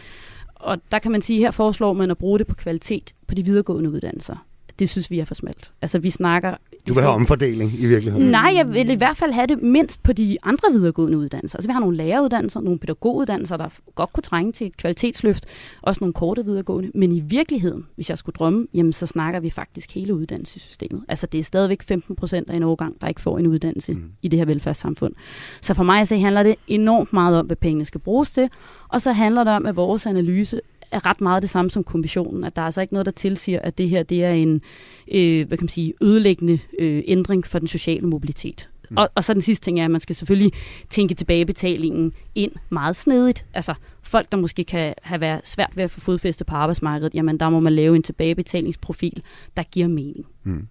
Og 0.56 0.78
der 0.92 1.00
kan 1.00 1.12
man 1.12 1.22
sige, 1.22 1.38
at 1.38 1.44
her 1.44 1.52
foreslår 1.52 1.94
man 1.94 2.12
at 2.12 2.18
bruge 2.18 2.40
det 2.40 2.48
på 2.48 2.56
kvalitet 2.56 3.14
på 3.28 3.36
de 3.36 3.44
videregående 3.44 3.90
uddannelser 3.90 4.46
det 4.80 4.90
synes 4.90 5.12
vi 5.12 5.20
er 5.20 5.26
for 5.26 5.36
smalt. 5.36 5.72
Altså, 5.82 6.00
vi 6.00 6.10
snakker... 6.10 6.56
Du 6.88 6.94
vil 6.94 7.04
have 7.04 7.14
omfordeling 7.14 7.74
i 7.80 7.86
virkeligheden? 7.86 8.32
Nej, 8.32 8.54
jeg 8.56 8.74
vil 8.74 8.90
i 8.90 8.96
hvert 8.96 9.18
fald 9.18 9.32
have 9.32 9.48
det 9.48 9.62
mindst 9.62 10.04
på 10.04 10.14
de 10.14 10.38
andre 10.44 10.72
videregående 10.72 11.18
uddannelser. 11.18 11.58
Altså, 11.58 11.70
vi 11.70 11.74
har 11.74 11.80
nogle 11.80 11.98
læreruddannelser, 11.98 12.62
nogle 12.62 12.80
pædagoguddannelser, 12.80 13.58
der 13.58 13.70
godt 13.96 14.14
kunne 14.14 14.22
trænge 14.22 14.52
til 14.52 14.68
et 14.68 14.78
kvalitetsløft, 14.78 15.46
også 15.82 15.98
nogle 16.02 16.14
korte 16.14 16.46
videregående. 16.46 16.92
Men 16.96 17.12
i 17.12 17.20
virkeligheden, 17.20 17.86
hvis 17.96 18.10
jeg 18.10 18.18
skulle 18.18 18.34
drømme, 18.34 18.68
jamen, 18.74 18.94
så 18.94 19.06
snakker 19.06 19.40
vi 19.40 19.50
faktisk 19.50 19.94
hele 19.94 20.16
uddannelsessystemet. 20.16 21.04
Altså, 21.08 21.28
det 21.28 21.40
er 21.40 21.44
stadigvæk 21.44 21.84
15 21.84 22.16
procent 22.16 22.50
af 22.50 22.56
en 22.56 22.64
årgang, 22.64 23.02
der 23.02 23.08
ikke 23.08 23.22
får 23.22 23.38
en 23.38 23.48
uddannelse 23.48 23.94
mm. 23.94 24.12
i 24.22 24.28
det 24.28 24.40
her 24.40 24.46
velfærdssamfund. 24.46 25.14
Så 25.62 25.74
for 25.74 25.84
mig 25.84 26.08
så 26.08 26.18
handler 26.18 26.44
det 26.44 26.56
enormt 26.68 27.14
meget 27.14 27.40
om, 27.40 27.46
hvad 27.46 27.56
pengene 27.56 27.86
skal 27.86 28.02
bruges 28.02 28.32
til, 28.32 28.50
og 28.88 29.02
så 29.02 29.12
handler 29.12 29.44
det 29.44 29.54
om, 29.54 29.66
at 29.66 29.76
vores 29.76 30.06
analyse 30.06 30.62
er 30.92 31.06
ret 31.06 31.22
meget 31.22 31.42
det 31.42 31.50
samme 31.50 31.72
som 31.72 31.84
kommissionen, 31.84 32.44
at 32.44 32.56
der 32.56 32.62
er 32.62 32.66
altså 32.66 32.82
ikke 32.82 32.94
noget, 32.94 33.06
der 33.06 33.12
tilsiger, 33.12 33.60
at 33.60 33.78
det 33.78 33.90
her 33.90 34.04
det 34.04 34.24
er 34.24 34.32
en 34.32 34.62
øh, 35.12 35.48
hvad 35.48 35.58
kan 35.58 35.64
man 35.64 35.70
sige, 35.70 35.94
ødelæggende 36.02 36.60
øh, 36.80 37.04
ændring 37.08 37.48
for 37.48 37.60
den 37.60 37.68
sociale 37.68 38.08
mobilitet. 38.08 38.70
Mm. 38.90 38.98
Og, 38.98 39.10
og 39.16 39.24
så 39.24 39.34
den 39.34 39.42
sidste 39.42 39.66
ting 39.66 39.80
er, 39.80 39.86
at 39.86 39.92
man 39.92 40.02
skal 40.02 40.16
selvfølgelig 40.16 40.52
tænke 40.90 41.14
tilbagebetalingen 41.14 42.14
ind 42.36 42.52
meget 42.70 42.96
snedigt. 42.96 43.46
Altså 43.54 43.74
folk, 44.02 44.32
der 44.32 44.38
måske 44.38 44.64
kan 44.64 44.94
have 45.02 45.22
været 45.22 45.48
svært 45.48 45.72
ved 45.76 45.84
at 45.84 45.92
få 45.92 46.00
fodfæste 46.00 46.44
på 46.44 46.56
arbejdsmarkedet, 46.56 47.16
jamen 47.16 47.40
der 47.40 47.50
må 47.50 47.60
man 47.60 47.74
lave 47.74 47.96
en 47.96 48.04
tilbagebetalingsprofil, 48.04 49.22
der 49.58 49.64
giver 49.64 49.88
mening. 49.88 50.26
Mm. 50.44 50.68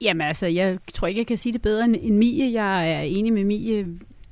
Jamen 0.00 0.26
altså, 0.26 0.46
jeg 0.46 0.78
tror 0.94 1.08
ikke, 1.08 1.18
jeg 1.18 1.26
kan 1.26 1.36
sige 1.36 1.52
det 1.52 1.62
bedre 1.62 1.84
end 1.84 2.16
Mie. 2.16 2.52
Jeg 2.52 2.92
er 2.92 3.00
enig 3.00 3.32
med 3.32 3.44
Mie 3.44 3.86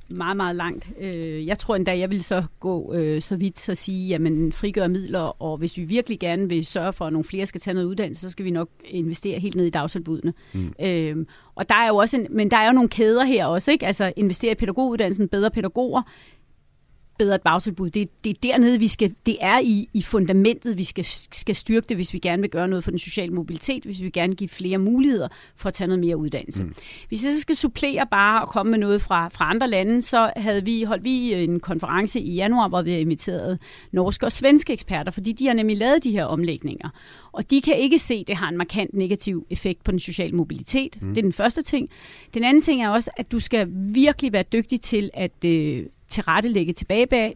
meget, 0.08 0.36
meget 0.36 0.56
langt. 0.56 0.88
Øh, 1.00 1.46
jeg 1.46 1.58
tror 1.58 1.76
endda, 1.76 1.98
jeg 1.98 2.10
vil 2.10 2.22
så 2.22 2.42
gå 2.60 2.94
øh, 2.94 3.22
så 3.22 3.36
vidt 3.36 3.58
så 3.58 3.74
sige, 3.74 4.08
jamen 4.08 4.52
frigøre 4.52 4.88
midler, 4.88 5.42
og 5.42 5.56
hvis 5.56 5.76
vi 5.76 5.84
virkelig 5.84 6.20
gerne 6.20 6.48
vil 6.48 6.66
sørge 6.66 6.92
for, 6.92 7.06
at 7.06 7.12
nogle 7.12 7.24
flere 7.24 7.46
skal 7.46 7.60
tage 7.60 7.74
noget 7.74 7.86
uddannelse, 7.86 8.20
så 8.20 8.30
skal 8.30 8.44
vi 8.44 8.50
nok 8.50 8.68
investere 8.84 9.38
helt 9.38 9.56
ned 9.56 9.64
i 9.64 9.70
dagtilbudene. 9.70 10.34
Mm. 10.52 10.74
Øh, 10.82 11.16
og 11.54 11.68
der 11.68 11.74
er 11.74 11.88
jo 11.88 11.96
også 11.96 12.16
en, 12.16 12.26
men 12.30 12.50
der 12.50 12.56
er 12.56 12.66
jo 12.66 12.72
nogle 12.72 12.88
kæder 12.88 13.24
her 13.24 13.46
også, 13.46 13.70
ikke? 13.70 13.86
Altså 13.86 14.12
investere 14.16 14.52
i 14.52 14.54
pædagoguddannelsen, 14.54 15.28
bedre 15.28 15.50
pædagoger, 15.50 16.02
bedre 17.18 17.34
et 17.34 17.42
bagtilbud. 17.42 17.90
Det, 17.90 18.24
det 18.24 18.30
er 18.30 18.34
dernede, 18.42 18.78
vi 18.78 18.88
skal, 18.88 19.14
det 19.26 19.36
er 19.40 19.58
i, 19.58 19.88
i 19.92 20.02
fundamentet, 20.02 20.78
vi 20.78 20.84
skal, 20.84 21.04
skal 21.32 21.56
styrke 21.56 21.86
det, 21.88 21.96
hvis 21.96 22.12
vi 22.12 22.18
gerne 22.18 22.42
vil 22.42 22.50
gøre 22.50 22.68
noget 22.68 22.84
for 22.84 22.90
den 22.90 22.98
sociale 22.98 23.32
mobilitet, 23.32 23.84
hvis 23.84 24.02
vi 24.02 24.10
gerne 24.10 24.30
vil 24.30 24.36
give 24.36 24.48
flere 24.48 24.78
muligheder 24.78 25.28
for 25.56 25.68
at 25.68 25.74
tage 25.74 25.88
noget 25.88 26.00
mere 26.00 26.16
uddannelse. 26.16 26.64
Mm. 26.64 26.74
Hvis 27.08 27.24
jeg 27.24 27.32
så 27.32 27.40
skal 27.40 27.56
supplere 27.56 28.06
bare 28.10 28.42
og 28.42 28.48
komme 28.48 28.70
med 28.70 28.78
noget 28.78 29.02
fra, 29.02 29.28
fra 29.28 29.50
andre 29.50 29.68
lande, 29.68 30.02
så 30.02 30.32
havde 30.36 30.64
vi 30.64 30.82
holdt 30.82 31.04
vi 31.04 31.34
en 31.34 31.60
konference 31.60 32.20
i 32.20 32.34
januar, 32.34 32.68
hvor 32.68 32.82
vi 32.82 32.90
har 32.90 32.98
inviteret 32.98 33.58
norske 33.92 34.26
og 34.26 34.32
svenske 34.32 34.72
eksperter, 34.72 35.12
fordi 35.12 35.32
de 35.32 35.46
har 35.46 35.54
nemlig 35.54 35.76
lavet 35.76 36.04
de 36.04 36.10
her 36.10 36.24
omlægninger. 36.24 36.88
Og 37.32 37.50
de 37.50 37.60
kan 37.60 37.76
ikke 37.76 37.98
se, 37.98 38.14
at 38.14 38.28
det 38.28 38.36
har 38.36 38.48
en 38.48 38.56
markant 38.56 38.94
negativ 38.94 39.46
effekt 39.50 39.84
på 39.84 39.90
den 39.90 40.00
sociale 40.00 40.36
mobilitet. 40.36 41.02
Mm. 41.02 41.08
Det 41.08 41.18
er 41.18 41.22
den 41.22 41.32
første 41.32 41.62
ting. 41.62 41.88
Den 42.34 42.44
anden 42.44 42.62
ting 42.62 42.82
er 42.82 42.88
også, 42.88 43.10
at 43.16 43.32
du 43.32 43.40
skal 43.40 43.68
virkelig 43.92 44.32
være 44.32 44.42
dygtig 44.42 44.80
til 44.80 45.10
at 45.14 45.44
øh, 45.44 45.86
tilrettelægge 46.08 46.72
tilbage, 46.72 47.34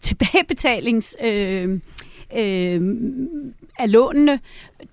tilbagebetalings... 0.00 1.16
Øh, 1.24 1.80
øh, 2.36 2.80
af 3.78 3.92
lånene. 3.92 4.40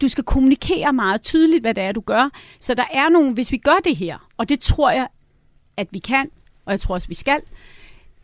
Du 0.01 0.07
skal 0.07 0.23
kommunikere 0.23 0.93
meget 0.93 1.21
tydeligt, 1.21 1.61
hvad 1.61 1.73
det 1.73 1.83
er, 1.83 1.91
du 1.91 2.01
gør. 2.01 2.29
Så 2.59 2.73
der 2.73 2.85
er 2.93 3.09
nogle, 3.09 3.33
hvis 3.33 3.51
vi 3.51 3.57
gør 3.57 3.77
det 3.83 3.95
her, 3.95 4.29
og 4.37 4.49
det 4.49 4.59
tror 4.59 4.91
jeg, 4.91 5.07
at 5.77 5.87
vi 5.91 5.99
kan, 5.99 6.29
og 6.65 6.71
jeg 6.71 6.79
tror 6.79 6.95
også, 6.95 7.07
vi 7.07 7.13
skal, 7.13 7.39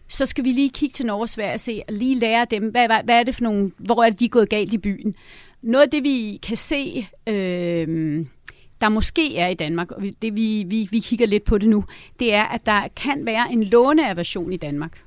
så 0.07 0.25
skal 0.25 0.43
vi 0.43 0.49
lige 0.49 0.69
kigge 0.69 0.93
til 0.93 1.05
Norge 1.05 1.21
og 1.21 1.29
Sverige 1.29 1.53
og 1.53 1.59
se, 1.59 1.83
og 1.87 1.93
lige 1.93 2.15
lære 2.15 2.45
dem, 2.51 2.63
hvad, 2.63 2.87
hvad, 2.87 3.03
hvad 3.03 3.19
er 3.19 3.23
det 3.23 3.35
for 3.35 3.43
nogle, 3.43 3.71
hvor 3.77 4.03
er 4.03 4.09
det, 4.09 4.19
de 4.19 4.25
er 4.25 4.29
gået 4.29 4.49
galt 4.49 4.73
i 4.73 4.77
byen. 4.77 5.15
Noget 5.61 5.83
af 5.83 5.89
det, 5.91 6.03
vi 6.03 6.39
kan 6.43 6.57
se, 6.57 7.07
øh, 7.27 8.25
der 8.81 8.89
måske 8.89 9.37
er 9.37 9.47
i 9.47 9.53
Danmark, 9.53 9.91
og 9.91 10.03
det 10.21 10.35
vi, 10.35 10.63
vi, 10.67 10.87
vi 10.91 10.99
kigger 10.99 11.25
lidt 11.25 11.43
på 11.43 11.57
det 11.57 11.69
nu, 11.69 11.83
det 12.19 12.33
er, 12.33 12.43
at 12.43 12.65
der 12.65 12.87
kan 12.95 13.25
være 13.25 13.51
en 13.51 13.63
låneaversion 13.63 14.53
i 14.53 14.57
Danmark 14.57 15.01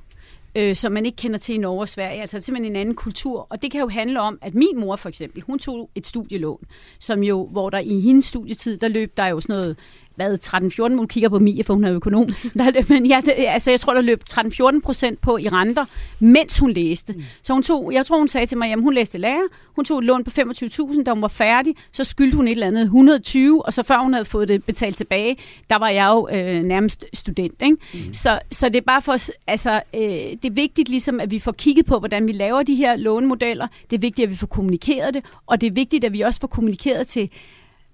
øh, 0.54 0.76
som 0.76 0.92
man 0.92 1.06
ikke 1.06 1.16
kender 1.16 1.38
til 1.38 1.54
i 1.54 1.58
Norge 1.58 1.80
og 1.80 1.88
Sverige. 1.88 2.20
Altså 2.20 2.40
simpelthen 2.40 2.72
en 2.72 2.80
anden 2.80 2.94
kultur. 2.94 3.46
Og 3.50 3.62
det 3.62 3.70
kan 3.70 3.80
jo 3.80 3.88
handle 3.88 4.20
om, 4.20 4.38
at 4.42 4.54
min 4.54 4.80
mor 4.80 4.96
for 4.96 5.08
eksempel, 5.08 5.42
hun 5.42 5.58
tog 5.58 5.90
et 5.94 6.06
studielån, 6.06 6.64
som 6.98 7.22
jo, 7.22 7.46
hvor 7.46 7.70
der 7.70 7.78
i 7.78 8.00
hendes 8.00 8.24
studietid, 8.24 8.78
der 8.78 8.88
løb 8.88 9.16
der 9.16 9.26
jo 9.26 9.40
sådan 9.40 9.56
noget 9.56 9.76
hvad, 10.16 10.38
13-14, 10.46 10.96
hun 10.96 11.08
kigger 11.08 11.28
på 11.28 11.38
Mia, 11.38 11.62
for 11.62 11.74
hun 11.74 11.84
er 11.84 11.92
økonom. 11.92 12.28
Der, 12.58 12.84
men 12.88 13.06
ja, 13.06 13.20
det, 13.24 13.34
altså, 13.38 13.70
jeg 13.70 13.80
tror, 13.80 13.94
der 13.94 14.00
løb 14.00 14.22
13-14 14.30 14.80
procent 14.80 15.20
på 15.20 15.36
i 15.36 15.48
renter, 15.48 15.84
mens 16.20 16.58
hun 16.58 16.70
læste. 16.70 17.12
Mm. 17.12 17.22
Så 17.42 17.52
hun 17.52 17.62
tog, 17.62 17.92
jeg 17.92 18.06
tror, 18.06 18.18
hun 18.18 18.28
sagde 18.28 18.46
til 18.46 18.58
mig, 18.58 18.72
at 18.72 18.80
hun 18.80 18.94
læste 18.94 19.18
lærer, 19.18 19.42
hun 19.76 19.84
tog 19.84 19.98
et 19.98 20.04
lån 20.04 20.24
på 20.24 20.30
25.000, 20.30 21.02
da 21.02 21.10
hun 21.10 21.22
var 21.22 21.28
færdig, 21.28 21.74
så 21.92 22.04
skyldte 22.04 22.36
hun 22.36 22.48
et 22.48 22.52
eller 22.52 22.66
andet 22.66 22.82
120, 22.82 23.66
og 23.66 23.72
så 23.72 23.82
før 23.82 23.98
hun 23.98 24.12
havde 24.12 24.24
fået 24.24 24.48
det 24.48 24.64
betalt 24.64 24.96
tilbage, 24.96 25.36
der 25.70 25.76
var 25.76 25.88
jeg 25.88 26.08
jo 26.08 26.28
øh, 26.32 26.62
nærmest 26.62 27.04
student. 27.12 27.62
Ikke? 27.62 27.76
Mm. 27.94 28.12
Så, 28.12 28.40
så 28.50 28.68
det 28.68 28.76
er 28.76 28.80
bare 28.86 29.02
for, 29.02 29.16
altså, 29.46 29.82
øh, 29.94 30.00
det 30.00 30.44
er 30.44 30.50
vigtigt 30.50 30.88
ligesom, 30.88 31.20
at 31.20 31.30
vi 31.30 31.38
får 31.38 31.52
kigget 31.52 31.86
på, 31.86 31.98
hvordan 31.98 32.28
vi 32.28 32.32
laver 32.32 32.62
de 32.62 32.74
her 32.74 32.96
lånemodeller. 32.96 33.66
Det 33.90 33.96
er 33.96 34.00
vigtigt, 34.00 34.26
at 34.26 34.30
vi 34.30 34.36
får 34.36 34.46
kommunikeret 34.46 35.14
det, 35.14 35.24
og 35.46 35.60
det 35.60 35.66
er 35.66 35.70
vigtigt, 35.72 36.04
at 36.04 36.12
vi 36.12 36.20
også 36.20 36.40
får 36.40 36.48
kommunikeret 36.48 37.08
til 37.08 37.30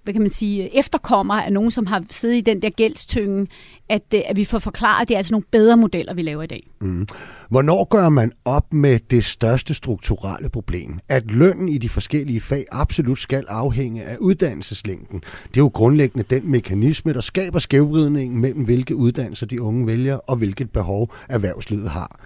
hvad 0.08 0.12
kan 0.14 0.22
man 0.22 0.30
sige, 0.30 0.78
efterkommer 0.78 1.34
af 1.34 1.52
nogen, 1.52 1.70
som 1.70 1.86
har 1.86 2.04
siddet 2.10 2.36
i 2.36 2.40
den 2.40 2.62
der 2.62 2.70
gældstynge, 2.70 3.46
at, 3.88 4.02
øh, 4.14 4.20
at 4.26 4.36
vi 4.36 4.44
får 4.44 4.58
forklaret, 4.58 5.02
at 5.02 5.08
det 5.08 5.14
er 5.14 5.18
altså 5.18 5.32
nogle 5.32 5.44
bedre 5.50 5.76
modeller, 5.76 6.14
vi 6.14 6.22
laver 6.22 6.42
i 6.42 6.46
dag. 6.46 6.70
Mm. 6.80 7.06
Hvornår 7.48 7.84
gør 7.84 8.08
man 8.08 8.32
op 8.44 8.72
med 8.72 8.98
det 9.10 9.24
største 9.24 9.74
strukturelle 9.74 10.48
problem? 10.48 10.98
At 11.08 11.30
lønnen 11.30 11.68
i 11.68 11.78
de 11.78 11.88
forskellige 11.88 12.40
fag 12.40 12.64
absolut 12.72 13.18
skal 13.18 13.44
afhænge 13.48 14.04
af 14.04 14.16
uddannelseslængden. 14.16 15.20
Det 15.20 15.56
er 15.56 15.60
jo 15.60 15.70
grundlæggende 15.74 16.24
den 16.30 16.50
mekanisme, 16.50 17.12
der 17.12 17.20
skaber 17.20 17.58
skævvridningen 17.58 18.40
mellem, 18.40 18.64
hvilke 18.64 18.96
uddannelser 18.96 19.46
de 19.46 19.62
unge 19.62 19.86
vælger, 19.86 20.16
og 20.16 20.36
hvilket 20.36 20.70
behov 20.70 21.12
erhvervslivet 21.28 21.90
har. 21.90 22.20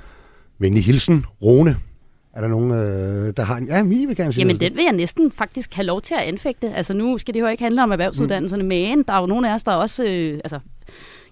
Venlig 0.59 0.85
hilsen, 0.85 1.25
Rone. 1.43 1.77
Er 2.35 2.41
der 2.41 2.49
nogen, 2.49 2.71
øh, 2.71 3.33
der 3.37 3.43
har 3.43 3.57
en... 3.57 3.67
Ja, 3.69 3.83
Mie 3.83 4.07
vil 4.07 4.17
gerne 4.17 4.33
sige 4.33 4.41
Jamen, 4.43 4.61
den 4.61 4.75
vil 4.75 4.83
jeg 4.85 4.93
næsten 4.93 5.33
faktisk 5.33 5.75
have 5.75 5.87
lov 5.87 6.03
til 6.03 6.15
at 6.15 6.21
anfægte. 6.21 6.75
Altså, 6.75 6.95
nu 6.95 7.19
skal 7.19 7.35
det 7.35 7.41
jo 7.41 7.47
ikke 7.47 7.63
handle 7.63 7.83
om 7.83 7.93
erhvervsuddannelserne, 7.93 8.63
mm. 8.63 8.69
men 8.69 9.03
der 9.03 9.13
er 9.13 9.21
jo 9.21 9.27
nogle 9.27 9.51
af 9.51 9.55
os, 9.55 9.63
der 9.63 9.73
også... 9.73 10.05
Øh, 10.05 10.41
altså, 10.45 10.59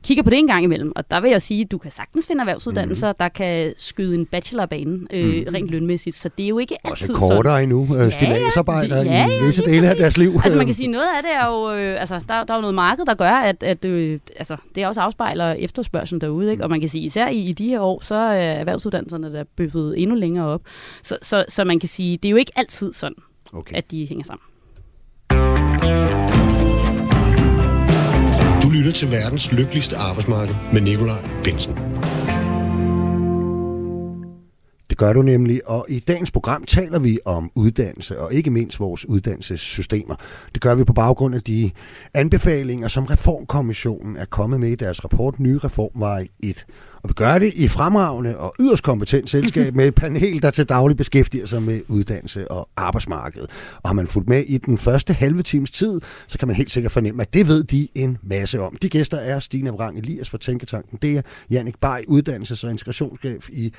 kigger 0.05 0.23
på 0.23 0.31
det 0.31 0.39
en 0.39 0.47
gang 0.47 0.65
imellem. 0.65 0.93
Og 0.97 1.11
der 1.11 1.21
vil 1.21 1.31
jeg 1.31 1.43
sige, 1.43 1.61
at 1.61 1.71
du 1.71 1.79
kan 1.79 1.91
sagtens 1.91 2.27
finde 2.27 2.41
erhvervsuddannelser, 2.41 3.09
mm. 3.13 3.17
der 3.21 3.29
kan 3.29 3.75
skyde 3.77 4.15
en 4.15 4.27
bachelorbane 4.27 4.99
øh, 5.11 5.37
mm. 5.37 5.55
rent 5.55 5.71
lønmæssigt. 5.71 6.17
Så 6.17 6.31
det 6.39 6.45
er 6.45 6.49
jo 6.49 6.59
ikke 6.59 6.77
altid 6.85 7.15
Også 7.15 7.29
kortere 7.29 7.63
endnu. 7.63 7.89
Øh, 7.95 8.01
ja, 8.01 8.11
stillagsarbejder 8.11 9.03
ja, 9.03 9.27
ja, 9.27 9.41
i 9.41 9.45
visse 9.45 9.63
dele 9.65 9.89
af 9.89 9.97
deres 9.97 10.19
liv. 10.19 10.41
Altså 10.45 10.57
man 10.57 10.67
kan 10.67 10.75
sige, 10.75 10.89
noget 10.89 11.07
af 11.17 11.23
det 11.23 11.33
er 11.33 11.47
jo, 11.47 11.73
øh, 11.75 12.01
altså 12.01 12.21
der, 12.29 12.45
der 12.45 12.55
er 12.55 12.59
jo 12.59 12.61
noget 12.61 12.75
marked, 12.75 13.07
der 13.07 13.15
gør, 13.15 13.31
at, 13.31 13.63
at 13.63 13.85
øh, 13.85 14.21
altså, 14.37 14.57
det 14.75 14.87
også 14.87 15.01
afspejler 15.01 15.53
efterspørgselen 15.53 16.21
derude. 16.21 16.51
Ikke? 16.51 16.65
Og 16.65 16.71
man 16.71 16.81
kan 16.81 16.89
sige, 16.89 17.05
især 17.05 17.29
i, 17.29 17.39
i 17.39 17.53
de 17.53 17.69
her 17.69 17.81
år, 17.81 18.01
så 18.05 18.15
er 18.15 18.53
erhvervsuddannelserne 18.53 19.33
der 19.33 19.45
bøffet 19.57 19.95
endnu 20.03 20.17
længere 20.17 20.47
op. 20.47 20.63
Så, 21.03 21.19
så, 21.23 21.45
så 21.49 21.65
man 21.65 21.81
kan 21.81 21.89
sige, 21.89 22.17
det 22.17 22.29
er 22.29 22.31
jo 22.31 22.37
ikke 22.37 22.53
altid 22.57 22.93
sådan, 22.93 23.17
okay. 23.53 23.77
at 23.77 23.91
de 23.91 24.07
hænger 24.07 24.25
sammen. 24.25 24.50
Lytter 28.75 28.93
til 28.93 29.11
verdens 29.11 29.53
lykkeligste 29.53 29.97
arbejdsmarked 29.97 30.55
med 30.73 30.81
Nikolaj 30.81 31.31
Bensen. 31.45 31.79
Det 34.91 34.99
gør 34.99 35.13
du 35.13 35.23
nemlig, 35.23 35.69
og 35.69 35.87
i 35.89 35.99
dagens 35.99 36.31
program 36.31 36.65
taler 36.65 36.99
vi 36.99 37.19
om 37.25 37.51
uddannelse, 37.55 38.21
og 38.21 38.35
ikke 38.35 38.51
mindst 38.51 38.81
vores 38.81 39.09
uddannelsessystemer. 39.09 40.15
Det 40.55 40.63
gør 40.63 40.75
vi 40.75 40.85
på 40.85 40.93
baggrund 40.93 41.35
af 41.35 41.43
de 41.43 41.71
anbefalinger, 42.15 42.89
som 42.89 43.05
Reformkommissionen 43.05 44.17
er 44.17 44.25
kommet 44.25 44.61
med 44.61 44.69
i 44.69 44.75
deres 44.75 45.05
rapport 45.05 45.41
Nye 45.41 45.59
Reformvej 45.59 46.29
1. 46.41 46.67
Og 47.03 47.09
vi 47.09 47.15
gør 47.15 47.39
det 47.39 47.53
i 47.55 47.69
fremragende 47.69 48.39
og 48.39 48.55
yderst 48.61 48.83
kompetent 48.83 49.31
selskab 49.31 49.75
med 49.75 49.87
et 49.87 49.95
panel, 49.95 50.43
der 50.43 50.51
til 50.51 50.65
daglig 50.69 50.97
beskæftiger 50.97 51.47
sig 51.47 51.63
med 51.63 51.81
uddannelse 51.89 52.51
og 52.51 52.69
arbejdsmarked. 52.77 53.43
Og 53.83 53.89
har 53.89 53.93
man 53.93 54.07
fulgt 54.07 54.29
med 54.29 54.45
i 54.47 54.59
den 54.59 54.79
første 54.79 55.13
halve 55.13 55.43
times 55.43 55.71
tid, 55.71 56.01
så 56.27 56.39
kan 56.39 56.49
man 56.49 56.57
helt 56.57 56.71
sikkert 56.71 56.93
fornemme, 56.93 57.23
at 57.23 57.35
det 57.35 57.47
ved 57.49 57.65
de 57.65 57.89
en 57.95 58.19
masse 58.23 58.61
om. 58.61 58.77
De 58.83 58.89
gæster 58.89 59.17
er 59.17 59.39
Stine 59.39 59.71
Vrang 59.71 59.99
Elias 59.99 60.31
fra 60.31 60.39
Tænketanken, 60.39 60.99
det 61.03 61.17
er 61.17 61.23
Jannik 61.51 61.79
Bay, 61.81 62.01
uddannelses- 62.09 62.65
og 62.65 62.71
integrationschef 62.71 63.49
i 63.49 63.73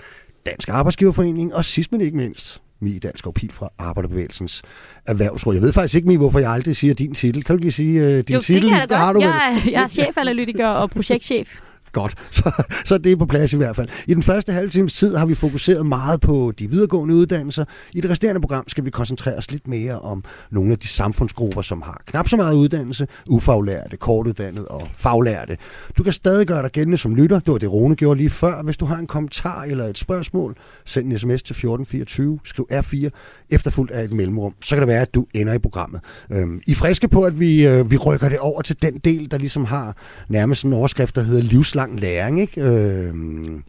Dansk 0.45 0.69
Arbejdsgiverforening, 0.69 1.55
og 1.55 1.65
sidst 1.65 1.91
men 1.91 2.01
ikke 2.01 2.17
mindst, 2.17 2.61
Mi 2.79 2.97
Dansk 2.97 3.27
og 3.27 3.33
Pil 3.33 3.51
fra 3.53 3.69
Arbejderbevægelsens 3.77 4.61
Erhvervsråd. 5.05 5.53
Jeg 5.53 5.63
ved 5.63 5.73
faktisk 5.73 5.95
ikke, 5.95 6.07
Mi, 6.07 6.15
hvorfor 6.15 6.39
jeg 6.39 6.51
aldrig 6.51 6.75
siger 6.75 6.93
din 6.93 7.13
titel. 7.13 7.43
Kan 7.43 7.55
du 7.55 7.61
lige 7.61 7.71
sige 7.71 8.01
uh, 8.01 8.07
din 8.07 8.33
jo, 8.33 8.39
titel? 8.39 8.61
det 8.61 8.69
kan 8.69 8.79
jeg 8.79 8.89
da 8.89 8.93
godt. 8.95 9.05
Har 9.05 9.13
du 9.13 9.21
jeg, 9.21 9.61
er, 9.65 9.71
jeg 9.71 9.83
er 9.83 9.87
chefanalytiker 9.87 10.67
og 10.67 10.89
projektchef 10.89 11.59
Godt, 11.91 12.15
så, 12.31 12.51
så 12.85 12.97
det 12.97 13.11
er 13.11 13.15
på 13.15 13.25
plads 13.25 13.53
i 13.53 13.57
hvert 13.57 13.75
fald. 13.75 13.89
I 14.07 14.13
den 14.13 14.23
første 14.23 14.51
halve 14.53 14.69
times 14.69 14.93
tid 14.93 15.15
har 15.15 15.25
vi 15.25 15.35
fokuseret 15.35 15.85
meget 15.85 16.21
på 16.21 16.53
de 16.59 16.69
videregående 16.69 17.15
uddannelser. 17.15 17.65
I 17.93 18.01
det 18.01 18.09
resterende 18.09 18.41
program 18.41 18.63
skal 18.67 18.85
vi 18.85 18.89
koncentrere 18.89 19.35
os 19.35 19.51
lidt 19.51 19.67
mere 19.67 19.99
om 19.99 20.23
nogle 20.51 20.71
af 20.71 20.79
de 20.79 20.87
samfundsgrupper, 20.87 21.61
som 21.61 21.81
har 21.81 22.01
knap 22.05 22.27
så 22.27 22.35
meget 22.37 22.53
uddannelse, 22.53 23.07
ufaglærte, 23.27 23.97
kortuddannede 23.97 24.67
og 24.67 24.87
faglærte. 24.97 25.57
Du 25.97 26.03
kan 26.03 26.13
stadig 26.13 26.47
gøre 26.47 26.63
dig 26.63 26.71
gældende 26.71 26.97
som 26.97 27.15
lytter. 27.15 27.39
Det 27.39 27.51
var 27.51 27.57
det, 27.57 27.71
Rune 27.71 27.95
gjorde 27.95 28.17
lige 28.17 28.29
før. 28.29 28.63
Hvis 28.63 28.77
du 28.77 28.85
har 28.85 28.97
en 28.97 29.07
kommentar 29.07 29.63
eller 29.63 29.85
et 29.85 29.97
spørgsmål, 29.97 30.55
send 30.85 31.11
en 31.11 31.19
sms 31.19 31.43
til 31.43 31.53
1424, 31.53 32.39
skriv 32.43 32.67
R4, 32.71 33.09
efterfulgt 33.49 33.91
af 33.91 34.03
et 34.03 34.11
mellemrum. 34.11 34.53
Så 34.63 34.75
kan 34.75 34.81
det 34.81 34.87
være, 34.87 35.01
at 35.01 35.15
du 35.15 35.25
ender 35.33 35.53
i 35.53 35.59
programmet. 35.59 36.01
Øhm, 36.31 36.61
I 36.67 36.73
friske 36.73 37.07
på, 37.07 37.23
at 37.23 37.39
vi, 37.39 37.67
øh, 37.67 37.91
vi 37.91 37.97
rykker 37.97 38.29
det 38.29 38.39
over 38.39 38.61
til 38.61 38.81
den 38.81 38.97
del, 38.97 39.31
der 39.31 39.37
ligesom 39.37 39.65
har 39.65 39.97
nærmest 40.29 40.65
en 40.65 40.73
overskrift, 40.73 41.15
der 41.15 41.21
hedder 41.21 41.43
livslang 41.85 41.99
læring. 41.99 42.39
Ikke? 42.39 42.61
Øh, 42.61 43.13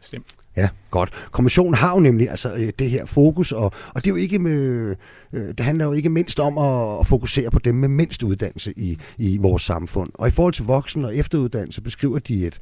Stemt. 0.03 0.27
Ja, 0.57 0.69
godt. 0.91 1.11
Kommissionen 1.31 1.75
har 1.75 1.95
jo 1.95 2.01
nemlig 2.01 2.31
altså, 2.31 2.55
øh, 2.55 2.73
det 2.79 2.91
her 2.91 3.07
fokus, 3.07 3.53
og, 3.53 3.65
og 3.65 4.05
det, 4.05 4.07
er 4.07 4.11
jo 4.11 4.17
ikke 4.17 4.39
med, 4.39 4.97
øh, 5.33 5.49
det 5.49 5.61
handler 5.61 5.85
jo 5.85 5.93
ikke 5.93 6.09
mindst 6.09 6.41
om 6.41 6.59
at, 6.59 7.01
at 7.01 7.07
fokusere 7.07 7.51
på 7.51 7.59
dem 7.59 7.75
med 7.75 7.89
mindst 7.89 8.23
uddannelse 8.23 8.73
i, 8.77 8.99
i 9.19 9.37
vores 9.37 9.63
samfund. 9.63 10.11
Og 10.15 10.29
i 10.29 10.31
forhold 10.31 10.55
til 10.55 10.65
voksen- 10.65 11.05
og 11.05 11.17
efteruddannelse 11.17 11.81
beskriver 11.81 12.19
de 12.19 12.47
et, 12.47 12.59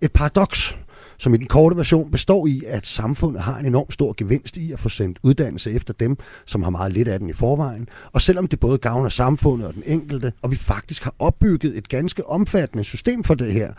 et 0.00 0.12
paradoks, 0.12 0.76
som 1.18 1.34
i 1.34 1.36
den 1.36 1.46
korte 1.46 1.76
version 1.76 2.10
består 2.10 2.46
i, 2.46 2.62
at 2.66 2.86
samfundet 2.86 3.42
har 3.42 3.58
en 3.58 3.66
enorm 3.66 3.90
stor 3.90 4.14
gevinst 4.16 4.56
i 4.56 4.72
at 4.72 4.80
få 4.80 4.88
sendt 4.88 5.18
uddannelse 5.22 5.72
efter 5.72 5.94
dem, 5.94 6.16
som 6.46 6.62
har 6.62 6.70
meget 6.70 6.92
lidt 6.92 7.08
af 7.08 7.18
den 7.18 7.30
i 7.30 7.32
forvejen. 7.32 7.88
Og 8.12 8.22
selvom 8.22 8.46
det 8.46 8.60
både 8.60 8.78
gavner 8.78 9.08
samfundet 9.08 9.66
og 9.68 9.74
den 9.74 9.82
enkelte, 9.86 10.32
og 10.42 10.50
vi 10.50 10.56
faktisk 10.56 11.04
har 11.04 11.14
opbygget 11.18 11.78
et 11.78 11.88
ganske 11.88 12.26
omfattende 12.26 12.84
system 12.84 13.24
for 13.24 13.34
det 13.34 13.52
her, 13.52 13.72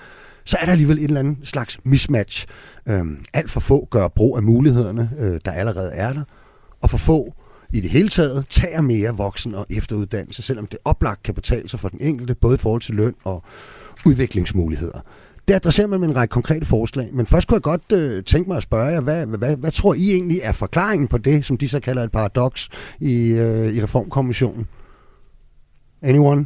så 0.50 0.58
er 0.62 0.66
der 0.66 0.72
alligevel 0.72 0.98
en 0.98 1.04
eller 1.04 1.20
anden 1.20 1.40
slags 1.44 1.80
mismatch. 1.84 2.46
Øhm, 2.86 3.26
alt 3.34 3.52
for 3.52 3.60
få 3.60 3.88
gør 3.92 4.08
brug 4.08 4.38
af 4.38 4.44
mulighederne, 4.44 5.10
øh, 5.20 5.40
der 5.46 5.52
allerede 5.52 5.92
er 5.92 6.14
der, 6.14 6.24
og 6.82 6.90
for 6.90 6.98
få 6.98 7.34
i 7.74 7.82
det 7.82 7.90
hele 7.90 8.10
taget 8.10 8.46
tager 8.50 8.82
mere 8.82 9.18
voksen- 9.18 9.56
og 9.56 9.66
efteruddannelse, 9.70 10.42
selvom 10.42 10.66
det 10.66 10.80
oplagt 10.86 11.24
kan 11.24 11.34
betale 11.34 11.70
sig 11.70 11.80
for 11.80 11.90
den 11.90 12.02
enkelte, 12.02 12.36
både 12.36 12.56
i 12.56 12.58
forhold 12.58 12.82
til 12.82 12.96
løn 12.96 13.14
og 13.24 13.44
udviklingsmuligheder. 14.06 15.00
Det 15.48 15.54
adresserer 15.54 15.88
man 15.88 16.00
med 16.00 16.10
en 16.10 16.16
række 16.16 16.32
konkrete 16.32 16.66
forslag, 16.66 17.10
men 17.14 17.26
først 17.26 17.48
kunne 17.48 17.56
jeg 17.56 17.62
godt 17.62 17.92
øh, 17.92 18.24
tænke 18.24 18.50
mig 18.50 18.58
at 18.58 18.64
spørge 18.64 18.86
jer, 18.86 19.02
hvad, 19.02 19.26
hvad, 19.26 19.58
hvad 19.58 19.72
tror 19.72 19.94
I 19.94 20.12
egentlig 20.12 20.40
er 20.44 20.52
forklaringen 20.52 21.08
på 21.08 21.18
det, 21.18 21.46
som 21.46 21.58
de 21.58 21.70
så 21.70 21.80
kalder 21.80 22.04
et 22.04 22.12
paradoks 22.12 22.70
i, 23.00 23.14
øh, 23.14 23.76
i 23.76 23.84
Reformkommissionen? 23.84 24.68
Anyone? 26.02 26.46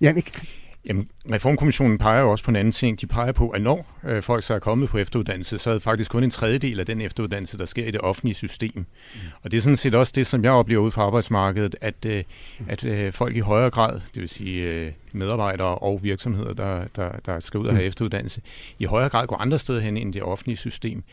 Jannik? 0.00 0.61
Jamen, 0.86 1.08
Reformkommissionen 1.32 1.98
peger 1.98 2.20
jo 2.20 2.30
også 2.30 2.44
på 2.44 2.50
en 2.50 2.56
anden 2.56 2.72
ting. 2.72 3.00
De 3.00 3.06
peger 3.06 3.32
på, 3.32 3.48
at 3.48 3.62
når 3.62 3.86
øh, 4.04 4.22
folk 4.22 4.44
så 4.44 4.54
er 4.54 4.58
kommet 4.58 4.88
på 4.88 4.98
efteruddannelse, 4.98 5.58
så 5.58 5.70
er 5.70 5.74
det 5.74 5.82
faktisk 5.82 6.10
kun 6.10 6.24
en 6.24 6.30
tredjedel 6.30 6.80
af 6.80 6.86
den 6.86 7.00
efteruddannelse, 7.00 7.58
der 7.58 7.66
sker 7.66 7.86
i 7.86 7.90
det 7.90 8.00
offentlige 8.00 8.34
system. 8.34 8.72
Mm. 8.76 9.20
Og 9.42 9.50
det 9.50 9.56
er 9.56 9.60
sådan 9.60 9.76
set 9.76 9.94
også 9.94 10.12
det, 10.16 10.26
som 10.26 10.44
jeg 10.44 10.52
oplever 10.52 10.82
ud 10.82 10.90
fra 10.90 11.02
arbejdsmarkedet, 11.02 11.76
at, 11.80 12.04
øh, 12.06 12.24
at 12.68 12.84
øh, 12.84 13.12
folk 13.12 13.36
i 13.36 13.40
højere 13.40 13.70
grad, 13.70 14.00
det 14.14 14.20
vil 14.20 14.28
sige 14.28 14.68
øh, 14.68 14.92
medarbejdere 15.12 15.78
og 15.78 16.00
virksomheder, 16.02 16.52
der, 16.52 16.84
der, 16.96 17.10
der 17.26 17.40
skal 17.40 17.60
ud 17.60 17.66
og 17.66 17.72
have 17.72 17.84
mm. 17.84 17.88
efteruddannelse, 17.88 18.40
i 18.78 18.84
højere 18.84 19.08
grad 19.08 19.26
går 19.26 19.36
andre 19.36 19.58
steder 19.58 19.80
hen 19.80 19.96
end 19.96 20.12
det 20.12 20.22
offentlige 20.22 20.56
system. 20.56 21.04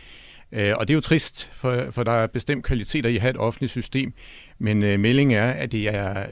Øh, 0.51 0.73
og 0.77 0.87
det 0.87 0.93
er 0.93 0.95
jo 0.95 1.01
trist, 1.01 1.49
for, 1.53 1.85
for 1.91 2.03
der 2.03 2.11
er 2.11 2.27
bestemt 2.27 2.65
kvaliteter 2.65 3.09
i 3.09 3.15
at 3.15 3.21
have 3.21 3.29
et 3.29 3.37
offentligt 3.37 3.71
system, 3.71 4.13
men 4.59 4.83
øh, 4.83 4.99
meldingen 4.99 5.37
er, 5.37 5.51
at 5.51 5.71
det 5.71 5.95
er 5.95 6.25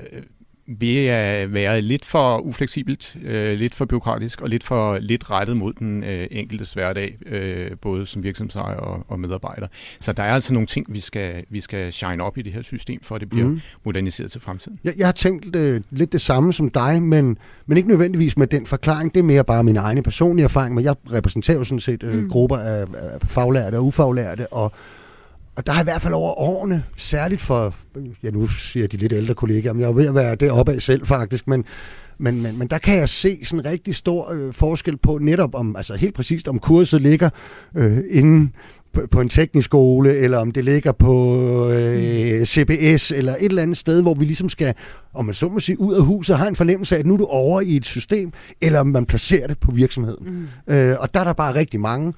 ved 0.68 1.06
at 1.06 1.54
være 1.54 1.82
lidt 1.82 2.06
for 2.06 2.38
ufleksibelt, 2.38 3.18
øh, 3.24 3.60
lidt 3.60 3.76
for 3.76 3.86
byråkratisk 3.86 4.42
og 4.42 4.50
lidt 4.50 4.64
for 4.64 4.98
lidt 4.98 5.32
rettet 5.32 5.58
mod 5.58 5.74
den 5.74 6.04
øh, 6.04 6.28
enkeltes 6.32 6.74
hverdag, 6.74 7.18
øh, 7.26 7.72
både 7.82 8.06
som 8.06 8.24
virksomhedsejer 8.24 8.76
og, 8.76 9.06
og 9.08 9.20
medarbejder. 9.20 9.68
Så 10.00 10.14
der 10.14 10.24
er 10.24 10.34
altså 10.34 10.54
nogle 10.54 10.68
ting, 10.68 10.86
vi 10.90 11.00
skal, 11.00 11.46
vi 11.50 11.60
skal 11.60 11.94
shine 11.94 12.24
op 12.24 12.38
i 12.38 12.42
det 12.42 12.54
her 12.54 12.62
system, 12.62 13.00
for 13.04 13.16
at 13.16 13.22
det 13.22 13.30
bliver 13.30 13.48
mm. 13.48 13.62
moderniseret 13.84 14.32
til 14.32 14.42
fremtiden. 14.42 14.80
Jeg, 14.84 14.94
jeg 14.98 15.08
har 15.08 15.12
tænkt 15.12 15.56
øh, 15.56 15.82
lidt 15.92 16.12
det 16.12 16.22
samme 16.22 16.54
som 16.54 16.70
dig, 16.70 17.04
men, 17.04 17.38
men 17.66 17.78
ikke 17.78 17.90
nødvendigvis 17.90 18.38
med 18.38 18.48
den 18.48 18.66
forklaring. 18.66 19.14
Det 19.14 19.20
er 19.20 19.24
mere 19.24 19.44
bare 19.44 19.64
min 19.64 19.78
egen 19.78 20.04
personlige 20.04 20.44
erfaring, 20.44 20.76
men 20.76 20.84
jeg 20.84 20.96
repræsenterer 21.12 21.58
jo 21.58 21.64
sådan 21.64 21.80
set 21.80 22.04
øh, 22.04 22.14
mm. 22.14 22.30
grupper 22.30 22.58
af, 22.58 22.86
af 22.94 23.22
faglærte 23.22 23.76
og 23.76 23.86
ufaglærte, 23.86 24.54
og 24.54 24.72
og 25.58 25.68
der 25.68 25.74
har 25.74 25.82
i 25.82 25.84
hvert 25.84 26.02
fald 26.02 26.14
over 26.14 26.40
årene, 26.40 26.84
særligt 26.98 27.42
for, 27.42 27.76
ja 28.24 28.30
nu 28.30 28.48
siger 28.48 28.88
de 28.88 28.98
lidt 28.98 29.14
ældre 29.14 29.34
kollegaer, 29.34 29.74
men 29.74 29.82
jeg 29.82 29.88
er 29.88 29.94
ved 29.94 30.08
at 30.08 30.16
være 30.16 30.36
det 30.36 30.52
oppe 30.52 30.74
af 30.74 30.82
selv 30.82 31.06
faktisk, 31.06 31.48
men 31.48 31.66
Men, 32.20 32.42
men, 32.42 32.60
men 32.60 32.68
der 32.68 32.78
kan 32.78 32.98
jeg 32.98 33.10
se 33.10 33.40
sådan 33.44 33.66
en 33.66 33.72
rigtig 33.72 33.96
stor 33.96 34.32
øh, 34.32 34.54
forskel 34.54 34.98
på 34.98 35.18
netop 35.18 35.56
om, 35.56 35.76
altså 35.76 35.96
helt 35.96 36.16
præcist, 36.16 36.48
om 36.48 36.60
kurset 36.60 37.02
ligger 37.02 37.30
øh, 37.76 37.98
inden 38.10 38.54
på, 38.94 39.02
på 39.12 39.22
en 39.22 39.30
teknisk 39.30 39.66
skole, 39.66 40.18
eller 40.18 40.38
om 40.38 40.52
det 40.52 40.66
ligger 40.66 40.92
på 40.92 41.36
øh, 41.70 42.46
CBS, 42.46 43.12
eller 43.12 43.34
et 43.34 43.46
eller 43.46 43.62
andet 43.62 43.78
sted, 43.78 44.02
hvor 44.02 44.14
vi 44.14 44.26
ligesom 44.26 44.50
skal, 44.50 44.74
om 45.14 45.26
man 45.26 45.34
så 45.34 45.48
må 45.48 45.60
sige, 45.60 45.80
ud 45.80 45.96
af 45.96 46.02
huset 46.02 46.34
og 46.34 46.40
har 46.40 46.48
en 46.48 46.56
fornemmelse 46.56 46.96
af, 46.96 47.00
at 47.00 47.06
nu 47.06 47.14
er 47.14 47.18
du 47.18 47.26
over 47.26 47.62
i 47.62 47.76
et 47.76 47.86
system, 47.86 48.32
eller 48.62 48.80
om 48.80 48.88
man 48.88 49.06
placerer 49.06 49.48
det 49.48 49.58
på 49.60 49.72
virksomheden. 49.72 50.48
Mm. 50.68 50.74
Øh, 50.74 50.96
og 51.00 51.14
der 51.14 51.20
er 51.20 51.24
der 51.24 51.34
bare 51.34 51.56
rigtig 51.56 51.80
mange, 51.80 52.14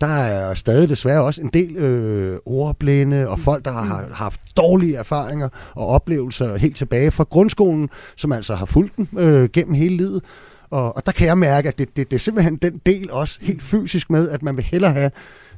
der 0.00 0.06
er 0.06 0.54
stadig 0.54 0.88
desværre 0.88 1.22
også 1.22 1.40
en 1.40 1.50
del 1.52 1.76
øh, 1.76 2.38
ordblinde 2.46 3.28
og 3.28 3.38
folk, 3.38 3.64
der 3.64 3.72
har 3.72 4.08
haft 4.12 4.40
dårlige 4.56 4.96
erfaringer 4.96 5.48
og 5.74 5.86
oplevelser 5.86 6.56
helt 6.56 6.76
tilbage 6.76 7.10
fra 7.10 7.24
grundskolen, 7.24 7.90
som 8.16 8.32
altså 8.32 8.54
har 8.54 8.66
fulgt 8.66 8.96
den 8.96 9.08
øh, 9.18 9.48
gennem 9.52 9.74
hele 9.74 9.96
livet. 9.96 10.22
Og, 10.70 10.96
og 10.96 11.06
der 11.06 11.12
kan 11.12 11.26
jeg 11.26 11.38
mærke, 11.38 11.68
at 11.68 11.78
det, 11.78 11.96
det, 11.96 12.10
det 12.10 12.16
er 12.16 12.20
simpelthen 12.20 12.56
den 12.56 12.80
del 12.86 13.10
også 13.10 13.38
helt 13.42 13.62
fysisk 13.62 14.10
med, 14.10 14.30
at 14.30 14.42
man 14.42 14.56
vil 14.56 14.64
hellere 14.64 14.92
have 14.92 15.10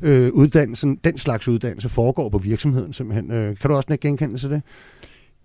øh, 0.03 0.32
uddannelsen, 0.32 1.01
den 1.05 1.18
slags 1.18 1.49
uddannelse 1.49 1.89
foregår 1.89 2.28
på 2.28 2.39
virksomheden 2.39 2.93
simpelthen. 2.93 3.32
Øh, 3.32 3.57
kan 3.57 3.70
du 3.70 3.76
også 3.76 3.93
ikke 3.93 4.09
genkende 4.09 4.39
til 4.39 4.51
det? 4.51 4.62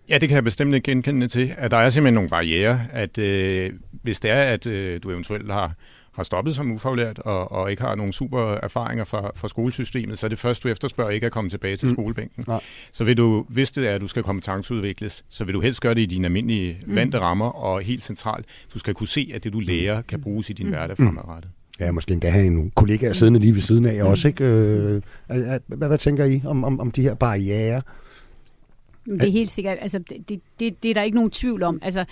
Ja, 0.10 0.18
det 0.18 0.30
kan 0.30 0.36
jeg 0.36 0.44
bestemt 0.44 0.74
ikke 0.76 0.92
genkende 0.92 1.28
til. 1.28 1.54
At 1.58 1.72
der 1.72 1.78
er 1.78 1.90
simpelthen 1.90 2.14
nogle 2.14 2.30
barriere, 2.30 2.82
at 2.92 3.18
øh, 3.18 3.74
hvis 3.92 4.20
det 4.20 4.32
er, 4.32 4.44
at 4.44 4.68
øh, 4.68 5.00
du 5.04 5.12
eventuelt 5.12 5.52
har 5.52 5.74
har 6.12 6.24
stoppet 6.24 6.56
som 6.56 6.72
ufaglært 6.72 7.20
og, 7.20 7.52
og 7.52 7.72
ikke 7.72 7.84
har 7.84 7.96
nogen 7.96 8.14
super 8.14 8.54
erfaringer 8.64 9.04
fra, 9.04 9.32
fra 9.36 9.48
skolesystemet, 9.48 10.20
så 10.20 10.28
er 10.28 10.30
det 10.30 10.40
først, 10.40 10.64
du 10.64 10.68
efterspørger 10.68 11.12
ikke 11.12 11.26
at 11.26 11.32
komme 11.32 11.50
tilbage 11.50 11.78
til 11.78 11.88
mm. 11.88 11.96
skolebænken. 11.96 12.46
Nej. 12.48 12.62
Så 12.92 13.04
vil 13.04 13.18
du, 13.18 13.46
hvis 13.50 13.72
det 13.72 13.90
er, 13.90 13.96
at 13.96 14.02
du 14.02 14.08
skal 14.08 14.24
kompetenceudvikles, 14.24 15.26
så 15.30 15.46
vil 15.46 15.54
du 15.54 15.62
helst 15.62 15.82
gøre 15.82 15.94
det 15.94 16.02
i 16.02 16.06
dine 16.06 16.26
almindelige 16.26 16.78
mm. 16.88 16.96
vante 16.96 17.20
rammer, 17.20 17.50
og 17.50 17.82
helt 17.82 18.04
centralt, 18.04 18.46
du 18.74 18.80
skal 18.80 18.94
kunne 18.94 19.08
se, 19.08 19.32
at 19.34 19.44
det 19.44 19.54
du 19.54 19.60
lærer 19.60 20.02
kan 20.02 20.22
bruges 20.22 20.50
i 20.50 20.54
din 20.54 20.66
mm. 20.66 20.72
hverdag 20.72 20.98
fremadrettet. 20.98 21.52
Ja, 21.80 21.92
måske 21.92 22.12
endda 22.12 22.30
have 22.30 22.50
nogle 22.50 22.72
kollegaer 22.76 23.14
siddende 23.14 23.40
lige 23.40 23.56
ved 23.56 23.62
siden 23.62 23.86
af 23.86 24.04
mm. 24.04 24.10
også, 24.10 24.28
ikke? 24.28 24.44
Øh, 24.44 25.02
hvad, 25.30 25.88
hvad 25.88 25.98
tænker 25.98 26.26
I 26.26 26.42
om, 26.46 26.64
om, 26.64 26.80
om 26.80 26.92
de 26.92 27.02
her 27.02 27.16
barriere? 27.16 27.82
Det 29.06 29.24
er 29.24 29.32
helt 29.32 29.52
sikkert, 29.52 29.78
altså 29.82 30.00
det, 30.30 30.42
det, 30.60 30.84
det 30.84 30.90
er 30.90 30.94
der 30.94 31.04
ikke 31.04 31.16
nogen 31.16 31.32
tvivl 31.32 31.64
om. 31.64 31.80
Altså, 31.82 32.06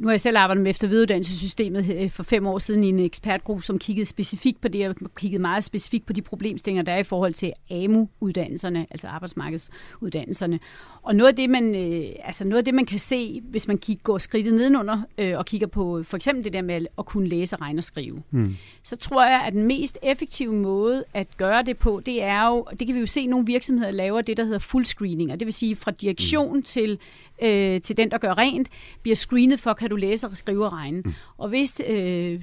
nu 0.00 0.06
har 0.06 0.12
jeg 0.12 0.20
selv 0.20 0.36
arbejdet 0.36 0.62
med 0.62 0.70
eftervidereuddannelsessystemet 0.70 1.96
øh, 2.02 2.10
for 2.10 2.22
fem 2.22 2.46
år 2.46 2.58
siden 2.58 2.84
i 2.84 2.88
en 2.88 2.98
ekspertgruppe, 2.98 3.62
som 3.64 3.78
kiggede 3.78 4.06
specifikt 4.06 4.60
på 4.60 4.68
det, 4.68 4.88
og 4.88 4.94
kiggede 5.16 5.42
meget 5.42 5.64
specifikt 5.64 6.06
på 6.06 6.12
de 6.12 6.22
problemstillinger, 6.22 6.82
der 6.82 6.92
er 6.92 6.98
i 6.98 7.02
forhold 7.02 7.34
til 7.34 7.52
AMU-uddannelserne, 7.70 8.86
altså 8.90 9.06
arbejdsmarkedsuddannelserne. 9.06 10.60
Og 11.02 11.16
noget 11.16 11.28
af 11.28 11.36
det, 11.36 11.50
man, 11.50 11.74
øh, 11.74 12.12
altså 12.24 12.44
noget 12.44 12.58
af 12.58 12.64
det, 12.64 12.74
man 12.74 12.86
kan 12.86 12.98
se, 12.98 13.40
hvis 13.44 13.68
man 13.68 13.78
kigger, 13.78 14.02
går 14.02 14.18
skridtet 14.18 14.54
nedenunder 14.54 15.02
øh, 15.18 15.38
og 15.38 15.46
kigger 15.46 15.66
på 15.66 16.02
for 16.02 16.16
eksempel 16.16 16.44
det 16.44 16.52
der 16.52 16.62
med 16.62 16.86
at 16.98 17.06
kunne 17.06 17.28
læse, 17.28 17.56
regne 17.56 17.80
og 17.80 17.84
skrive, 17.84 18.22
mm. 18.30 18.56
så 18.82 18.96
tror 18.96 19.24
jeg, 19.24 19.42
at 19.46 19.52
den 19.52 19.62
mest 19.66 19.98
effektive 20.02 20.54
måde 20.54 21.04
at 21.14 21.36
gøre 21.36 21.62
det 21.62 21.78
på, 21.78 22.02
det 22.06 22.22
er 22.22 22.48
jo, 22.48 22.66
det 22.70 22.86
kan 22.86 22.94
vi 22.94 23.00
jo 23.00 23.06
se, 23.06 23.20
at 23.20 23.28
nogle 23.28 23.46
virksomheder 23.46 23.90
laver 23.90 24.20
det, 24.20 24.36
der 24.36 24.44
hedder 24.44 24.58
full 24.58 24.86
screening, 24.86 25.32
og 25.32 25.40
det 25.40 25.46
vil 25.46 25.54
sige 25.54 25.76
fra 25.76 25.90
direktion 25.90 26.56
mm. 26.56 26.62
til, 26.62 26.98
øh, 27.42 27.80
til 27.80 27.96
den, 27.96 28.10
der 28.10 28.18
gør 28.18 28.38
rent, 28.38 28.68
bliver 29.02 29.16
screenet 29.16 29.60
for, 29.60 29.72
kan 29.72 29.89
du 29.90 29.96
læse 29.96 30.26
og 30.26 30.36
skrive 30.36 30.66
og 30.66 30.72
regne. 30.72 31.00
Mm. 31.00 31.14
Og 31.38 31.48
hvis 31.48 31.82
øh, 31.86 32.40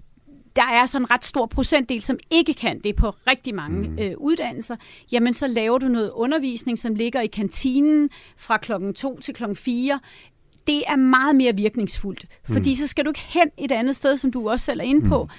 der 0.56 0.64
er 0.64 0.86
sådan 0.86 1.06
en 1.06 1.12
ret 1.12 1.26
stor 1.26 1.46
procentdel, 1.46 2.02
som 2.02 2.18
ikke 2.32 2.54
kan 2.54 2.80
det 2.80 2.96
på 2.96 3.10
rigtig 3.28 3.56
mange 3.56 3.90
mm. 3.90 4.00
øh, 4.00 4.14
uddannelser, 4.18 4.76
jamen 5.12 5.34
så 5.34 5.48
laver 5.48 5.78
du 5.78 5.88
noget 5.88 6.12
undervisning, 6.12 6.80
som 6.80 6.96
ligger 6.96 7.22
i 7.22 7.28
kantinen 7.28 8.10
fra 8.38 8.58
klokken 8.58 8.94
2 8.94 9.20
til 9.20 9.34
klokken 9.34 9.56
4, 9.56 10.00
det 10.68 10.84
er 10.88 10.96
meget 10.96 11.36
mere 11.36 11.56
virkningsfuldt, 11.56 12.26
fordi 12.44 12.70
mm. 12.70 12.76
så 12.76 12.88
skal 12.88 13.06
du 13.06 13.10
ikke 13.10 13.26
hen 13.28 13.50
et 13.58 13.72
andet 13.72 13.96
sted, 13.96 14.18
som 14.18 14.32
du 14.32 14.50
også 14.50 14.66
selv 14.66 14.80
er 14.80 14.84
inde 14.84 15.10
på. 15.10 15.24
Mm. 15.24 15.30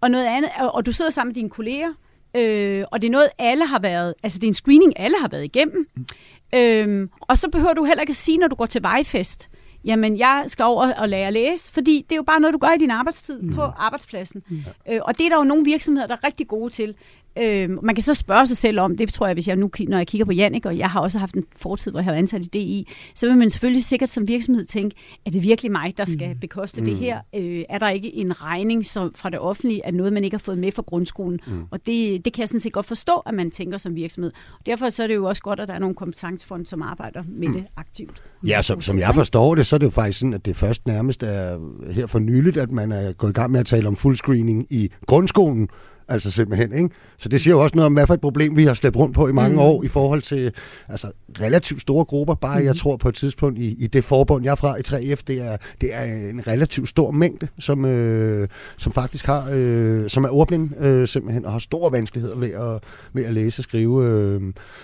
Og 0.00 0.10
noget 0.10 0.24
andet, 0.24 0.50
og 0.58 0.86
du 0.86 0.92
sidder 0.92 1.10
sammen 1.10 1.30
med 1.30 1.34
dine 1.34 1.50
kolleger, 1.50 1.92
øh, 2.36 2.84
og 2.92 3.02
det 3.02 3.08
er 3.08 3.12
noget, 3.12 3.28
alle 3.38 3.66
har 3.66 3.78
været, 3.78 4.14
altså 4.22 4.38
det 4.38 4.44
er 4.44 4.50
en 4.50 4.54
screening, 4.54 4.92
alle 5.00 5.16
har 5.20 5.28
været 5.28 5.44
igennem. 5.44 5.88
Mm. 5.96 6.06
Øhm, 6.54 7.10
og 7.20 7.38
så 7.38 7.48
behøver 7.48 7.74
du 7.74 7.84
heller 7.84 8.00
ikke 8.00 8.10
at 8.10 8.16
sige, 8.16 8.38
når 8.38 8.48
du 8.48 8.56
går 8.56 8.66
til 8.66 8.82
vejfest, 8.82 9.48
jamen 9.84 10.18
jeg 10.18 10.44
skal 10.46 10.64
over 10.64 10.94
og 10.94 11.08
lære 11.08 11.26
at 11.26 11.32
læse, 11.32 11.72
fordi 11.72 12.06
det 12.08 12.12
er 12.12 12.16
jo 12.16 12.22
bare 12.22 12.40
noget, 12.40 12.54
du 12.54 12.58
gør 12.58 12.68
i 12.74 12.78
din 12.78 12.90
arbejdstid 12.90 13.42
mm. 13.42 13.54
på 13.54 13.62
arbejdspladsen. 13.62 14.42
Mm. 14.48 14.64
Øh, 14.88 15.00
og 15.02 15.18
det 15.18 15.26
er 15.26 15.30
der 15.30 15.36
jo 15.36 15.44
nogle 15.44 15.64
virksomheder, 15.64 16.06
der 16.06 16.14
er 16.14 16.24
rigtig 16.24 16.48
gode 16.48 16.72
til. 16.72 16.94
Øh, 17.38 17.84
man 17.84 17.94
kan 17.94 18.02
så 18.02 18.14
spørge 18.14 18.46
sig 18.46 18.56
selv 18.56 18.80
om, 18.80 18.96
det 18.96 19.12
tror 19.12 19.26
jeg, 19.26 19.34
hvis 19.34 19.48
jeg 19.48 19.56
nu, 19.56 19.70
når 19.88 19.96
jeg 19.96 20.06
kigger 20.06 20.24
på 20.24 20.32
Jannik, 20.32 20.66
og 20.66 20.78
jeg 20.78 20.90
har 20.90 21.00
også 21.00 21.18
haft 21.18 21.34
en 21.34 21.42
fortid, 21.56 21.90
hvor 21.90 22.00
jeg 22.00 22.04
har 22.04 22.12
ansat 22.12 22.44
i 22.44 22.48
DI, 22.48 22.88
så 23.14 23.26
vil 23.26 23.36
man 23.36 23.50
selvfølgelig 23.50 23.84
sikkert 23.84 24.10
som 24.10 24.28
virksomhed 24.28 24.64
tænke, 24.64 24.96
er 25.26 25.30
det 25.30 25.42
virkelig 25.42 25.72
mig, 25.72 25.98
der 25.98 26.04
skal 26.04 26.28
mm. 26.28 26.40
bekoste 26.40 26.80
mm. 26.80 26.86
det 26.86 26.96
her? 26.96 27.18
Øh, 27.36 27.62
er 27.68 27.78
der 27.78 27.88
ikke 27.88 28.14
en 28.14 28.42
regning 28.42 28.86
som, 28.86 29.12
fra 29.14 29.30
det 29.30 29.38
offentlige 29.38 29.86
af 29.86 29.94
noget, 29.94 30.12
man 30.12 30.24
ikke 30.24 30.34
har 30.34 30.42
fået 30.42 30.58
med 30.58 30.72
fra 30.72 30.82
grundskolen? 30.86 31.40
Mm. 31.46 31.62
Og 31.70 31.86
det, 31.86 32.24
det 32.24 32.32
kan 32.32 32.40
jeg 32.40 32.48
sådan 32.48 32.60
set 32.60 32.72
godt 32.72 32.86
forstå, 32.86 33.12
at 33.26 33.34
man 33.34 33.50
tænker 33.50 33.78
som 33.78 33.94
virksomhed. 33.94 34.32
Derfor 34.66 34.90
så 34.90 35.02
er 35.02 35.06
det 35.06 35.14
jo 35.14 35.24
også 35.24 35.42
godt, 35.42 35.60
at 35.60 35.68
der 35.68 35.74
er 35.74 35.78
nogle 35.78 35.94
kompetencefonde, 35.94 36.66
som 36.66 36.82
arbejder 36.82 37.22
med 37.28 37.48
mm. 37.48 37.54
det 37.54 37.64
aktivt. 37.76 38.22
Ja, 38.46 38.62
som, 38.62 38.80
som 38.80 38.98
jeg 38.98 39.14
forstår 39.14 39.54
det, 39.54 39.66
så 39.66 39.76
er 39.76 39.78
det 39.78 39.86
jo 39.86 39.90
faktisk 39.90 40.18
sådan, 40.18 40.34
at 40.34 40.46
det 40.46 40.56
først 40.56 40.86
nærmest 40.86 41.22
er 41.22 41.58
her 41.92 42.06
for 42.06 42.18
nyligt, 42.18 42.56
at 42.56 42.70
man 42.70 42.92
er 42.92 43.12
gået 43.12 43.30
i 43.30 43.32
gang 43.32 43.52
med 43.52 43.60
at 43.60 43.66
tale 43.66 43.88
om 43.88 43.96
fullscreening 43.96 44.66
i 44.70 44.90
grundskolen, 45.06 45.68
Altså 46.08 46.30
simpelthen, 46.30 46.72
ikke? 46.72 46.90
Så 47.18 47.28
det 47.28 47.40
siger 47.40 47.54
jo 47.54 47.62
også 47.62 47.76
noget 47.76 47.86
om, 47.86 47.92
hvad 47.92 48.06
for 48.06 48.14
et 48.14 48.20
problem 48.20 48.56
vi 48.56 48.64
har 48.64 48.74
slæbt 48.74 48.96
rundt 48.96 49.14
på 49.14 49.28
i 49.28 49.32
mange 49.32 49.52
mm. 49.52 49.58
år 49.58 49.84
i 49.84 49.88
forhold 49.88 50.22
til 50.22 50.52
altså, 50.88 51.10
relativt 51.40 51.80
store 51.80 52.04
grupper. 52.04 52.34
Bare 52.34 52.60
mm. 52.60 52.66
jeg 52.66 52.76
tror 52.76 52.96
på 52.96 53.08
et 53.08 53.14
tidspunkt 53.14 53.58
i, 53.58 53.76
i 53.78 53.86
det 53.86 54.04
forbund, 54.04 54.44
jeg 54.44 54.50
er 54.50 54.54
fra 54.54 54.76
i 54.76 55.12
3F, 55.12 55.22
det 55.26 55.42
er, 55.42 55.56
det 55.80 55.90
er 55.92 56.04
en 56.04 56.46
relativt 56.46 56.88
stor 56.88 57.10
mængde, 57.10 57.48
som, 57.58 57.84
øh, 57.84 58.48
som 58.76 58.92
faktisk 58.92 59.26
har, 59.26 59.48
øh, 59.52 60.10
som 60.10 60.24
er 60.24 60.28
ordblind 60.28 60.80
øh, 60.80 61.08
simpelthen, 61.08 61.44
og 61.44 61.52
har 61.52 61.58
store 61.58 61.92
vanskeligheder 61.92 62.36
ved 62.36 62.50
at, 62.50 62.82
ved 63.12 63.24
at 63.24 63.32
læse 63.32 63.60
og 63.60 63.64
skrive. 63.64 64.04
Øh. 64.04 64.40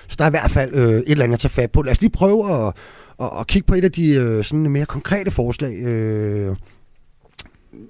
Så 0.08 0.16
der 0.18 0.24
er 0.24 0.28
i 0.28 0.30
hvert 0.30 0.50
fald 0.50 0.74
øh, 0.74 0.94
et 0.94 1.04
eller 1.06 1.24
andet 1.24 1.34
at 1.34 1.40
tage 1.40 1.52
fat 1.52 1.72
på. 1.72 1.82
Lad 1.82 1.92
os 1.92 2.00
lige 2.00 2.10
prøve 2.10 2.52
at, 2.52 2.74
at, 3.20 3.30
at 3.40 3.46
kigge 3.46 3.66
på 3.66 3.74
et 3.74 3.84
af 3.84 3.92
de 3.92 4.14
øh, 4.14 4.44
sådan 4.44 4.70
mere 4.70 4.86
konkrete 4.86 5.30
forslag, 5.30 5.74
øh, 5.74 6.56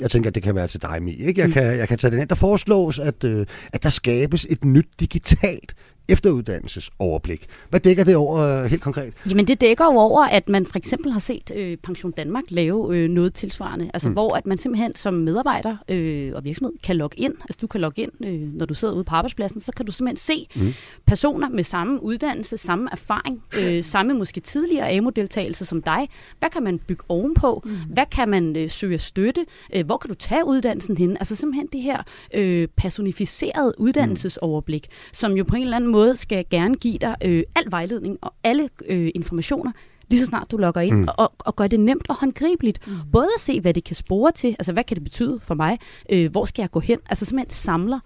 jeg 0.00 0.10
tænker, 0.10 0.30
at 0.30 0.34
det 0.34 0.42
kan 0.42 0.54
være 0.54 0.66
til 0.66 0.82
dig, 0.82 1.02
Mi. 1.02 1.14
Ikke? 1.14 1.40
Jeg, 1.40 1.48
mm. 1.48 1.52
kan, 1.52 1.62
jeg 1.78 1.88
kan 1.88 1.98
tage 1.98 2.10
den 2.10 2.20
ind. 2.20 2.28
Der 2.28 2.34
foreslås, 2.34 2.98
at, 2.98 3.24
øh, 3.24 3.46
at 3.72 3.82
der 3.82 3.90
skabes 3.90 4.46
et 4.50 4.64
nyt 4.64 4.88
digitalt 5.00 5.74
efteruddannelsesoverblik. 6.10 7.46
Hvad 7.70 7.80
dækker 7.80 8.04
det 8.04 8.16
over 8.16 8.36
øh, 8.38 8.64
helt 8.64 8.82
konkret? 8.82 9.12
Jamen 9.30 9.48
det 9.48 9.60
dækker 9.60 9.84
jo 9.84 9.90
over, 9.98 10.24
at 10.24 10.48
man 10.48 10.66
for 10.66 10.78
eksempel 10.78 11.12
har 11.12 11.20
set 11.20 11.50
øh, 11.54 11.76
Pension 11.76 12.12
Danmark 12.12 12.44
lave 12.48 12.96
øh, 12.96 13.10
noget 13.10 13.34
tilsvarende. 13.34 13.90
Altså 13.94 14.08
mm. 14.08 14.12
hvor 14.12 14.36
at 14.36 14.46
man 14.46 14.58
simpelthen 14.58 14.94
som 14.94 15.14
medarbejder 15.14 15.76
øh, 15.88 16.32
og 16.34 16.44
virksomhed 16.44 16.72
kan 16.82 16.96
logge 16.96 17.20
ind. 17.20 17.34
Altså 17.40 17.58
du 17.60 17.66
kan 17.66 17.80
logge 17.80 18.02
ind, 18.02 18.12
øh, 18.24 18.52
når 18.54 18.66
du 18.66 18.74
sidder 18.74 18.94
ude 18.94 19.04
på 19.04 19.14
arbejdspladsen, 19.14 19.60
så 19.60 19.72
kan 19.72 19.86
du 19.86 19.92
simpelthen 19.92 20.16
se 20.16 20.46
mm. 20.56 20.72
personer 21.06 21.48
med 21.48 21.64
samme 21.64 22.02
uddannelse, 22.02 22.56
samme 22.56 22.88
erfaring, 22.92 23.42
øh, 23.58 23.84
samme 23.94 24.14
måske 24.14 24.40
tidligere 24.40 24.90
AMO-deltagelse 24.90 25.64
som 25.64 25.82
dig. 25.82 26.08
Hvad 26.38 26.50
kan 26.50 26.62
man 26.62 26.78
bygge 26.78 27.04
ovenpå? 27.08 27.62
Mm. 27.64 27.70
Hvad 27.88 28.06
kan 28.12 28.28
man 28.28 28.56
øh, 28.56 28.70
søge 28.70 28.98
støtte? 28.98 29.46
Øh, 29.74 29.86
hvor 29.86 29.96
kan 29.96 30.08
du 30.08 30.14
tage 30.14 30.46
uddannelsen 30.46 30.96
hen? 30.96 31.16
Altså 31.20 31.36
simpelthen 31.36 31.68
det 31.72 31.82
her 31.82 32.02
øh, 32.34 32.68
personificerede 32.76 33.74
uddannelsesoverblik, 33.78 34.86
mm. 34.88 34.94
som 35.12 35.32
jo 35.32 35.44
på 35.44 35.56
en 35.56 35.62
eller 35.62 35.76
anden 35.76 35.90
måde 35.90 35.99
måde 36.00 36.16
skal 36.16 36.44
gerne 36.50 36.74
give 36.74 36.98
dig 36.98 37.16
øh, 37.24 37.42
al 37.54 37.64
vejledning 37.70 38.18
og 38.22 38.34
alle 38.44 38.68
øh, 38.86 39.10
informationer, 39.14 39.72
lige 40.08 40.20
så 40.20 40.26
snart 40.26 40.50
du 40.50 40.56
logger 40.56 40.80
ind, 40.80 40.96
mm. 40.96 41.08
og, 41.18 41.32
og 41.38 41.56
gør 41.56 41.66
det 41.66 41.80
nemt 41.80 42.06
og 42.08 42.16
håndgribeligt. 42.16 42.86
Mm. 42.86 42.92
Både 43.12 43.28
at 43.36 43.40
se, 43.40 43.60
hvad 43.60 43.74
det 43.74 43.84
kan 43.84 43.96
spore 43.96 44.32
til, 44.32 44.56
altså 44.58 44.72
hvad 44.72 44.84
kan 44.84 44.94
det 44.94 45.04
betyde 45.04 45.40
for 45.42 45.54
mig, 45.54 45.78
øh, 46.10 46.30
hvor 46.30 46.44
skal 46.44 46.62
jeg 46.62 46.70
gå 46.70 46.80
hen, 46.80 46.98
altså 47.08 47.24
simpelthen 47.24 47.50
samler 47.50 48.00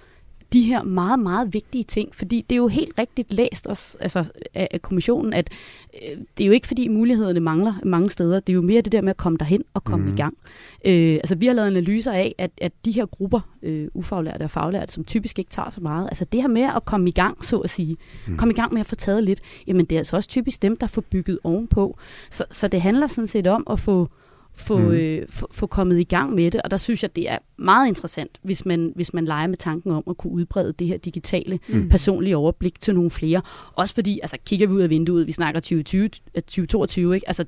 de 0.55 0.63
her 0.63 0.83
meget, 0.83 1.19
meget 1.19 1.55
vigtige 1.55 1.85
ting, 1.85 2.15
fordi 2.15 2.47
det 2.51 2.55
er 2.55 2.57
jo 2.57 2.69
helt 2.69 2.99
rigtigt 2.99 3.33
læst 3.33 3.67
også, 3.67 3.97
altså, 4.01 4.25
af, 4.55 4.69
af 4.71 4.83
kommissionen, 4.83 5.33
at 5.33 5.51
øh, 5.95 6.19
det 6.39 6.45
er 6.45 6.47
jo 6.47 6.53
ikke 6.53 6.67
fordi 6.67 6.89
mulighederne 6.89 7.41
mangler 7.41 7.75
mange 7.85 8.11
steder, 8.11 8.41
det 8.41 8.53
er 8.53 8.55
jo 8.55 8.63
mere 8.63 8.81
det 8.81 8.93
der 8.93 9.01
med 9.01 9.11
at 9.11 9.17
komme 9.17 9.39
derhen 9.39 9.65
og 9.75 9.85
komme 9.85 10.05
mm. 10.05 10.15
i 10.15 10.17
gang. 10.17 10.37
Øh, 10.85 11.15
altså 11.15 11.35
vi 11.35 11.47
har 11.47 11.55
lavet 11.55 11.67
analyser 11.67 12.13
af, 12.13 12.35
at, 12.39 12.51
at 12.59 12.73
de 12.85 12.93
her 12.93 13.07
grupper, 13.07 13.41
øh, 13.63 13.89
ufaglærte 13.95 14.43
og 14.43 14.51
faglærte, 14.51 14.93
som 14.93 15.05
typisk 15.05 15.39
ikke 15.39 15.51
tager 15.51 15.71
så 15.71 15.81
meget, 15.81 16.07
altså 16.07 16.25
det 16.25 16.43
her 16.43 16.49
med 16.49 16.63
at 16.77 16.85
komme 16.85 17.09
i 17.09 17.13
gang, 17.13 17.45
så 17.45 17.59
at 17.59 17.71
sige, 17.71 17.97
mm. 18.27 18.37
komme 18.37 18.53
i 18.53 18.57
gang 18.57 18.73
med 18.73 18.81
at 18.81 18.87
få 18.87 18.95
taget 18.95 19.25
lidt, 19.25 19.41
jamen 19.67 19.87
det 19.87 19.97
er 19.97 20.01
altså 20.01 20.17
også 20.17 20.29
typisk 20.29 20.63
dem, 20.63 20.77
der 20.77 20.87
får 20.87 21.01
bygget 21.01 21.39
ovenpå. 21.45 21.99
Så, 22.31 22.45
så 22.51 22.69
det 22.69 22.81
handler 22.83 23.07
sådan 23.07 23.27
set 23.27 23.47
om 23.47 23.67
at 23.71 23.81
få 23.81 24.09
få, 24.57 24.79
mm. 24.79 24.91
øh, 24.91 25.27
få, 25.29 25.49
få 25.53 25.67
kommet 25.67 26.01
i 26.01 26.05
gang 26.05 26.35
med 26.35 26.51
det. 26.51 26.63
Og 26.63 26.71
der 26.71 26.77
synes 26.77 27.03
jeg, 27.03 27.17
det 27.17 27.31
er 27.31 27.39
meget 27.57 27.89
interessant, 27.89 28.39
hvis 28.43 28.67
man, 28.67 28.93
hvis 28.97 29.15
man 29.15 29.25
leger 29.25 29.47
med 29.47 29.57
tanken 29.57 29.91
om 29.91 30.03
at 30.11 30.17
kunne 30.17 30.33
udbrede 30.33 30.73
det 30.73 30.87
her 30.87 30.97
digitale, 30.97 31.59
mm. 31.69 31.89
personlige 31.89 32.37
overblik 32.37 32.81
til 32.81 32.95
nogle 32.95 33.11
flere. 33.11 33.43
Også 33.75 33.95
fordi, 33.95 34.21
altså 34.23 34.37
kigger 34.47 34.67
vi 34.67 34.73
ud 34.73 34.81
af 34.81 34.91
vinduet, 34.91 35.27
vi 35.27 35.33
snakker 35.33 35.61
2020, 35.61 36.09
2022, 36.09 37.11
øh, 37.11 37.15
ikke? 37.15 37.29
Altså, 37.29 37.45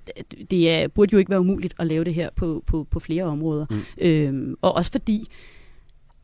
det 0.51 0.71
er, 0.71 0.89
burde 0.89 1.13
jo 1.13 1.19
ikke 1.19 1.31
være 1.31 1.41
umuligt 1.41 1.75
at 1.79 1.87
lave 1.87 2.05
det 2.05 2.15
her 2.15 2.31
på, 2.37 2.63
på, 2.67 2.87
på 2.91 3.01
flere 3.01 3.25
områder. 3.25 3.67
Mm. 3.71 3.81
Øhm, 4.01 4.55
og 4.63 4.73
også 4.73 4.91
fordi, 4.93 5.29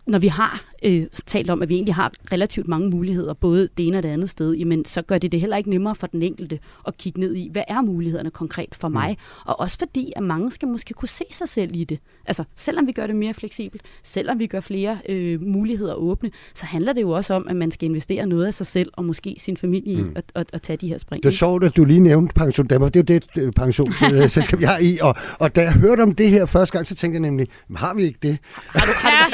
når 0.06 0.18
vi 0.18 0.28
har 0.28 0.72
øh, 0.84 1.06
talt 1.26 1.50
om, 1.50 1.62
at 1.62 1.68
vi 1.68 1.74
egentlig 1.74 1.94
har 1.94 2.12
relativt 2.32 2.68
mange 2.68 2.90
muligheder, 2.90 3.34
både 3.34 3.68
det 3.76 3.86
ene 3.86 3.96
og 3.96 4.02
det 4.02 4.08
andet 4.08 4.30
sted, 4.30 4.54
jamen, 4.54 4.84
så 4.84 5.02
gør 5.02 5.18
det 5.18 5.32
det 5.32 5.40
heller 5.40 5.56
ikke 5.56 5.70
nemmere 5.70 5.94
for 5.94 6.06
den 6.06 6.22
enkelte 6.22 6.58
at 6.86 6.96
kigge 6.96 7.20
ned 7.20 7.34
i, 7.34 7.48
hvad 7.52 7.62
er 7.68 7.82
mulighederne 7.82 8.30
konkret 8.30 8.74
for 8.74 8.88
mig? 8.88 9.10
Mm. 9.10 9.42
Og 9.46 9.60
også 9.60 9.78
fordi, 9.78 10.12
at 10.16 10.22
mange 10.22 10.50
skal 10.50 10.68
måske 10.68 10.94
kunne 10.94 11.08
se 11.08 11.24
sig 11.30 11.48
selv 11.48 11.70
i 11.74 11.84
det. 11.84 11.98
Altså, 12.24 12.44
selvom 12.56 12.86
vi 12.86 12.92
gør 12.92 13.06
det 13.06 13.16
mere 13.16 13.34
fleksibelt, 13.34 13.82
selvom 14.02 14.38
vi 14.38 14.46
gør 14.46 14.60
flere 14.60 14.98
øh, 15.08 15.42
muligheder 15.42 15.94
åbne, 15.94 16.30
så 16.54 16.66
handler 16.66 16.92
det 16.92 17.02
jo 17.02 17.10
også 17.10 17.34
om, 17.34 17.48
at 17.48 17.56
man 17.56 17.70
skal 17.70 17.88
investere 17.88 18.26
noget 18.26 18.46
af 18.46 18.54
sig 18.54 18.66
selv, 18.66 18.90
og 18.92 19.04
måske 19.04 19.36
sin 19.38 19.56
familie 19.56 20.02
mm. 20.02 20.08
i 20.08 20.12
at, 20.16 20.24
at, 20.34 20.46
at 20.52 20.62
tage 20.62 20.76
de 20.76 20.88
her 20.88 20.98
spring. 20.98 21.22
Det 21.22 21.28
er 21.28 21.32
sjovt, 21.32 21.64
at 21.64 21.76
du 21.76 21.84
lige 21.84 22.00
nævnte 22.00 22.34
Pension 22.34 22.66
Danmark. 22.66 22.94
Det 22.94 23.10
er 23.10 23.14
jo 23.14 23.20
det 23.20 23.42
øh, 23.42 23.52
pensionsselskab, 23.52 24.60
jeg 24.60 24.74
er 24.74 24.78
i. 24.78 24.98
Og, 25.02 25.14
og 25.38 25.56
da 25.56 25.62
jeg 25.62 25.72
hørte 25.72 26.00
om 26.00 26.14
det 26.14 26.30
her 26.30 26.46
første 26.46 26.72
gang, 26.72 26.86
så 26.86 26.94
tænkte 26.94 27.14
jeg 27.14 27.20
nemlig, 27.20 27.48
har 27.76 27.94
vi 27.94 28.02
ikke 28.02 28.18
det? 28.22 28.38
Har 28.52 28.86
du, 28.86 28.92
har 28.96 29.30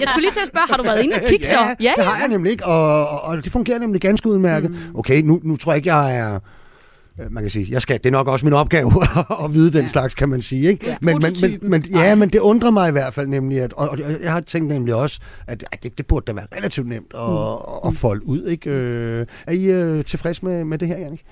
du, 0.00 0.05
jeg 0.06 0.12
skulle 0.12 0.26
lige 0.26 0.32
til 0.32 0.40
at 0.40 0.48
spørge, 0.48 0.66
har 0.68 0.76
du 0.76 0.82
været 0.82 1.02
inde 1.02 1.16
og 1.16 1.22
kigge 1.28 1.46
så? 1.56 1.60
Ja, 1.60 1.74
ja, 1.80 1.92
det 1.96 2.04
har 2.04 2.18
jeg 2.18 2.28
nemlig 2.28 2.52
ikke, 2.52 2.66
og, 2.66 3.08
og, 3.08 3.20
og 3.22 3.44
det 3.44 3.52
fungerer 3.52 3.78
nemlig 3.78 4.00
ganske 4.00 4.28
udmærket. 4.28 4.70
Mm. 4.70 4.98
Okay, 4.98 5.22
nu, 5.22 5.40
nu 5.44 5.56
tror 5.56 5.72
jeg 5.72 5.76
ikke, 5.76 5.94
jeg 5.94 6.16
er 6.16 6.38
øh, 7.20 7.32
man 7.32 7.42
kan 7.42 7.50
sige, 7.50 7.66
jeg 7.70 7.82
skal, 7.82 7.98
det 7.98 8.06
er 8.06 8.10
nok 8.10 8.28
også 8.28 8.46
min 8.46 8.52
opgave 8.52 8.92
at 9.44 9.54
vide 9.54 9.72
den 9.72 9.82
ja. 9.82 9.88
slags, 9.88 10.14
kan 10.14 10.28
man 10.28 10.42
sige. 10.42 10.68
Ikke? 10.68 10.86
Ja, 10.86 10.96
men, 11.00 11.18
men, 11.22 11.36
men, 11.40 11.70
men, 11.70 11.84
ja, 11.84 12.14
men 12.14 12.28
det 12.28 12.38
undrer 12.38 12.70
mig 12.70 12.88
i 12.88 12.92
hvert 12.92 13.14
fald 13.14 13.26
nemlig, 13.26 13.60
at, 13.60 13.72
og, 13.72 13.88
og 13.88 13.98
jeg 14.22 14.32
har 14.32 14.40
tænkt 14.40 14.68
nemlig 14.68 14.94
også, 14.94 15.20
at, 15.46 15.64
at 15.72 15.82
det, 15.82 15.98
det 15.98 16.06
burde 16.06 16.24
da 16.26 16.32
være 16.32 16.46
relativt 16.56 16.88
nemt 16.88 17.14
at, 17.14 17.20
mm. 17.20 17.88
at 17.88 17.94
folde 17.96 18.26
ud. 18.26 18.46
Ikke? 18.46 18.70
Øh, 18.70 19.26
er 19.46 19.52
I 19.52 19.64
øh, 19.64 20.04
tilfreds 20.04 20.42
med, 20.42 20.64
med 20.64 20.78
det 20.78 20.88
her, 20.88 20.98
Janik? 20.98 21.24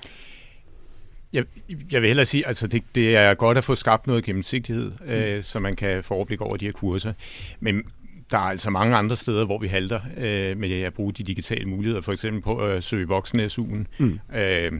Jeg, 1.33 1.43
jeg 1.91 2.01
vil 2.01 2.07
hellere 2.07 2.25
sige, 2.25 2.47
altså 2.47 2.67
det, 2.67 2.83
det 2.95 3.15
er 3.17 3.33
godt 3.33 3.57
at 3.57 3.63
få 3.63 3.75
skabt 3.75 4.07
noget 4.07 4.23
gennemsigtighed, 4.23 4.91
mm. 5.05 5.11
øh, 5.11 5.43
så 5.43 5.59
man 5.59 5.75
kan 5.75 6.03
få 6.03 6.13
overblik 6.13 6.41
over 6.41 6.57
de 6.57 6.65
her 6.65 6.71
kurser. 6.71 7.13
Men 7.59 7.83
der 8.31 8.37
er 8.37 8.41
altså 8.41 8.69
mange 8.69 8.95
andre 8.95 9.15
steder, 9.15 9.45
hvor 9.45 9.57
vi 9.57 9.67
halter 9.67 9.99
øh, 10.17 10.57
med 10.57 10.81
at 10.81 10.93
bruge 10.93 11.13
de 11.13 11.23
digitale 11.23 11.65
muligheder, 11.65 12.01
for 12.01 12.11
eksempel 12.11 12.41
på 12.41 12.57
at 12.57 12.83
søge 12.83 13.07
voksen-SU'en. 13.07 13.85
Mm. 13.97 14.19
Øh, 14.35 14.71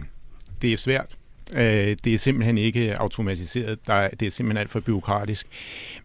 det 0.61 0.73
er 0.73 0.77
svært. 0.77 1.17
Øh, 1.55 1.97
det 2.03 2.13
er 2.13 2.17
simpelthen 2.17 2.57
ikke 2.57 2.97
automatiseret. 2.97 3.87
Der 3.87 3.93
er, 3.93 4.09
det 4.09 4.25
er 4.25 4.31
simpelthen 4.31 4.57
alt 4.57 4.69
for 4.69 4.79
byråkratisk. 4.79 5.47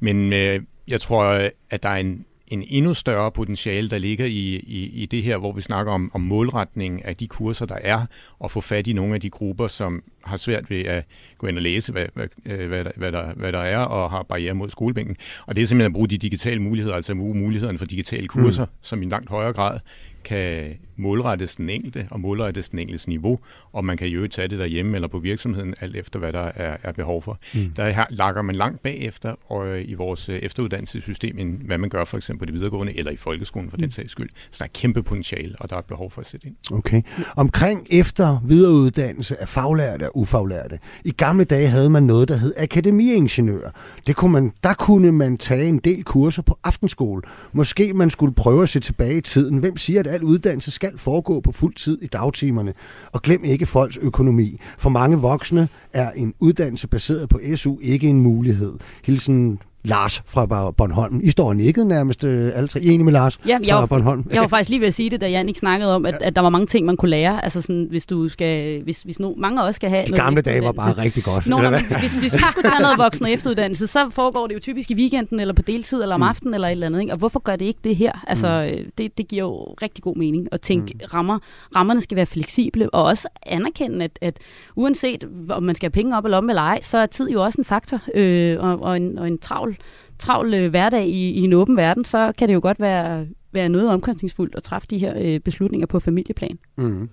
Men 0.00 0.32
øh, 0.32 0.60
jeg 0.88 1.00
tror, 1.00 1.50
at 1.70 1.82
der 1.82 1.88
er 1.88 1.96
en 1.96 2.24
en 2.50 2.64
endnu 2.68 2.94
større 2.94 3.32
potentiale, 3.32 3.90
der 3.90 3.98
ligger 3.98 4.26
i, 4.26 4.56
i, 4.56 4.90
i 5.02 5.06
det 5.06 5.22
her, 5.22 5.36
hvor 5.36 5.52
vi 5.52 5.60
snakker 5.60 5.92
om, 5.92 6.10
om 6.14 6.20
målretning 6.20 7.04
af 7.04 7.16
de 7.16 7.26
kurser, 7.26 7.66
der 7.66 7.78
er, 7.82 8.06
og 8.38 8.50
få 8.50 8.60
fat 8.60 8.86
i 8.86 8.92
nogle 8.92 9.14
af 9.14 9.20
de 9.20 9.30
grupper, 9.30 9.66
som 9.66 10.02
har 10.24 10.36
svært 10.36 10.70
ved 10.70 10.80
at 10.80 11.04
gå 11.38 11.46
ind 11.46 11.56
og 11.56 11.62
læse, 11.62 11.92
hvad, 11.92 12.06
hvad, 12.14 12.26
øh, 12.46 12.68
hvad, 12.68 12.84
der, 12.84 12.90
hvad, 12.96 13.12
der, 13.12 13.34
hvad 13.34 13.52
der 13.52 13.58
er, 13.58 13.78
og 13.78 14.10
har 14.10 14.22
barriere 14.22 14.54
mod 14.54 14.70
skolebænken. 14.70 15.16
Og 15.46 15.56
det 15.56 15.62
er 15.62 15.66
simpelthen 15.66 15.90
at 15.90 15.94
bruge 15.94 16.08
de 16.08 16.18
digitale 16.18 16.62
muligheder, 16.62 16.96
altså 16.96 17.14
bruge 17.14 17.34
mulighederne 17.34 17.78
for 17.78 17.84
digitale 17.84 18.28
kurser, 18.28 18.64
mm. 18.64 18.70
som 18.82 19.02
i 19.02 19.06
langt 19.06 19.30
højere 19.30 19.52
grad 19.52 19.80
kan 20.24 20.74
målrettes 21.00 21.56
den 21.56 21.70
enkelte 21.70 22.08
og 22.10 22.20
målrettes 22.20 22.68
den 22.68 22.78
enkeltes 22.78 23.08
niveau, 23.08 23.38
og 23.72 23.84
man 23.84 23.96
kan 23.96 24.08
jo 24.08 24.28
tage 24.28 24.48
det 24.48 24.58
derhjemme 24.58 24.94
eller 24.94 25.08
på 25.08 25.18
virksomheden, 25.18 25.74
alt 25.80 25.96
efter 25.96 26.18
hvad 26.18 26.32
der 26.32 26.50
er, 26.54 26.76
er 26.82 26.92
behov 26.92 27.22
for. 27.22 27.38
Mm. 27.54 27.70
Der 27.76 27.90
her, 27.90 28.04
lakker 28.10 28.42
man 28.42 28.54
langt 28.54 28.82
bagefter 28.82 29.34
og, 29.48 29.68
øh, 29.68 29.88
i 29.88 29.94
vores 29.94 30.28
øh, 30.28 30.38
efteruddannelsessystem, 30.38 31.38
end 31.38 31.58
hvad 31.58 31.78
man 31.78 31.90
gør 31.90 32.04
for 32.04 32.16
eksempel 32.16 32.38
på 32.40 32.46
det 32.46 32.54
videregående 32.54 32.98
eller 32.98 33.12
i 33.12 33.16
folkeskolen 33.16 33.70
for 33.70 33.76
mm. 33.76 33.82
den 33.82 33.90
sags 33.90 34.12
skyld. 34.12 34.30
Så 34.50 34.58
der 34.58 34.64
er 34.64 34.68
kæmpe 34.74 35.02
potentiale, 35.02 35.54
og 35.60 35.70
der 35.70 35.76
er 35.76 35.80
behov 35.80 36.10
for 36.10 36.20
at 36.20 36.26
sætte 36.26 36.46
ind. 36.46 36.56
Okay. 36.72 37.02
Omkring 37.36 37.86
efter 37.90 38.40
videreuddannelse 38.44 39.40
af 39.40 39.48
faglærte 39.48 40.04
og 40.04 40.18
ufaglærte. 40.18 40.78
I 41.04 41.10
gamle 41.10 41.44
dage 41.44 41.66
havde 41.68 41.90
man 41.90 42.02
noget, 42.02 42.28
der 42.28 42.36
hed 42.36 42.54
akademiingeniør. 42.56 43.70
Det 44.06 44.16
kunne 44.16 44.32
man, 44.32 44.52
der 44.64 44.74
kunne 44.74 45.12
man 45.12 45.38
tage 45.38 45.68
en 45.68 45.78
del 45.78 46.04
kurser 46.04 46.42
på 46.42 46.58
aftenskole. 46.64 47.22
Måske 47.52 47.94
man 47.94 48.10
skulle 48.10 48.34
prøve 48.34 48.62
at 48.62 48.68
se 48.68 48.80
tilbage 48.80 49.18
i 49.18 49.20
tiden. 49.20 49.58
Hvem 49.58 49.76
siger, 49.76 50.00
at 50.00 50.06
al 50.06 50.22
uddannelse 50.22 50.70
skal 50.70 50.89
foregå 50.96 51.40
på 51.40 51.52
fuld 51.52 51.74
tid 51.74 51.98
i 52.02 52.06
dagtimerne. 52.06 52.74
Og 53.12 53.22
glem 53.22 53.44
ikke 53.44 53.66
folks 53.66 53.96
økonomi. 53.96 54.60
For 54.78 54.90
mange 54.90 55.16
voksne 55.16 55.68
er 55.92 56.10
en 56.10 56.34
uddannelse 56.40 56.88
baseret 56.88 57.28
på 57.28 57.40
SU 57.56 57.78
ikke 57.82 58.08
en 58.08 58.20
mulighed. 58.20 58.72
Hilsen 59.04 59.58
Lars 59.84 60.22
fra 60.26 60.70
Bornholm. 60.70 61.20
I 61.22 61.30
står 61.30 61.52
nikket 61.52 61.86
nærmest 61.86 62.24
øh, 62.24 62.52
alle 62.54 62.68
tre. 62.68 62.80
I 62.80 62.86
enige 62.86 63.04
med 63.04 63.12
Lars 63.12 63.38
ja, 63.46 63.56
fra 63.56 63.80
var, 63.80 63.86
Bornholm? 63.86 64.26
Jeg 64.32 64.40
var 64.40 64.48
faktisk 64.48 64.70
lige 64.70 64.80
ved 64.80 64.88
at 64.88 64.94
sige 64.94 65.10
det, 65.10 65.20
da 65.20 65.28
Jannik 65.28 65.56
snakkede 65.56 65.94
om, 65.94 66.06
at, 66.06 66.14
at 66.20 66.36
der 66.36 66.42
var 66.42 66.48
mange 66.48 66.66
ting, 66.66 66.86
man 66.86 66.96
kunne 66.96 67.10
lære. 67.10 67.44
Altså 67.44 67.62
sådan, 67.62 67.86
hvis 67.90 68.06
du 68.06 68.28
skal, 68.28 68.82
hvis, 68.82 69.02
hvis 69.02 69.20
no, 69.20 69.34
mange 69.36 69.62
også 69.62 69.76
skal 69.76 69.90
have 69.90 70.06
De 70.06 70.12
gamle 70.12 70.42
dage 70.42 70.62
var 70.62 70.72
bare 70.72 70.92
rigtig 70.92 71.24
godt. 71.24 71.46
Nå, 71.46 71.60
når, 71.62 71.70
hvis, 72.00 72.14
hvis 72.14 72.34
vi 72.34 72.38
skulle 72.38 72.70
tage 72.70 72.82
noget 72.82 72.98
voksen 72.98 73.24
og 73.24 73.32
efteruddannelse, 73.32 73.86
så 73.86 74.10
foregår 74.10 74.46
det 74.46 74.54
jo 74.54 74.60
typisk 74.60 74.90
i 74.90 74.94
weekenden, 74.94 75.40
eller 75.40 75.54
på 75.54 75.62
deltid, 75.62 76.02
eller 76.02 76.14
om 76.14 76.20
mm. 76.20 76.28
aftenen, 76.28 76.54
eller 76.54 76.68
et 76.68 76.72
eller 76.72 76.86
andet. 76.86 77.00
Ikke? 77.00 77.12
Og 77.12 77.18
hvorfor 77.18 77.40
gør 77.40 77.56
det 77.56 77.64
ikke 77.64 77.80
det 77.84 77.96
her? 77.96 78.24
Altså, 78.26 78.70
mm. 78.78 78.90
det, 78.98 79.18
det 79.18 79.28
giver 79.28 79.42
jo 79.42 79.74
rigtig 79.82 80.04
god 80.04 80.16
mening 80.16 80.48
at 80.52 80.60
tænke, 80.60 80.94
mm. 80.94 81.00
rammer, 81.14 81.38
rammerne 81.76 82.00
skal 82.00 82.16
være 82.16 82.26
fleksible, 82.26 82.94
og 82.94 83.04
også 83.04 83.28
anerkende, 83.46 84.04
at, 84.04 84.18
at 84.20 84.38
uanset 84.76 85.24
om 85.48 85.62
man 85.62 85.74
skal 85.74 85.86
have 85.86 86.02
penge 86.02 86.16
op 86.16 86.24
eller 86.24 86.38
om 86.38 86.48
eller 86.48 86.62
ej, 86.62 86.80
så 86.82 86.98
er 86.98 87.06
tid 87.06 87.30
jo 87.30 87.42
også 87.42 87.60
en 87.60 87.64
faktor, 87.64 88.00
øh, 88.14 88.56
og, 88.60 88.82
og, 88.82 88.96
en, 88.96 89.18
og 89.18 89.28
en 89.28 89.38
travl 89.38 89.69
travl 90.18 90.54
øh, 90.54 90.70
hverdag 90.70 91.06
i, 91.06 91.30
i 91.30 91.40
en 91.40 91.52
åben 91.52 91.76
verden, 91.76 92.04
så 92.04 92.32
kan 92.38 92.48
det 92.48 92.54
jo 92.54 92.60
godt 92.62 92.80
være, 92.80 93.26
være 93.52 93.68
noget 93.68 93.88
omkostningsfuldt 93.90 94.54
at 94.54 94.62
træffe 94.62 94.88
de 94.90 94.98
her 94.98 95.14
øh, 95.16 95.40
beslutninger 95.40 95.86
på 95.86 96.00
familieplan. 96.00 96.58
Mm. 96.76 97.08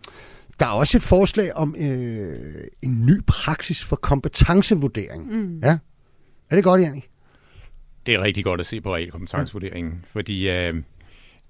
Der 0.59 0.65
er 0.65 0.69
også 0.69 0.97
et 0.97 1.03
forslag 1.03 1.53
om 1.55 1.75
øh, 1.79 2.63
en 2.81 3.05
ny 3.05 3.21
praksis 3.27 3.83
for 3.83 3.95
kompetencevurdering. 3.95 5.33
Mm. 5.33 5.59
Ja? 5.63 5.77
Er 6.49 6.55
det 6.55 6.63
godt, 6.63 6.81
Jannik? 6.81 7.09
Det 8.05 8.13
er 8.13 8.21
rigtig 8.21 8.43
godt 8.43 8.59
at 8.59 8.65
se 8.65 8.81
på 8.81 8.95
realkompetencevurderingen, 8.95 9.93
ja. 9.93 9.99
fordi 10.07 10.49
øh, 10.49 10.73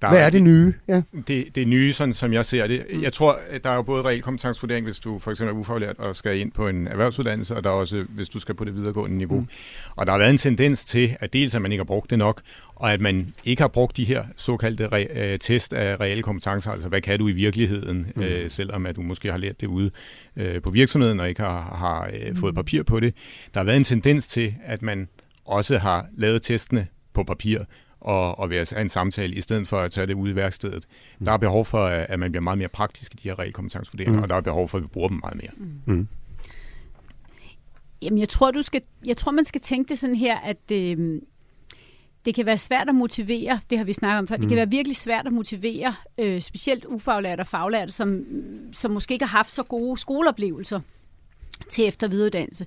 der 0.02 0.10
Hvad 0.10 0.26
er 0.26 0.30
det 0.30 0.44
nye? 0.44 0.74
Ja. 0.88 1.02
Det, 1.28 1.56
det 1.56 1.68
nye, 1.68 1.94
sådan 1.94 2.14
som 2.14 2.34
jeg 2.34 2.46
ser 2.46 2.68
det. 2.68 2.86
Jeg 3.02 3.14
tror, 3.14 3.40
der 3.64 3.70
er 3.70 3.76
jo 3.76 3.82
både 3.82 4.04
reel 4.04 4.22
kompetencevurdering, 4.22 4.86
hvis 4.86 5.00
du 5.00 5.20
for 5.20 5.32
eksempel 5.32 5.56
er 5.56 5.60
ufaglært 5.60 5.98
og 6.00 6.16
skal 6.16 6.40
ind 6.40 6.52
på 6.52 6.68
en 6.68 6.88
erhvervsuddannelse, 6.88 7.56
og 7.56 7.64
der 7.64 7.70
er 7.70 7.74
også, 7.74 8.06
hvis 8.10 8.30
du 8.30 8.40
skal 8.40 8.56
på 8.56 8.66
det 8.66 8.76
videregående 8.76 9.18
niveau. 9.18 9.40
Mm. 9.40 9.48
Og 9.96 10.06
der 10.06 10.12
har 10.12 10.20
været 10.20 10.30
en 10.30 10.38
tendens 10.38 10.86
til, 10.86 11.18
at 11.20 11.34
dels 11.34 11.56
at 11.56 11.62
man 11.62 11.72
ikke 11.72 11.80
har 11.82 11.86
brugt 11.86 12.10
det 12.10 12.18
nok, 12.18 12.42
og 12.76 12.94
at 12.94 13.02
man 13.02 13.34
ikke 13.44 13.62
har 13.62 13.68
brugt 13.68 13.98
de 13.98 14.06
her 14.06 14.24
såkaldte 14.36 14.86
re- 14.86 15.20
øh, 15.20 15.40
test 15.40 15.74
af 15.74 16.00
reelle 16.00 16.24
kompetencer, 16.24 16.72
altså 16.72 16.90
hvad 16.90 17.02
kan 17.02 17.20
du 17.20 17.28
i 17.28 17.32
virkeligheden, 17.32 18.08
mm. 18.16 18.22
øh, 18.22 18.52
selvom 18.52 18.86
at 18.86 18.96
du 18.96 19.02
måske 19.02 19.32
har 19.32 19.38
lært 19.38 19.62
det 19.62 19.68
ude 19.68 19.92
øh, 20.36 20.62
på 20.62 20.70
virksomheden 20.70 21.20
og 21.20 21.30
ikke 21.30 21.42
har, 21.42 21.76
har 21.76 22.10
øh, 22.14 22.38
fået 22.38 22.54
mm. 22.54 22.56
papir 22.56 22.84
på 22.84 23.00
det. 23.00 23.14
Der 23.54 23.60
har 23.60 23.66
været 23.66 23.78
en 23.78 23.84
tendens 23.84 24.28
til, 24.28 24.56
at 24.66 24.82
man 24.82 25.08
også 25.46 25.78
har 25.78 26.06
lavet 26.18 26.42
testene 26.42 26.88
på 27.14 27.24
papir, 27.24 27.60
og, 28.00 28.40
og 28.40 28.50
være 28.50 28.82
en 28.82 28.90
samtale, 28.90 29.36
i 29.36 29.42
stedet 29.42 29.68
for 29.68 29.80
at 29.80 29.92
tage 29.92 30.08
det 30.08 30.14
ud 30.14 30.30
i 30.30 30.36
værkstedet. 30.36 30.86
Mm. 31.20 31.26
Der 31.26 31.32
er 31.32 31.38
behov 31.38 31.66
for, 31.66 31.86
at 31.86 32.20
man 32.20 32.32
bliver 32.32 32.42
meget 32.42 32.58
mere 32.58 32.68
praktisk 32.68 33.14
i 33.14 33.18
de 33.18 33.30
her 33.30 33.40
regelkompetencevurderinger, 33.40 34.18
mm. 34.18 34.24
og 34.24 34.30
der 34.30 34.36
er 34.36 34.42
behov 34.42 34.68
for, 34.68 34.78
at 34.78 34.84
vi 34.84 34.88
bruger 34.88 35.08
dem 35.08 35.20
meget 35.24 35.36
mere. 35.36 35.52
Mm. 35.58 35.94
Mm. 35.96 36.08
Jamen, 38.02 38.20
jeg 38.20 38.30
tror, 38.30 38.52
du 38.52 38.62
skal, 38.62 38.82
jeg 39.06 39.18
tror, 39.18 39.32
man 39.32 39.46
skal 39.46 39.62
tænke 39.62 39.90
det 39.90 40.00
sådan 40.00 40.16
her, 40.16 40.38
at 40.38 40.72
øh, 40.72 41.22
det 42.26 42.36
kan 42.36 42.46
være 42.46 42.58
svært 42.58 42.90
at 42.90 42.96
motivere, 42.96 43.60
det 43.70 43.78
har 43.78 43.86
vi 43.86 43.94
snakket 43.94 44.20
om 44.20 44.28
før, 44.28 44.36
mm. 44.36 44.42
det 44.42 44.50
kan 44.50 44.56
mm. 44.56 44.60
være 44.60 44.70
virkelig 44.70 44.96
svært 44.96 45.28
at 45.28 45.34
motivere, 45.34 45.96
øh, 46.18 46.42
specielt 46.42 46.86
ufaglærte 46.86 47.42
og 47.42 47.48
faglærte, 47.48 47.92
som, 47.92 48.26
som 48.74 48.92
måske 48.92 49.14
ikke 49.14 49.26
har 49.26 49.38
haft 49.38 49.52
så 49.52 49.64
gode 49.64 49.98
skoleoplevelser 50.00 50.80
til 51.70 51.88
efter 51.88 52.08
videreuddannelse. 52.08 52.66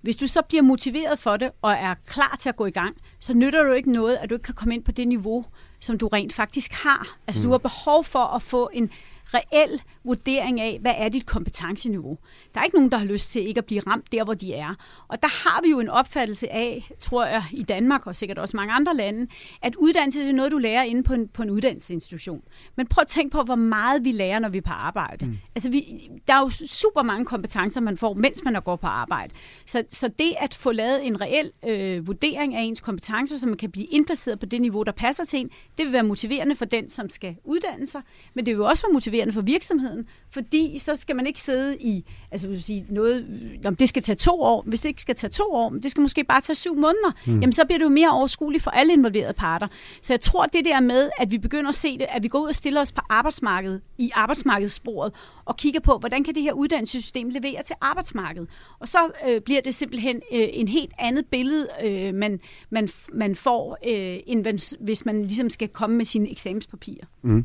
Hvis 0.00 0.16
du 0.16 0.26
så 0.26 0.42
bliver 0.42 0.62
motiveret 0.62 1.18
for 1.18 1.36
det 1.36 1.50
og 1.62 1.72
er 1.72 1.94
klar 2.06 2.36
til 2.40 2.48
at 2.48 2.56
gå 2.56 2.66
i 2.66 2.70
gang, 2.70 2.96
så 3.18 3.34
nytter 3.34 3.62
du 3.62 3.72
ikke 3.72 3.92
noget, 3.92 4.16
at 4.16 4.30
du 4.30 4.34
ikke 4.34 4.44
kan 4.44 4.54
komme 4.54 4.74
ind 4.74 4.84
på 4.84 4.92
det 4.92 5.08
niveau, 5.08 5.44
som 5.80 5.98
du 5.98 6.08
rent 6.08 6.32
faktisk 6.32 6.72
har. 6.72 7.18
Altså 7.26 7.42
mm. 7.42 7.46
du 7.46 7.50
har 7.50 7.58
behov 7.58 8.04
for 8.04 8.24
at 8.24 8.42
få 8.42 8.70
en 8.72 8.90
reel 9.34 9.82
vurdering 10.04 10.60
af, 10.60 10.78
hvad 10.80 10.94
er 10.96 11.08
dit 11.08 11.26
kompetenceniveau. 11.26 12.18
Der 12.54 12.60
er 12.60 12.64
ikke 12.64 12.76
nogen, 12.76 12.92
der 12.92 12.98
har 12.98 13.04
lyst 13.04 13.32
til 13.32 13.46
ikke 13.46 13.58
at 13.58 13.64
blive 13.64 13.80
ramt 13.80 14.12
der, 14.12 14.24
hvor 14.24 14.34
de 14.34 14.54
er. 14.54 14.74
Og 15.08 15.22
der 15.22 15.28
har 15.28 15.62
vi 15.62 15.70
jo 15.70 15.80
en 15.80 15.88
opfattelse 15.88 16.52
af, 16.52 16.90
tror 16.98 17.26
jeg, 17.26 17.44
i 17.52 17.62
Danmark 17.62 18.06
og 18.06 18.16
sikkert 18.16 18.38
også 18.38 18.56
mange 18.56 18.72
andre 18.72 18.96
lande, 18.96 19.26
at 19.62 19.76
uddannelse 19.76 20.28
er 20.28 20.32
noget, 20.32 20.52
du 20.52 20.58
lærer 20.58 20.82
inde 20.82 21.02
på 21.02 21.14
en, 21.14 21.28
på 21.28 21.42
en 21.42 21.50
uddannelsesinstitution. 21.50 22.42
Men 22.76 22.86
prøv 22.86 23.02
at 23.02 23.08
tænke 23.08 23.32
på, 23.32 23.42
hvor 23.42 23.54
meget 23.54 24.04
vi 24.04 24.12
lærer, 24.12 24.38
når 24.38 24.48
vi 24.48 24.58
er 24.58 24.62
på 24.62 24.72
arbejde. 24.72 25.26
Mm. 25.26 25.38
Altså, 25.54 25.70
vi, 25.70 26.10
der 26.26 26.34
er 26.34 26.40
jo 26.40 26.50
super 26.66 27.02
mange 27.02 27.24
kompetencer, 27.24 27.80
man 27.80 27.98
får, 27.98 28.14
mens 28.14 28.44
man 28.44 28.62
går 28.64 28.76
på 28.76 28.86
arbejde. 28.86 29.32
Så, 29.66 29.84
så 29.88 30.08
det 30.08 30.34
at 30.38 30.54
få 30.54 30.72
lavet 30.72 31.06
en 31.06 31.20
reel 31.20 31.50
øh, 31.68 32.06
vurdering 32.06 32.54
af 32.54 32.62
ens 32.62 32.80
kompetencer, 32.80 33.36
så 33.36 33.46
man 33.46 33.56
kan 33.56 33.70
blive 33.70 33.86
indplaceret 33.86 34.40
på 34.40 34.46
det 34.46 34.60
niveau, 34.60 34.82
der 34.82 34.92
passer 34.92 35.24
til 35.24 35.38
en, 35.38 35.50
det 35.78 35.84
vil 35.86 35.92
være 35.92 36.02
motiverende 36.02 36.56
for 36.56 36.64
den, 36.64 36.88
som 36.88 37.10
skal 37.10 37.36
uddanne 37.44 37.86
sig, 37.86 38.02
men 38.34 38.46
det 38.46 38.56
vil 38.56 38.64
også 38.64 38.86
være 38.86 38.92
motiverende 38.92 39.32
for 39.32 39.40
virksomheden, 39.40 39.89
virksomheden, 39.90 40.06
fordi 40.30 40.78
så 40.78 40.96
skal 40.96 41.16
man 41.16 41.26
ikke 41.26 41.40
sidde 41.40 41.76
i, 41.78 42.04
altså 42.30 42.48
vil 42.48 42.62
sige, 42.62 42.86
noget, 42.88 43.26
om 43.64 43.76
det 43.76 43.88
skal 43.88 44.02
tage 44.02 44.16
to 44.16 44.42
år, 44.42 44.62
hvis 44.66 44.80
det 44.80 44.88
ikke 44.88 45.02
skal 45.02 45.14
tage 45.14 45.30
to 45.30 45.44
år, 45.52 45.68
men 45.68 45.82
det 45.82 45.90
skal 45.90 46.00
måske 46.00 46.24
bare 46.24 46.40
tage 46.40 46.56
syv 46.56 46.74
måneder, 46.74 47.12
mm. 47.26 47.40
jamen 47.40 47.52
så 47.52 47.64
bliver 47.64 47.78
det 47.78 47.84
jo 47.84 47.88
mere 47.90 48.10
overskueligt 48.10 48.64
for 48.64 48.70
alle 48.70 48.92
involverede 48.92 49.32
parter. 49.32 49.68
Så 50.02 50.12
jeg 50.12 50.20
tror, 50.20 50.46
det 50.46 50.64
der 50.64 50.80
med, 50.80 51.10
at 51.18 51.30
vi 51.30 51.38
begynder 51.38 51.68
at 51.68 51.74
se 51.74 51.98
det, 51.98 52.06
at 52.08 52.22
vi 52.22 52.28
går 52.28 52.40
ud 52.40 52.48
og 52.48 52.54
stiller 52.54 52.80
os 52.80 52.92
på 52.92 53.00
arbejdsmarkedet, 53.08 53.80
i 53.98 54.10
arbejdsmarkedssporet, 54.14 55.12
og 55.44 55.56
kigger 55.56 55.80
på, 55.80 55.98
hvordan 55.98 56.24
kan 56.24 56.34
det 56.34 56.42
her 56.42 56.52
uddannelsessystem 56.52 57.28
levere 57.28 57.62
til 57.62 57.76
arbejdsmarkedet. 57.80 58.48
Og 58.78 58.88
så 58.88 58.98
øh, 59.28 59.40
bliver 59.40 59.60
det 59.60 59.74
simpelthen 59.74 60.16
øh, 60.16 60.48
en 60.52 60.68
helt 60.68 60.92
andet 60.98 61.26
billede, 61.26 61.68
øh, 61.84 62.14
man, 62.14 62.40
man, 62.70 62.88
man 63.12 63.34
får, 63.34 63.78
øh, 63.86 64.20
end 64.26 64.46
hvis 64.80 65.04
man 65.04 65.22
ligesom 65.22 65.50
skal 65.50 65.68
komme 65.68 65.96
med 65.96 66.04
sine 66.04 66.30
eksamenspapirer. 66.30 67.06
Mm. 67.22 67.44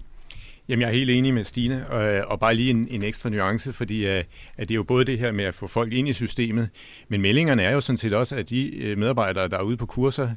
Jamen, 0.69 0.81
jeg 0.81 0.87
er 0.87 0.93
helt 0.93 1.09
enig 1.09 1.33
med 1.33 1.43
Stine, 1.43 1.89
og, 1.89 2.31
og 2.31 2.39
bare 2.39 2.55
lige 2.55 2.69
en, 2.69 2.87
en 2.91 3.03
ekstra 3.03 3.29
nuance, 3.29 3.73
fordi 3.73 4.07
uh, 4.07 4.13
at 4.13 4.25
det 4.57 4.71
er 4.71 4.75
jo 4.75 4.83
både 4.83 5.05
det 5.05 5.19
her 5.19 5.31
med 5.31 5.45
at 5.45 5.55
få 5.55 5.67
folk 5.67 5.93
ind 5.93 6.09
i 6.09 6.13
systemet, 6.13 6.69
men 7.09 7.21
meldingerne 7.21 7.63
er 7.63 7.73
jo 7.73 7.81
sådan 7.81 7.97
set 7.97 8.13
også, 8.13 8.35
at 8.35 8.49
de 8.49 8.91
uh, 8.91 8.99
medarbejdere, 8.99 9.47
der 9.47 9.57
er 9.57 9.61
ude 9.61 9.77
på 9.77 9.85
kurser, 9.85 10.29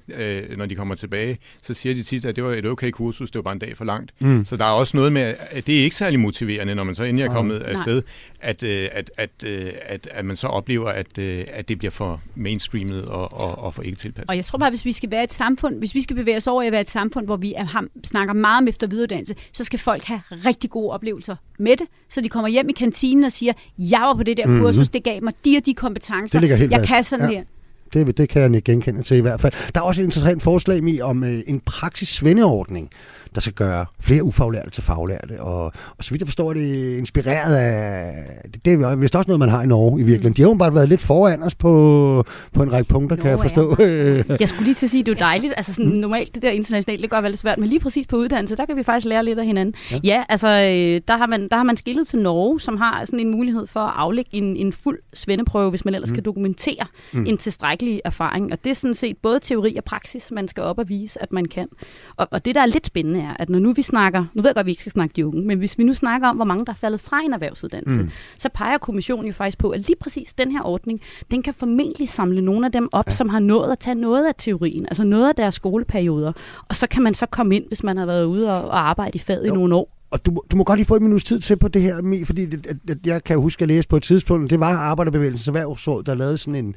når 0.57 0.67
de 0.67 0.75
kommer 0.75 0.95
tilbage, 0.95 1.39
så 1.63 1.75
siger 1.75 1.95
de 1.95 2.03
tit, 2.03 2.25
at 2.25 2.37
det 2.37 2.45
var 2.45 2.53
et 2.53 2.67
okay 2.67 2.91
kursus, 2.91 3.31
det 3.31 3.39
var 3.39 3.43
bare 3.43 3.53
en 3.53 3.59
dag 3.59 3.77
for 3.77 3.85
langt. 3.85 4.13
Mm. 4.19 4.45
Så 4.45 4.57
der 4.57 4.65
er 4.65 4.71
også 4.71 4.97
noget 4.97 5.13
med, 5.13 5.35
at 5.51 5.67
det 5.67 5.79
er 5.79 5.85
ikke 5.85 5.97
særlig 5.97 6.21
motiverende, 6.21 6.75
når 6.75 6.85
man 6.85 6.95
så 6.95 7.05
endelig 7.05 7.27
er 7.27 7.33
kommet 7.33 7.63
oh, 7.63 7.71
afsted, 7.71 8.03
at, 8.41 8.63
at, 8.63 9.11
at, 9.17 9.45
at, 9.87 10.09
at 10.11 10.25
man 10.25 10.37
så 10.37 10.47
oplever, 10.47 10.89
at, 10.89 11.19
at 11.19 11.69
det 11.69 11.79
bliver 11.79 11.91
for 11.91 12.21
mainstreamet 12.35 13.05
og, 13.05 13.33
og, 13.33 13.59
og 13.59 13.75
for 13.75 13.83
ikke 13.83 13.99
tilpasset. 13.99 14.31
Og 14.31 14.37
jeg 14.37 14.45
tror 14.45 14.59
bare, 14.59 14.71
hvis 14.71 14.85
vi 14.85 14.93
skal 14.93 15.11
være 15.11 15.25
et 15.25 15.33
samfund, 15.33 15.79
hvis 15.79 15.95
vi 15.95 16.03
skal 16.03 16.17
bevæge 16.17 16.37
os 16.37 16.47
over 16.47 16.63
i 16.63 16.67
at 16.67 16.73
være 16.73 16.81
et 16.81 16.91
samfund, 16.91 17.27
hvor 17.27 17.37
vi 17.37 17.55
er, 17.57 17.85
snakker 18.05 18.35
meget 18.35 18.63
om 18.63 18.69
efter 18.69 18.87
videreuddannelse, 18.87 19.35
så 19.53 19.65
skal 19.65 19.79
folk 19.79 20.05
have 20.05 20.21
rigtig 20.31 20.71
gode 20.71 20.91
oplevelser 20.91 21.37
med 21.59 21.77
det, 21.77 21.87
så 22.09 22.21
de 22.21 22.29
kommer 22.29 22.49
hjem 22.49 22.69
i 22.69 22.73
kantinen 22.73 23.25
og 23.25 23.33
siger, 23.33 23.53
jeg 23.79 24.01
var 24.01 24.15
på 24.15 24.23
det 24.23 24.37
der 24.37 24.47
mm-hmm. 24.47 24.63
kursus, 24.63 24.89
det 24.89 25.05
gav 25.05 25.23
mig 25.23 25.33
de 25.45 25.57
og 25.57 25.67
de 25.67 25.75
kompetencer, 25.75 26.41
det 26.41 26.59
helt 26.59 26.73
jeg 26.73 26.81
fast. 26.81 26.93
kan 26.93 27.05
sådan 27.05 27.31
ja. 27.31 27.37
her. 27.37 27.45
Det, 27.93 28.17
det 28.19 28.29
kan 28.29 28.55
jeg 28.55 28.63
genkende 28.63 29.03
til 29.03 29.17
i 29.17 29.21
hvert 29.21 29.41
fald. 29.41 29.53
Der 29.75 29.81
er 29.81 29.85
også 29.85 30.03
et 30.03 30.05
interessant 30.05 30.43
forslag 30.43 30.89
i 30.89 31.01
om 31.01 31.25
øh, 31.25 31.41
en 31.47 31.61
praksis-svendeordning 31.61 32.91
der 33.35 33.41
skal 33.41 33.53
gøre 33.53 33.87
flere 34.01 34.23
ufaglærte 34.23 34.71
til 34.71 34.83
faglærte. 34.83 35.41
Og, 35.41 35.65
og 35.99 36.05
så 36.05 36.11
vidt 36.11 36.21
jeg 36.21 36.29
forstår, 36.29 36.53
det 36.53 36.93
er 36.93 36.99
inspireret 36.99 37.57
af... 37.57 38.15
Det, 38.53 38.65
det 38.65 38.73
er 38.73 38.97
vist 38.97 39.17
også 39.17 39.29
noget, 39.29 39.39
man 39.39 39.49
har 39.49 39.63
i 39.63 39.67
Norge 39.67 40.01
i 40.01 40.03
virkeligheden. 40.03 40.31
Mm. 40.31 40.35
De 40.35 40.43
har 40.43 40.49
jo 40.49 40.55
bare 40.55 40.75
været 40.75 40.89
lidt 40.89 41.01
foran 41.01 41.43
os 41.43 41.55
på, 41.55 42.25
på 42.53 42.63
en 42.63 42.73
række 42.73 42.89
punkter, 42.89 43.17
Nå, 43.17 43.23
kan 43.23 43.31
jeg 43.31 43.41
forstå. 43.41 43.77
Ja. 43.79 44.23
jeg 44.41 44.49
skulle 44.49 44.65
lige 44.65 44.75
til 44.75 44.87
at 44.87 44.91
sige, 44.91 45.01
at 45.01 45.07
det 45.07 45.13
er 45.15 45.19
dejligt. 45.19 45.55
Altså 45.57 45.75
sådan, 45.75 45.91
mm. 45.91 45.97
normalt 45.97 46.35
det 46.35 46.43
der 46.43 46.51
internationalt, 46.51 47.03
det 47.03 47.11
går 47.11 47.21
vel 47.21 47.37
svært, 47.37 47.59
men 47.59 47.69
lige 47.69 47.81
præcis 47.81 48.07
på 48.07 48.17
uddannelse, 48.17 48.57
der 48.57 48.67
kan 48.67 48.77
vi 48.77 48.83
faktisk 48.83 49.07
lære 49.07 49.25
lidt 49.25 49.39
af 49.39 49.47
hinanden. 49.47 49.75
Ja, 49.91 49.99
ja 50.05 50.25
altså 50.29 50.49
øh, 50.49 51.01
der 51.09 51.17
har, 51.17 51.27
man, 51.27 51.49
der 51.49 51.57
har 51.57 51.65
man 51.65 51.77
skillet 51.77 52.09
til 52.09 52.19
Norge, 52.19 52.61
som 52.61 52.77
har 52.77 53.05
sådan 53.05 53.21
en 53.21 53.31
mulighed 53.31 53.67
for 53.67 53.81
at 53.81 53.93
aflægge 53.97 54.31
en, 54.35 54.57
en 54.57 54.73
fuld 54.73 54.99
svendeprøve, 55.15 55.71
hvis 55.71 55.85
man 55.85 55.95
ellers 55.95 56.11
mm. 56.11 56.15
kan 56.15 56.25
dokumentere 56.25 56.87
mm. 57.13 57.27
en 57.27 57.37
tilstrækkelig 57.37 58.01
erfaring. 58.05 58.53
Og 58.53 58.65
det 58.65 58.71
er 58.71 58.75
sådan 58.75 58.95
set 58.95 59.17
både 59.17 59.41
teori 59.41 59.77
og 59.77 59.85
praksis, 59.85 60.31
man 60.31 60.49
skal 60.49 60.63
op 60.63 60.79
og 60.79 60.89
vise, 60.89 61.23
at 61.23 61.33
man 61.33 61.45
kan. 61.45 61.69
Og, 62.17 62.29
og 62.31 62.45
det, 62.45 62.55
der 62.55 62.61
er 62.61 62.67
lidt 62.67 62.87
spændende, 62.87 63.18
er, 63.19 63.37
at 63.39 63.51
når 63.51 63.59
nu 63.59 63.73
vi 63.73 63.83
snakker, 63.83 64.25
nu 64.35 64.43
ved 64.43 64.49
jeg 64.49 64.55
godt, 64.55 64.63
at 64.63 64.67
vi 64.67 64.71
ikke 64.71 64.81
skal 64.81 64.93
snakke 64.93 65.13
de 65.17 65.27
unge, 65.27 65.43
men 65.43 65.59
hvis 65.59 65.79
vi 65.79 65.85
nu 65.85 65.93
snakker 65.93 66.29
om, 66.29 66.37
hvor 66.37 66.45
mange 66.45 66.67
der 66.67 66.73
er 66.73 66.77
faldet 66.77 67.01
fra 67.01 67.21
en 67.25 67.33
erhvervsuddannelse, 67.33 68.03
mm. 68.03 68.11
så 68.39 68.49
peger 68.55 68.79
kommissionen 68.79 69.27
jo 69.27 69.33
faktisk 69.33 69.59
på, 69.59 69.71
at 69.71 69.87
lige 69.87 69.97
præcis 70.01 70.33
den 70.33 70.53
her 70.53 70.63
ordning, 70.63 71.01
den 71.31 71.43
kan 71.43 71.55
formentlig 71.55 72.09
samle 72.09 72.43
nogle 72.43 72.67
af 72.67 72.73
dem 72.73 72.89
op, 72.93 73.07
ja. 73.07 73.13
som 73.13 73.29
har 73.29 73.41
nået 73.41 73.73
at 73.73 73.79
tage 73.79 73.95
noget 73.95 74.27
af 74.27 74.35
teorien, 74.39 74.87
altså 74.87 75.05
noget 75.05 75.29
af 75.29 75.35
deres 75.35 75.55
skoleperioder, 75.55 76.33
og 76.69 76.75
så 76.75 76.87
kan 76.87 77.03
man 77.03 77.15
så 77.15 77.27
komme 77.27 77.57
ind, 77.57 77.65
hvis 77.69 77.83
man 77.83 77.97
har 77.97 78.07
været 78.07 78.25
ude 78.25 78.57
og, 78.57 78.69
og 78.69 78.89
arbejde 78.89 79.17
i 79.17 79.19
faget 79.19 79.47
jo. 79.47 79.53
i 79.53 79.57
nogle 79.57 79.75
år. 79.75 79.95
Og 80.11 80.27
du, 80.27 80.43
du 80.51 80.57
må 80.57 80.65
godt 80.65 80.79
lige 80.79 80.87
få 80.87 80.97
en 80.97 81.03
minut 81.03 81.25
tid 81.25 81.41
til 81.41 81.57
på 81.57 81.69
det 81.69 81.83
her, 81.83 82.25
fordi 82.27 82.47
det, 82.47 82.67
at, 82.67 82.77
at 82.91 82.99
jeg 83.07 83.25
kan 83.25 83.39
huske 83.39 83.63
at 83.63 83.69
læse 83.69 83.89
på 83.89 83.97
et 83.97 84.03
tidspunkt, 84.03 84.51
det 84.51 84.61
var 84.61 84.77
Arbejderbevægelsens 84.77 85.49
Erhvervsråd, 85.49 86.03
der 86.03 86.15
lavede 86.15 86.39
sådan 86.39 86.55
en, 86.55 86.75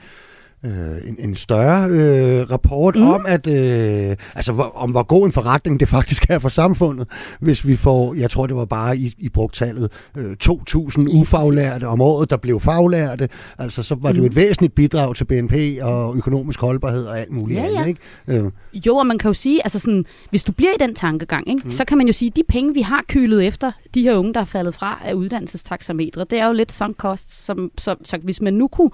øh, 0.66 0.98
en, 1.08 1.16
en 1.20 1.36
større 1.36 1.90
øh, 1.90 2.52
rapport 2.52 2.96
mm. 2.96 3.08
om, 3.08 3.26
at 3.28 3.48
øh, 3.48 4.16
altså, 4.36 4.54
hvor, 4.54 4.72
om 4.76 4.92
hvor 4.92 5.04
god 5.04 5.26
en 5.26 5.32
forretning 5.32 5.80
det 5.80 5.90
faktisk 5.90 6.26
er 6.30 6.40
for 6.40 6.50
samfundet, 6.50 7.08
hvis 7.40 7.68
vi 7.68 7.76
får, 7.76 8.14
jeg 8.14 8.30
tror 8.30 8.48
det 8.48 8.56
var 8.56 8.66
bare 8.66 8.98
i, 8.98 9.14
i 9.18 9.30
brugtallet, 9.30 9.92
øh, 10.18 10.36
2.000 10.44 11.18
ufaglærte 11.18 11.88
om 11.88 12.02
året, 12.02 12.30
der 12.30 12.38
blev 12.38 12.60
faglærte. 12.60 13.30
Altså 13.58 13.84
så 13.84 13.96
var 13.96 14.12
det 14.12 14.20
jo 14.20 14.26
et 14.26 14.32
mm. 14.32 14.36
væsentligt 14.36 14.76
bidrag 14.76 15.16
til 15.16 15.26
BNP 15.26 15.54
og 15.82 16.16
økonomisk 16.18 16.62
holdbarhed 16.62 17.06
og 17.06 17.20
alt 17.20 17.32
muligt 17.32 17.60
ja, 17.60 17.66
andet. 17.66 17.80
Ja. 17.80 17.86
Ikke? 17.86 18.02
Øh. 18.28 18.52
Jo, 18.74 18.96
og 18.96 19.06
man 19.06 19.18
kan 19.18 19.30
jo 19.30 19.34
sige, 19.34 19.66
altså 19.66 19.80
sådan, 19.80 20.06
hvis 20.30 20.44
du 20.44 20.52
bliver 20.52 20.72
i 20.72 20.80
den 20.80 20.96
tankegang, 20.96 21.50
ikke, 21.50 21.62
mm. 21.64 21.72
så 21.72 21.86
kan 21.86 21.98
man 21.98 22.08
jo 22.08 22.14
sige, 22.14 22.30
at 22.30 22.36
de 22.36 22.44
penge, 22.48 22.74
vi 22.74 22.82
har 22.82 23.04
kylet 23.08 23.48
efter 23.48 23.72
de 23.96 24.02
her 24.02 24.16
unge, 24.16 24.34
der 24.34 24.40
er 24.40 24.46
faldet 24.46 24.74
fra 24.76 25.00
af 25.06 25.14
uddannelsestaxametre, 25.14 26.26
det 26.30 26.40
er 26.40 26.48
jo 26.48 26.54
lidt 26.54 26.72
sunk 26.72 26.98
cost, 26.98 27.46
som, 27.46 27.72
så, 27.78 27.96
så 28.04 28.18
hvis 28.24 28.42
man 28.42 28.54
nu 28.54 28.68
kunne 28.68 28.92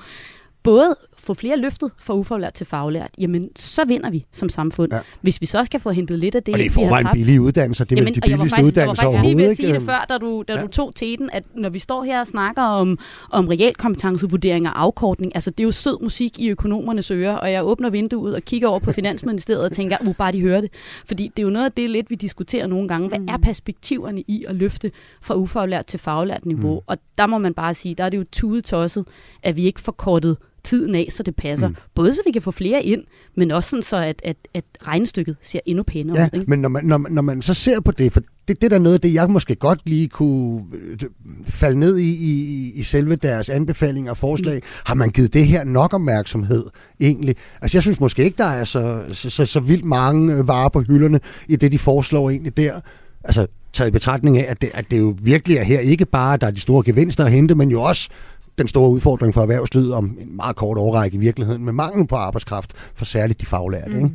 både 0.64 0.96
få 1.20 1.34
flere 1.34 1.58
løftet 1.58 1.92
fra 2.00 2.14
ufaglært 2.14 2.54
til 2.54 2.66
faglært, 2.66 3.10
jamen 3.18 3.50
så 3.56 3.86
vinder 3.86 4.10
vi 4.10 4.26
som 4.32 4.50
samfund. 4.50 4.94
Ja. 4.94 5.00
Hvis 5.22 5.42
vi 5.42 5.46
så 5.46 5.64
skal 5.64 5.80
få 5.80 5.90
hentet 5.90 6.20
lidt 6.20 6.36
af 6.36 6.44
det, 6.44 6.54
og 6.54 6.60
det 6.60 6.66
er 6.66 6.72
forvejen 6.72 7.08
billige 7.14 7.42
uddannelser, 7.42 7.86
det 7.86 7.92
er 7.92 8.02
jamen, 8.02 8.16
de 8.16 8.22
billigste 8.22 8.50
faktisk, 8.50 8.68
uddannelser. 8.68 9.04
Jeg 9.04 9.08
var 9.08 9.14
faktisk 9.14 9.24
lige 9.24 9.38
ved 9.38 9.52
at 9.52 9.58
sige 9.58 9.74
det 9.74 9.82
før, 9.82 10.06
da 10.10 10.18
du, 10.18 10.44
da 10.48 10.54
ja. 10.54 10.62
du 10.62 10.68
tog 10.68 10.96
teten, 10.96 11.30
at 11.34 11.44
når 11.56 11.70
vi 11.70 11.80
står 11.80 12.04
her 12.04 12.20
og 12.20 12.28
snakker 12.28 12.62
om, 12.62 13.00
om 13.32 13.48
realkompetencevurdering 13.48 14.68
og 14.68 14.82
afkortning, 14.82 15.36
altså 15.36 15.52
det 15.52 15.60
er 15.60 15.64
jo 15.64 15.72
sød 15.72 15.98
musik 16.02 16.40
i 16.40 16.50
økonomernes 16.50 17.12
ører, 17.12 17.36
og 17.36 17.52
jeg 17.52 17.66
åbner 17.66 17.90
vinduet 17.90 18.36
og 18.36 18.42
kigger 18.42 18.68
over 18.68 18.80
på 18.80 18.92
Finansministeriet 18.98 19.64
og 19.64 19.72
tænker, 19.72 19.98
uh, 20.08 20.16
bare 20.16 20.32
de 20.32 20.42
hører 20.42 20.62
det. 20.62 20.72
Fordi 21.06 21.32
det 21.38 21.44
er 21.44 21.44
jo 21.44 21.50
noget 21.50 21.66
af 21.66 21.72
det 21.72 21.90
lidt, 21.90 22.10
vi 22.10 22.16
diskuterer 22.16 22.68
nogle 22.68 22.88
gange. 22.88 23.08
Hvad 23.08 23.20
er 23.28 23.38
mm. 23.38 23.44
perspektiverne 23.44 24.22
i 24.28 24.46
at 24.48 24.56
løfte 24.56 24.92
fra 25.22 25.36
ufaglært 25.36 25.86
til 25.86 26.00
faglært 26.00 26.46
niveau? 26.46 26.74
Mm. 26.74 26.86
Og 26.88 26.98
der 27.18 27.28
må 27.28 27.38
man 27.38 27.54
bare 27.54 27.74
sige, 27.74 27.96
der 27.96 28.04
er 28.04 28.10
det 28.10 28.18
jo 28.18 28.26
tudetosset, 28.32 29.06
at 29.44 29.56
vi 29.56 29.66
ikke 29.66 29.82
får 29.82 29.92
kortet 29.92 30.38
tiden 30.68 30.96
af, 30.96 31.08
så 31.10 31.24
det 31.24 31.36
passer. 31.36 31.68
Mm. 31.68 31.76
Både 31.96 32.14
så 32.14 32.22
vi 32.26 32.32
kan 32.32 32.42
få 32.42 32.52
flere 32.52 32.84
ind, 32.84 33.04
men 33.36 33.52
også 33.52 33.70
sådan 33.70 33.84
så, 33.84 33.98
at, 33.98 34.22
at, 34.24 34.38
at 34.54 34.64
regnestykket 34.88 35.36
ser 35.42 35.60
endnu 35.66 35.84
pænere 35.84 36.20
ja, 36.20 36.30
ud. 36.34 36.40
Ikke? 36.40 36.50
men 36.50 36.60
når 36.60 36.70
man, 36.70 36.86
når, 36.86 36.98
man, 36.98 37.12
når 37.12 37.22
man 37.22 37.42
så 37.42 37.54
ser 37.54 37.80
på 37.80 37.92
det, 37.92 38.14
for 38.14 38.22
det, 38.48 38.62
det 38.62 38.72
der 38.72 38.80
noget 38.80 38.94
af 38.94 39.02
det, 39.02 39.14
jeg 39.14 39.30
måske 39.30 39.56
godt 39.56 39.80
lige 39.86 40.08
kunne 40.08 40.64
øh, 40.74 41.00
falde 41.46 41.80
ned 41.80 41.98
i, 41.98 42.10
i, 42.10 42.72
i 42.76 42.84
selve 42.84 43.16
deres 43.16 43.50
anbefalinger 43.50 44.12
og 44.12 44.18
forslag. 44.18 44.56
Mm. 44.56 44.62
Har 44.86 44.94
man 44.94 45.10
givet 45.10 45.34
det 45.34 45.48
her 45.48 45.64
nok 45.64 45.94
opmærksomhed 45.94 46.66
egentlig? 47.00 47.36
Altså 47.62 47.78
jeg 47.78 47.84
synes 47.84 48.00
måske 48.00 48.24
ikke, 48.24 48.38
der 48.38 48.44
er 48.44 48.64
så, 48.64 49.04
så, 49.10 49.30
så, 49.30 49.46
så 49.46 49.60
vildt 49.60 49.86
mange 49.86 50.48
varer 50.48 50.70
på 50.70 50.82
hylderne 50.82 51.20
i 51.48 51.56
det, 51.56 51.72
de 51.72 51.80
foreslår 51.80 52.30
egentlig 52.30 52.58
der. 52.58 52.80
Altså 53.24 53.48
taget 53.74 53.88
i 53.88 53.92
betragtning 53.92 54.38
af, 54.38 54.46
at 54.50 54.62
det, 54.62 54.70
at 54.74 54.92
det 54.92 55.00
jo 55.00 55.16
virkelig 55.22 55.58
er 55.58 55.64
her 55.64 55.80
ikke 55.80 56.06
bare, 56.06 56.38
der 56.38 56.48
er 56.48 56.52
de 56.52 56.60
store 56.60 56.84
gevinster 56.84 57.26
at 57.26 57.32
hente, 57.32 57.56
men 57.56 57.72
jo 57.72 57.82
også 57.82 58.10
den 58.58 58.68
store 58.68 58.90
udfordring 58.90 59.34
for 59.34 59.42
erhvervslivet 59.42 59.94
om 59.94 60.18
en 60.20 60.36
meget 60.36 60.56
kort 60.56 60.78
overrække 60.78 61.16
i 61.16 61.20
virkeligheden, 61.20 61.66
med 61.66 61.74
mangel 61.74 62.08
på 62.08 62.16
arbejdskraft 62.16 62.74
for 62.96 63.06
særligt 63.06 63.42
de 63.42 63.46
faglærte. 63.46 63.90
Mm. 63.90 63.98
Ikke? 63.98 64.10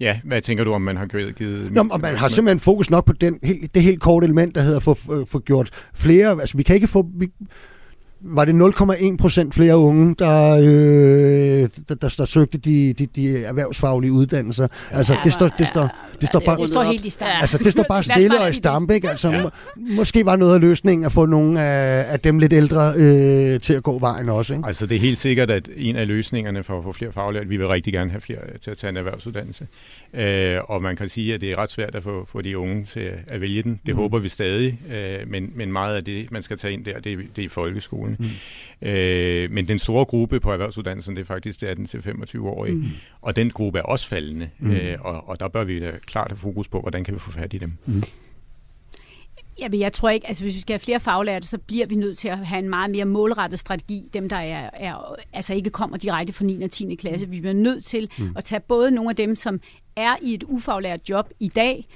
Ja, 0.00 0.20
hvad 0.24 0.40
tænker 0.40 0.64
du, 0.64 0.72
om 0.72 0.82
man 0.82 0.96
har 0.96 1.06
givet... 1.06 1.36
givet 1.36 1.72
Nå, 1.72 1.84
og 1.90 2.00
man 2.00 2.16
har 2.16 2.28
simpelthen 2.28 2.60
fokus 2.60 2.90
nok 2.90 3.04
på 3.04 3.12
den, 3.12 3.38
det 3.74 3.82
helt 3.82 4.00
korte 4.00 4.24
element, 4.24 4.54
der 4.54 4.60
hedder 4.60 4.76
at 4.76 4.82
få, 4.82 4.94
få 5.24 5.38
gjort 5.38 5.70
flere... 5.94 6.40
Altså, 6.40 6.56
vi 6.56 6.62
kan 6.62 6.74
ikke 6.74 6.88
få... 6.88 7.06
Vi, 7.14 7.28
var 8.22 8.44
det 8.44 8.52
0,1 8.52 9.16
procent 9.16 9.54
flere 9.54 9.76
unge, 9.76 10.14
der, 10.18 10.56
øh, 10.56 11.68
der, 11.88 11.94
der, 11.94 12.14
der 12.18 12.24
søgte 12.24 12.58
de, 12.58 12.92
de, 12.92 13.06
de 13.06 13.44
erhvervsfaglige 13.44 14.12
uddannelser. 14.12 14.68
Altså, 14.90 15.14
ja, 15.14 15.20
det 15.24 15.32
står, 15.32 15.48
det 15.48 15.66
står, 15.66 15.88
det 16.20 16.28
står 16.28 16.42
bare, 16.46 16.56
det 16.56 16.68
står 16.68 16.82
helt 16.82 17.04
i 17.04 17.10
stampe. 17.10 17.40
Altså, 17.40 17.58
det 17.58 17.72
står 17.72 17.84
bare 17.88 18.02
stille 18.02 18.40
og 18.40 18.50
i 18.50 18.52
stampe, 18.52 18.94
ikke? 18.94 19.10
Altså, 19.10 19.30
ja. 19.30 19.42
må, 19.42 19.50
måske 19.76 20.26
var 20.26 20.36
noget 20.36 20.54
af 20.54 20.60
løsningen 20.60 21.04
at 21.06 21.12
få 21.12 21.26
nogle 21.26 21.60
af, 21.60 22.12
af 22.12 22.20
dem 22.20 22.38
lidt 22.38 22.52
ældre 22.52 22.92
øh, 22.96 23.60
til 23.60 23.74
at 23.74 23.82
gå 23.82 23.98
vejen 23.98 24.28
også, 24.28 24.54
ikke? 24.54 24.66
Altså, 24.66 24.86
det 24.86 24.96
er 24.96 25.00
helt 25.00 25.18
sikkert, 25.18 25.50
at 25.50 25.68
en 25.76 25.96
af 25.96 26.06
løsningerne 26.06 26.62
for 26.62 26.78
at 26.78 26.84
få 26.84 26.92
flere 26.92 27.12
faglærte, 27.12 27.48
vi 27.48 27.56
vil 27.56 27.68
rigtig 27.68 27.92
gerne 27.92 28.10
have 28.10 28.20
flere 28.20 28.40
til 28.60 28.70
at 28.70 28.76
tage 28.76 28.88
en 28.88 28.96
erhvervsuddannelse. 28.96 29.66
Øh, 30.14 30.58
og 30.64 30.82
man 30.82 30.96
kan 30.96 31.08
sige, 31.08 31.34
at 31.34 31.40
det 31.40 31.50
er 31.50 31.58
ret 31.58 31.70
svært 31.70 31.94
at 31.94 32.02
få, 32.02 32.24
få 32.32 32.40
de 32.40 32.58
unge 32.58 32.84
til 32.84 33.10
at 33.28 33.40
vælge 33.40 33.62
den. 33.62 33.80
Det 33.86 33.94
mm. 33.94 34.00
håber 34.00 34.18
vi 34.18 34.28
stadig, 34.28 34.80
øh, 34.92 35.30
men, 35.30 35.52
men 35.54 35.72
meget 35.72 35.96
af 35.96 36.04
det, 36.04 36.32
man 36.32 36.42
skal 36.42 36.56
tage 36.56 36.72
ind 36.72 36.84
der, 36.84 37.00
det, 37.00 37.18
det 37.36 37.42
er 37.42 37.46
i 37.46 37.48
folkeskolen. 38.16 38.40
Mm. 38.80 38.88
Øh, 38.88 39.50
men 39.50 39.68
den 39.68 39.78
store 39.78 40.04
gruppe 40.04 40.40
på 40.40 40.52
erhvervsuddannelsen, 40.52 41.16
det 41.16 41.22
er 41.22 41.26
faktisk 41.26 41.62
18-25-årige, 41.62 42.74
mm. 42.74 42.84
og 43.20 43.36
den 43.36 43.50
gruppe 43.50 43.78
er 43.78 43.82
også 43.82 44.08
faldende, 44.08 44.50
mm. 44.58 44.70
øh, 44.70 44.98
og, 45.00 45.28
og 45.28 45.40
der 45.40 45.48
bør 45.48 45.64
vi 45.64 45.80
da 45.80 45.92
klart 46.06 46.30
have 46.30 46.38
fokus 46.38 46.68
på, 46.68 46.80
hvordan 46.80 47.04
kan 47.04 47.14
vi 47.14 47.18
få 47.18 47.30
fat 47.32 47.52
i 47.52 47.58
dem. 47.58 47.72
Mm. 47.86 48.02
Jamen, 49.58 49.80
jeg 49.80 49.92
tror 49.92 50.10
ikke, 50.10 50.26
altså 50.26 50.42
hvis 50.42 50.54
vi 50.54 50.60
skal 50.60 50.74
have 50.74 50.80
flere 50.80 51.00
faglærte, 51.00 51.46
så 51.46 51.58
bliver 51.58 51.86
vi 51.86 51.94
nødt 51.94 52.18
til 52.18 52.28
at 52.28 52.46
have 52.46 52.58
en 52.58 52.68
meget 52.68 52.90
mere 52.90 53.04
målrettet 53.04 53.58
strategi. 53.58 54.08
Dem, 54.14 54.28
der 54.28 54.36
er, 54.36 54.70
er 54.72 55.16
altså 55.32 55.54
ikke 55.54 55.70
kommer 55.70 55.96
direkte 55.96 56.32
fra 56.32 56.44
9. 56.44 56.62
og 56.62 56.70
10. 56.70 56.94
klasse. 56.94 57.28
Vi 57.28 57.40
bliver 57.40 57.54
nødt 57.54 57.84
til 57.84 58.10
mm. 58.18 58.32
at 58.36 58.44
tage 58.44 58.60
både 58.60 58.90
nogle 58.90 59.10
af 59.10 59.16
dem, 59.16 59.36
som 59.36 59.60
er 59.96 60.16
i 60.22 60.34
et 60.34 60.42
ufaglært 60.42 61.08
job 61.08 61.30
i 61.40 61.48
dag, 61.48 61.86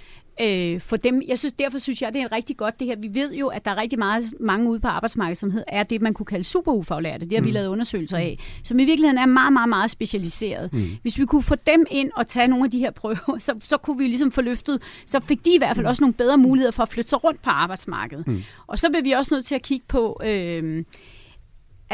øh, 0.41 0.80
for 0.80 0.97
dem, 0.97 1.22
jeg 1.28 1.39
synes, 1.39 1.53
derfor 1.53 1.78
synes 1.78 2.03
jeg, 2.03 2.14
det 2.14 2.22
er 2.22 2.32
rigtig 2.32 2.57
godt 2.57 2.80
det 2.80 2.87
her. 2.87 2.97
Vi 2.97 3.14
ved 3.14 3.32
jo, 3.35 3.49
at 3.49 3.64
der 3.64 3.70
er 3.70 3.76
rigtig 3.76 3.99
meget, 3.99 4.35
mange 4.41 4.70
ude 4.70 4.80
på 4.80 4.89
arbejdsmarkedet, 4.89 5.39
som 5.39 5.53
er 5.68 5.82
det, 5.82 6.03
man 6.03 6.14
kunne 6.14 6.26
kalde 6.26 6.45
superufaglærte. 6.45 7.24
Det 7.24 7.32
har 7.32 7.41
mm. 7.41 7.47
vi 7.47 7.51
lavet 7.51 7.66
undersøgelser 7.66 8.18
af, 8.18 8.39
som 8.62 8.78
i 8.78 8.85
virkeligheden 8.85 9.18
er 9.18 9.26
meget, 9.26 9.53
meget, 9.53 9.68
meget 9.68 9.91
specialiseret. 9.91 10.72
Mm. 10.72 10.89
Hvis 11.03 11.18
vi 11.18 11.24
kunne 11.24 11.43
få 11.43 11.55
dem 11.55 11.87
ind 11.91 12.11
og 12.16 12.26
tage 12.26 12.49
nogle 12.49 12.64
af 12.64 12.70
de 12.70 12.78
her 12.78 12.91
prøver, 12.91 13.39
så, 13.39 13.55
så 13.61 13.76
kunne 13.76 13.99
vi 13.99 14.07
ligesom 14.07 14.30
få 14.32 14.41
løftet, 14.41 14.82
så 15.07 15.20
fik 15.20 15.45
de 15.45 15.55
i 15.55 15.59
hvert 15.59 15.76
fald 15.76 15.87
mm. 15.87 15.89
også 15.89 16.03
nogle 16.03 16.14
bedre 16.14 16.39
muligheder 16.39 16.72
for 16.72 16.82
at 16.82 16.89
flytte 16.89 17.11
sig 17.11 17.24
rundt 17.24 17.43
på 17.43 17.51
arbejdsmarkedet. 17.51 18.26
Mm. 18.26 18.43
Og 18.66 18.78
så 18.78 18.89
vil 18.93 19.05
vi 19.05 19.12
også 19.12 19.35
nødt 19.35 19.47
til 19.47 19.55
at 19.55 19.62
kigge 19.62 19.85
på... 19.89 20.20
Øh, 20.24 20.85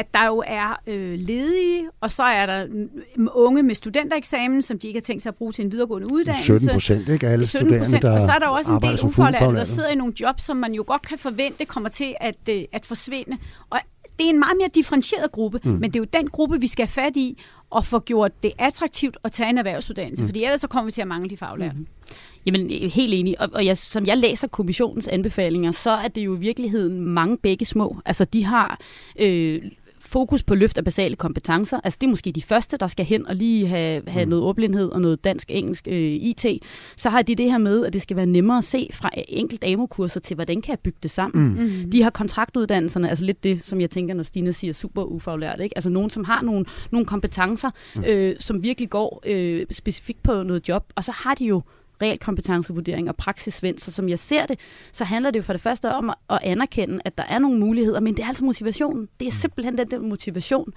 at 0.01 0.13
der 0.13 0.25
jo 0.25 0.43
er 0.47 0.79
øh, 0.87 1.19
ledige, 1.19 1.89
og 2.01 2.11
så 2.11 2.23
er 2.23 2.45
der 2.45 2.67
unge 3.33 3.63
med 3.63 3.75
studentereksamen, 3.75 4.61
som 4.61 4.79
de 4.79 4.87
ikke 4.87 4.99
har 4.99 5.01
tænkt 5.01 5.23
sig 5.23 5.29
at 5.29 5.35
bruge 5.35 5.51
til 5.51 5.65
en 5.65 5.71
videregående 5.71 6.13
uddannelse. 6.13 6.43
17 6.43 6.69
procent, 6.73 7.09
ikke? 7.09 7.27
Alle 7.27 7.45
17 7.45 7.67
studerende, 7.67 8.07
der 8.07 8.13
Og 8.13 8.21
så 8.21 8.31
er 8.31 8.39
der 8.39 8.47
også 8.47 8.71
en 8.71 8.81
del 8.81 8.99
ufaglærte, 9.03 9.55
der 9.55 9.63
sidder 9.63 9.89
i 9.89 9.95
nogle 9.95 10.13
jobs, 10.21 10.43
som 10.43 10.57
man 10.57 10.73
jo 10.73 10.83
godt 10.87 11.01
kan 11.01 11.17
forvente 11.17 11.65
kommer 11.65 11.89
til 11.89 12.15
at, 12.19 12.35
øh, 12.49 12.63
at 12.71 12.85
forsvinde. 12.85 13.37
Og 13.69 13.79
det 14.19 14.25
er 14.25 14.29
en 14.29 14.39
meget 14.39 14.57
mere 14.59 14.69
differentieret 14.75 15.31
gruppe, 15.31 15.59
mm. 15.63 15.71
men 15.71 15.83
det 15.83 15.95
er 15.95 15.99
jo 15.99 16.07
den 16.13 16.29
gruppe, 16.29 16.59
vi 16.59 16.67
skal 16.67 16.85
have 16.85 16.91
fat 16.91 17.17
i 17.17 17.37
og 17.69 17.85
få 17.85 17.99
gjort 17.99 18.43
det 18.43 18.51
attraktivt 18.57 19.17
at 19.23 19.31
tage 19.31 19.49
en 19.49 19.57
erhvervsuddannelse, 19.57 20.23
mm. 20.23 20.29
fordi 20.29 20.43
ellers 20.43 20.61
så 20.61 20.67
kommer 20.67 20.85
vi 20.85 20.91
til 20.91 21.01
at 21.01 21.07
mangle 21.07 21.29
de 21.29 21.37
faglærte. 21.37 21.77
Mm. 21.77 21.87
Jamen, 22.45 22.69
helt 22.89 23.13
enig. 23.13 23.41
Og, 23.41 23.49
og 23.53 23.65
jeg, 23.65 23.77
som 23.77 24.05
jeg 24.05 24.17
læser 24.17 24.47
kommissionens 24.47 25.07
anbefalinger, 25.07 25.71
så 25.71 25.91
er 25.91 26.07
det 26.07 26.21
jo 26.21 26.35
i 26.35 26.39
virkeligheden 26.39 27.01
mange 27.01 27.37
begge 27.37 27.65
små. 27.65 27.97
Altså, 28.05 28.25
de 28.25 28.45
har 28.45 28.79
øh, 29.19 29.61
fokus 30.11 30.43
på 30.43 30.55
løft 30.55 30.77
af 30.77 30.83
basale 30.83 31.15
kompetencer. 31.15 31.79
Altså 31.83 31.97
det 32.01 32.07
er 32.07 32.09
måske 32.09 32.31
de 32.31 32.41
første, 32.41 32.77
der 32.77 32.87
skal 32.87 33.05
hen 33.05 33.27
og 33.27 33.35
lige 33.35 33.67
have, 33.67 34.03
have 34.07 34.25
mm. 34.25 34.29
noget 34.29 34.45
ordblindhed 34.45 34.89
og 34.89 35.01
noget 35.01 35.23
dansk-engelsk 35.23 35.87
øh, 35.87 36.11
IT. 36.11 36.45
Så 36.95 37.09
har 37.09 37.21
de 37.21 37.35
det 37.35 37.51
her 37.51 37.57
med, 37.57 37.85
at 37.85 37.93
det 37.93 38.01
skal 38.01 38.17
være 38.17 38.25
nemmere 38.25 38.57
at 38.57 38.63
se 38.63 38.89
fra 38.93 39.09
enkelt 39.27 39.63
AMO-kurser 39.63 40.19
til, 40.19 40.35
hvordan 40.35 40.61
kan 40.61 40.71
jeg 40.71 40.79
bygge 40.79 40.97
det 41.03 41.11
sammen. 41.11 41.53
Mm. 41.53 41.63
mm. 41.63 41.91
De 41.91 42.03
har 42.03 42.09
kontraktuddannelserne, 42.09 43.09
altså 43.09 43.25
lidt 43.25 43.43
det, 43.43 43.65
som 43.65 43.81
jeg 43.81 43.89
tænker, 43.89 44.13
når 44.13 44.23
Stine 44.23 44.53
siger 44.53 44.73
super 44.73 45.03
ufaglært. 45.03 45.59
Ikke? 45.59 45.77
Altså 45.77 45.89
nogen, 45.89 46.09
som 46.09 46.23
har 46.23 46.41
nogle, 46.41 46.65
nogle 46.91 47.05
kompetencer, 47.05 47.69
mm. 47.95 48.03
øh, 48.07 48.35
som 48.39 48.63
virkelig 48.63 48.89
går 48.89 49.23
øh, 49.25 49.65
specifikt 49.71 50.23
på 50.23 50.43
noget 50.43 50.69
job. 50.69 50.93
Og 50.95 51.03
så 51.03 51.11
har 51.15 51.35
de 51.35 51.45
jo 51.45 51.61
realkompetencevurdering 52.01 53.09
og 53.09 53.15
praksisvend. 53.15 53.77
Så 53.77 53.91
som 53.91 54.09
jeg 54.09 54.19
ser 54.19 54.45
det, 54.45 54.59
så 54.91 55.03
handler 55.03 55.31
det 55.31 55.39
jo 55.39 55.43
for 55.43 55.53
det 55.53 55.61
første 55.61 55.91
om 55.93 56.09
at 56.09 56.39
anerkende, 56.43 57.01
at 57.05 57.17
der 57.17 57.23
er 57.23 57.39
nogle 57.39 57.59
muligheder, 57.59 57.99
men 57.99 58.17
det 58.17 58.23
er 58.23 58.27
altså 58.27 58.45
motivationen. 58.45 59.07
Det 59.19 59.25
er 59.25 59.31
mm. 59.31 59.35
simpelthen 59.35 59.77
den 59.77 59.91
der 59.91 59.99
motivation. 59.99 60.73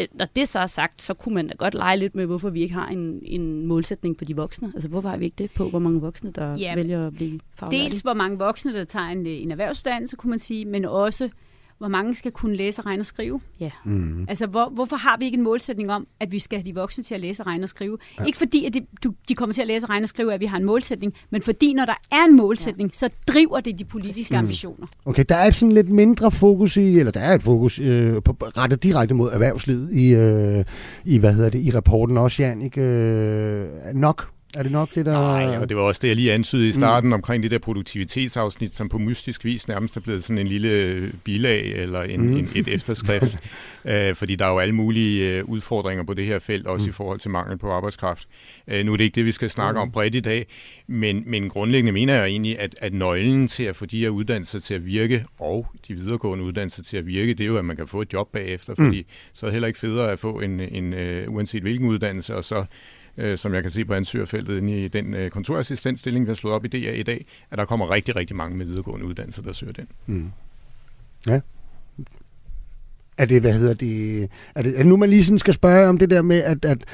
Øh, 0.00 0.06
når 0.14 0.26
det 0.36 0.48
så 0.48 0.58
er 0.58 0.66
sagt, 0.66 1.02
så 1.02 1.14
kunne 1.14 1.34
man 1.34 1.48
da 1.48 1.54
godt 1.58 1.74
lege 1.74 1.96
lidt 1.96 2.14
med, 2.14 2.26
hvorfor 2.26 2.50
vi 2.50 2.62
ikke 2.62 2.74
har 2.74 2.88
en, 2.88 3.20
en 3.22 3.66
målsætning 3.66 4.16
på 4.16 4.24
de 4.24 4.36
voksne. 4.36 4.72
Altså, 4.74 4.88
hvorfor 4.88 5.08
har 5.08 5.16
vi 5.16 5.24
ikke 5.24 5.36
det 5.38 5.50
på, 5.50 5.68
hvor 5.68 5.78
mange 5.78 6.00
voksne, 6.00 6.32
der 6.32 6.56
ja, 6.56 6.74
vælger 6.74 7.06
at 7.06 7.14
blive 7.14 7.40
faglærte? 7.54 7.84
Dels, 7.84 8.00
hvor 8.00 8.14
mange 8.14 8.38
voksne, 8.38 8.72
der 8.72 8.84
tager 8.84 9.06
en, 9.06 9.26
en 9.26 9.50
erhvervsuddannelse, 9.50 10.16
kunne 10.16 10.30
man 10.30 10.38
sige, 10.38 10.64
men 10.64 10.84
også, 10.84 11.30
hvor 11.78 11.88
mange 11.88 12.14
skal 12.14 12.32
kunne 12.32 12.56
læse, 12.56 12.82
regne 12.82 13.00
og 13.00 13.06
skrive. 13.06 13.40
Ja. 13.60 13.70
Mm. 13.84 14.26
Altså, 14.28 14.46
hvor, 14.46 14.68
hvorfor 14.68 14.96
har 14.96 15.16
vi 15.18 15.24
ikke 15.24 15.36
en 15.38 15.44
målsætning 15.44 15.90
om, 15.92 16.06
at 16.20 16.32
vi 16.32 16.38
skal 16.38 16.58
have 16.58 16.66
de 16.66 16.74
voksne 16.74 17.04
til 17.04 17.14
at 17.14 17.20
læse, 17.20 17.42
regne 17.42 17.64
og 17.64 17.68
skrive? 17.68 17.98
Ja. 18.18 18.24
Ikke 18.24 18.38
fordi, 18.38 18.64
at 18.64 18.74
de, 18.74 18.86
du, 19.04 19.12
de 19.28 19.34
kommer 19.34 19.52
til 19.52 19.60
at 19.60 19.66
læse, 19.66 19.86
regne 19.86 20.04
og 20.04 20.08
skrive, 20.08 20.34
at 20.34 20.40
vi 20.40 20.46
har 20.46 20.56
en 20.56 20.64
målsætning, 20.64 21.14
men 21.30 21.42
fordi, 21.42 21.74
når 21.74 21.84
der 21.84 21.94
er 22.10 22.24
en 22.24 22.36
målsætning, 22.36 22.90
ja. 22.90 22.94
så 22.94 23.08
driver 23.28 23.60
det 23.60 23.78
de 23.78 23.84
politiske 23.84 24.34
mm. 24.34 24.38
ambitioner. 24.38 24.86
Okay, 25.04 25.24
der 25.28 25.36
er 25.36 25.46
et 25.46 25.54
sådan 25.54 25.72
lidt 25.72 25.88
mindre 25.88 26.30
fokus 26.30 26.76
i, 26.76 26.98
eller 26.98 27.12
der 27.12 27.20
er 27.20 27.34
et 27.34 27.42
fokus 27.42 27.78
øh, 27.78 28.22
på, 28.22 28.32
rettet 28.40 28.82
direkte 28.82 29.14
mod 29.14 29.32
erhvervslivet 29.32 29.92
i, 29.92 30.14
øh, 30.14 30.64
i, 31.04 31.18
hvad 31.18 31.34
hedder 31.34 31.50
det, 31.50 31.64
i 31.64 31.70
rapporten 31.70 32.16
også, 32.16 32.42
Jan, 32.42 32.62
ikke? 32.62 32.80
Øh, 32.80 33.68
nok 33.94 34.33
er 34.54 34.62
det 34.62 34.72
nok 34.72 34.94
det, 34.94 35.06
der... 35.06 35.12
Nej, 35.12 35.58
og 35.58 35.68
det 35.68 35.76
var 35.76 35.82
også 35.82 35.98
det, 36.02 36.08
jeg 36.08 36.16
lige 36.16 36.32
antydede 36.32 36.68
i 36.68 36.72
starten 36.72 37.08
mm. 37.08 37.14
omkring 37.14 37.42
det 37.42 37.50
der 37.50 37.58
produktivitetsafsnit, 37.58 38.74
som 38.74 38.88
på 38.88 38.98
mystisk 38.98 39.44
vis 39.44 39.68
nærmest 39.68 39.96
er 39.96 40.00
blevet 40.00 40.24
sådan 40.24 40.38
en 40.38 40.46
lille 40.46 41.12
bilag 41.24 41.72
eller 41.72 42.02
en, 42.02 42.20
mm. 42.20 42.36
en, 42.36 42.48
et 42.54 42.68
efterskrift. 42.68 43.38
øh, 43.84 44.14
fordi 44.14 44.36
der 44.36 44.46
er 44.46 44.50
jo 44.50 44.58
alle 44.58 44.74
mulige 44.74 45.38
øh, 45.38 45.44
udfordringer 45.44 46.04
på 46.04 46.14
det 46.14 46.26
her 46.26 46.38
felt, 46.38 46.66
også 46.66 46.86
mm. 46.86 46.90
i 46.90 46.92
forhold 46.92 47.18
til 47.18 47.30
mangel 47.30 47.58
på 47.58 47.70
arbejdskraft. 47.70 48.28
Øh, 48.68 48.86
nu 48.86 48.92
er 48.92 48.96
det 48.96 49.04
ikke 49.04 49.14
det, 49.14 49.24
vi 49.24 49.32
skal 49.32 49.50
snakke 49.50 49.78
mm. 49.78 49.82
om 49.82 49.90
bredt 49.90 50.14
i 50.14 50.20
dag, 50.20 50.46
men, 50.86 51.22
men 51.26 51.48
grundlæggende 51.48 51.92
mener 51.92 52.14
jeg 52.14 52.26
egentlig, 52.26 52.60
at, 52.60 52.74
at 52.78 52.92
nøglen 52.92 53.48
til 53.48 53.64
at 53.64 53.76
få 53.76 53.86
de 53.86 54.00
her 54.00 54.08
uddannelser 54.08 54.60
til 54.60 54.74
at 54.74 54.86
virke, 54.86 55.24
og 55.38 55.66
de 55.88 55.94
videregående 55.94 56.44
uddannelser 56.44 56.82
til 56.82 56.96
at 56.96 57.06
virke, 57.06 57.34
det 57.34 57.40
er 57.40 57.48
jo, 57.48 57.58
at 57.58 57.64
man 57.64 57.76
kan 57.76 57.88
få 57.88 58.02
et 58.02 58.12
job 58.12 58.32
bagefter, 58.32 58.74
fordi 58.74 59.00
mm. 59.00 59.06
så 59.32 59.46
er 59.46 59.48
det 59.48 59.52
heller 59.52 59.66
ikke 59.66 59.78
federe 59.78 60.12
at 60.12 60.18
få 60.18 60.40
en, 60.40 60.60
en 60.60 60.92
uh, 60.92 61.34
uanset 61.34 61.62
hvilken 61.62 61.88
uddannelse, 61.88 62.36
og 62.36 62.44
så 62.44 62.64
øh, 63.16 63.38
som 63.38 63.54
jeg 63.54 63.62
kan 63.62 63.70
se 63.70 63.84
på 63.84 63.94
ansøgerfeltet 63.94 64.56
inde 64.56 64.84
i 64.84 64.88
den 64.88 65.14
øh, 65.14 65.30
kontorassistentstilling, 65.30 66.24
vi 66.24 66.30
har 66.30 66.34
slået 66.34 66.54
op 66.54 66.64
i 66.64 66.68
DA 66.68 66.92
i 66.92 67.02
dag, 67.02 67.26
at 67.50 67.58
der 67.58 67.64
kommer 67.64 67.90
rigtig, 67.90 68.16
rigtig 68.16 68.36
mange 68.36 68.56
med 68.56 68.66
videregående 68.66 69.06
uddannelser, 69.06 69.42
der 69.42 69.52
søger 69.52 69.72
den. 69.72 69.88
Mm. 70.06 70.30
Ja. 71.26 71.40
Er 73.18 73.26
det, 73.26 73.40
hvad 73.40 73.52
hedder 73.52 73.74
det, 73.74 74.22
er 74.54 74.62
det, 74.62 74.72
er 74.74 74.76
det 74.76 74.86
nu 74.86 74.96
man 74.96 75.10
lige 75.10 75.24
sådan 75.24 75.38
skal 75.38 75.54
spørge 75.54 75.88
om 75.88 75.98
det 75.98 76.10
der 76.10 76.22
med, 76.22 76.42
at, 76.42 76.64
at 76.64 76.84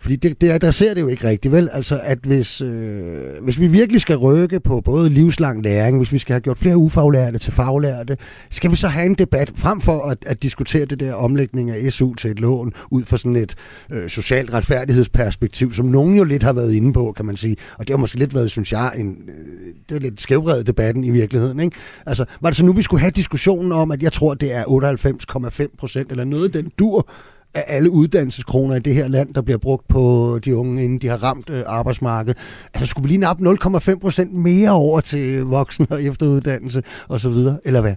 fordi 0.00 0.16
det, 0.16 0.40
det 0.40 0.50
adresserer 0.50 0.94
det 0.94 1.00
jo 1.00 1.08
ikke 1.08 1.28
rigtigt, 1.28 1.52
vel? 1.52 1.68
Altså, 1.72 2.00
at 2.02 2.18
hvis, 2.22 2.60
øh, 2.60 3.42
hvis 3.42 3.60
vi 3.60 3.66
virkelig 3.66 4.00
skal 4.00 4.16
rykke 4.16 4.60
på 4.60 4.80
både 4.80 5.10
livslang 5.10 5.62
læring, 5.62 5.96
hvis 5.96 6.12
vi 6.12 6.18
skal 6.18 6.32
have 6.32 6.40
gjort 6.40 6.58
flere 6.58 6.76
ufaglærte 6.76 7.38
til 7.38 7.52
faglærte, 7.52 8.16
skal 8.50 8.70
vi 8.70 8.76
så 8.76 8.88
have 8.88 9.06
en 9.06 9.14
debat 9.14 9.52
frem 9.54 9.80
for 9.80 10.02
at, 10.02 10.18
at 10.26 10.42
diskutere 10.42 10.84
det 10.84 11.00
der 11.00 11.14
omlægning 11.14 11.70
af 11.70 11.92
SU 11.92 12.14
til 12.14 12.30
et 12.30 12.40
lån 12.40 12.72
ud 12.90 13.04
fra 13.04 13.18
sådan 13.18 13.36
et 13.36 13.54
øh, 13.92 14.08
socialt 14.08 14.52
retfærdighedsperspektiv, 14.52 15.74
som 15.74 15.86
nogen 15.86 16.16
jo 16.16 16.24
lidt 16.24 16.42
har 16.42 16.52
været 16.52 16.72
inde 16.72 16.92
på, 16.92 17.12
kan 17.16 17.24
man 17.24 17.36
sige. 17.36 17.56
Og 17.78 17.88
det 17.88 17.92
har 17.92 17.98
måske 17.98 18.18
lidt 18.18 18.34
været, 18.34 18.50
synes 18.50 18.72
jeg, 18.72 18.92
en, 18.96 19.16
øh, 19.28 19.74
det 19.88 19.94
er 19.94 20.00
lidt 20.00 20.20
skævredet 20.20 20.66
debatten 20.66 21.04
i 21.04 21.10
virkeligheden. 21.10 21.60
Ikke? 21.60 21.76
Altså, 22.06 22.24
var 22.40 22.48
det 22.50 22.56
så 22.56 22.64
nu, 22.64 22.72
vi 22.72 22.82
skulle 22.82 23.00
have 23.00 23.10
diskussionen 23.10 23.72
om, 23.72 23.90
at 23.90 24.02
jeg 24.02 24.12
tror, 24.12 24.34
det 24.34 24.54
er 24.54 24.64
98,5 24.64 25.76
procent 25.78 26.10
eller 26.10 26.24
noget 26.24 26.54
den 26.54 26.72
dur, 26.78 27.08
af 27.54 27.64
alle 27.66 27.90
uddannelseskroner 27.90 28.76
i 28.76 28.78
det 28.78 28.94
her 28.94 29.08
land, 29.08 29.34
der 29.34 29.40
bliver 29.40 29.58
brugt 29.58 29.88
på 29.88 30.38
de 30.44 30.56
unge, 30.56 30.84
inden 30.84 30.98
de 30.98 31.08
har 31.08 31.22
ramt 31.22 31.50
øh, 31.50 31.62
arbejdsmarkedet. 31.66 32.38
Altså 32.74 32.86
skulle 32.86 33.02
vi 33.02 33.08
lige 33.08 33.18
nappe 33.18 33.50
0,5 33.50 33.98
procent 33.98 34.34
mere 34.34 34.70
over 34.70 35.00
til 35.00 35.40
voksen 35.40 35.86
og 35.90 36.02
efteruddannelse 36.02 36.82
osv., 37.08 37.32
eller 37.64 37.80
hvad? 37.80 37.94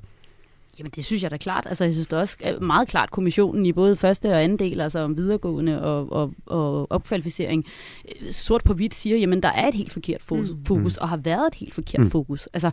Jamen 0.79 0.91
det 0.95 1.05
synes 1.05 1.23
jeg 1.23 1.31
da 1.31 1.37
klart. 1.37 1.65
Altså 1.69 1.83
jeg 1.83 1.93
synes 1.93 2.07
det 2.07 2.19
også 2.19 2.37
meget 2.61 2.87
klart 2.87 3.11
kommissionen 3.11 3.65
i 3.65 3.73
både 3.73 3.95
første 3.95 4.31
og 4.31 4.43
anden 4.43 4.59
del, 4.59 4.81
altså 4.81 4.99
om 4.99 5.17
videregående 5.17 5.83
og, 5.83 6.11
og, 6.11 6.33
og 6.45 6.91
opkvalificering, 6.91 7.65
øh, 8.21 8.31
sort 8.31 8.63
på 8.63 8.73
hvidt 8.73 8.95
siger, 8.95 9.17
jamen 9.17 9.43
der 9.43 9.49
er 9.49 9.67
et 9.67 9.75
helt 9.75 9.93
forkert 9.93 10.21
fokus, 10.21 10.49
mm. 10.49 10.65
fokus 10.65 10.97
og 10.97 11.09
har 11.09 11.17
været 11.17 11.47
et 11.47 11.55
helt 11.55 11.73
forkert 11.73 12.01
mm. 12.01 12.11
fokus. 12.11 12.49
Altså 12.53 12.71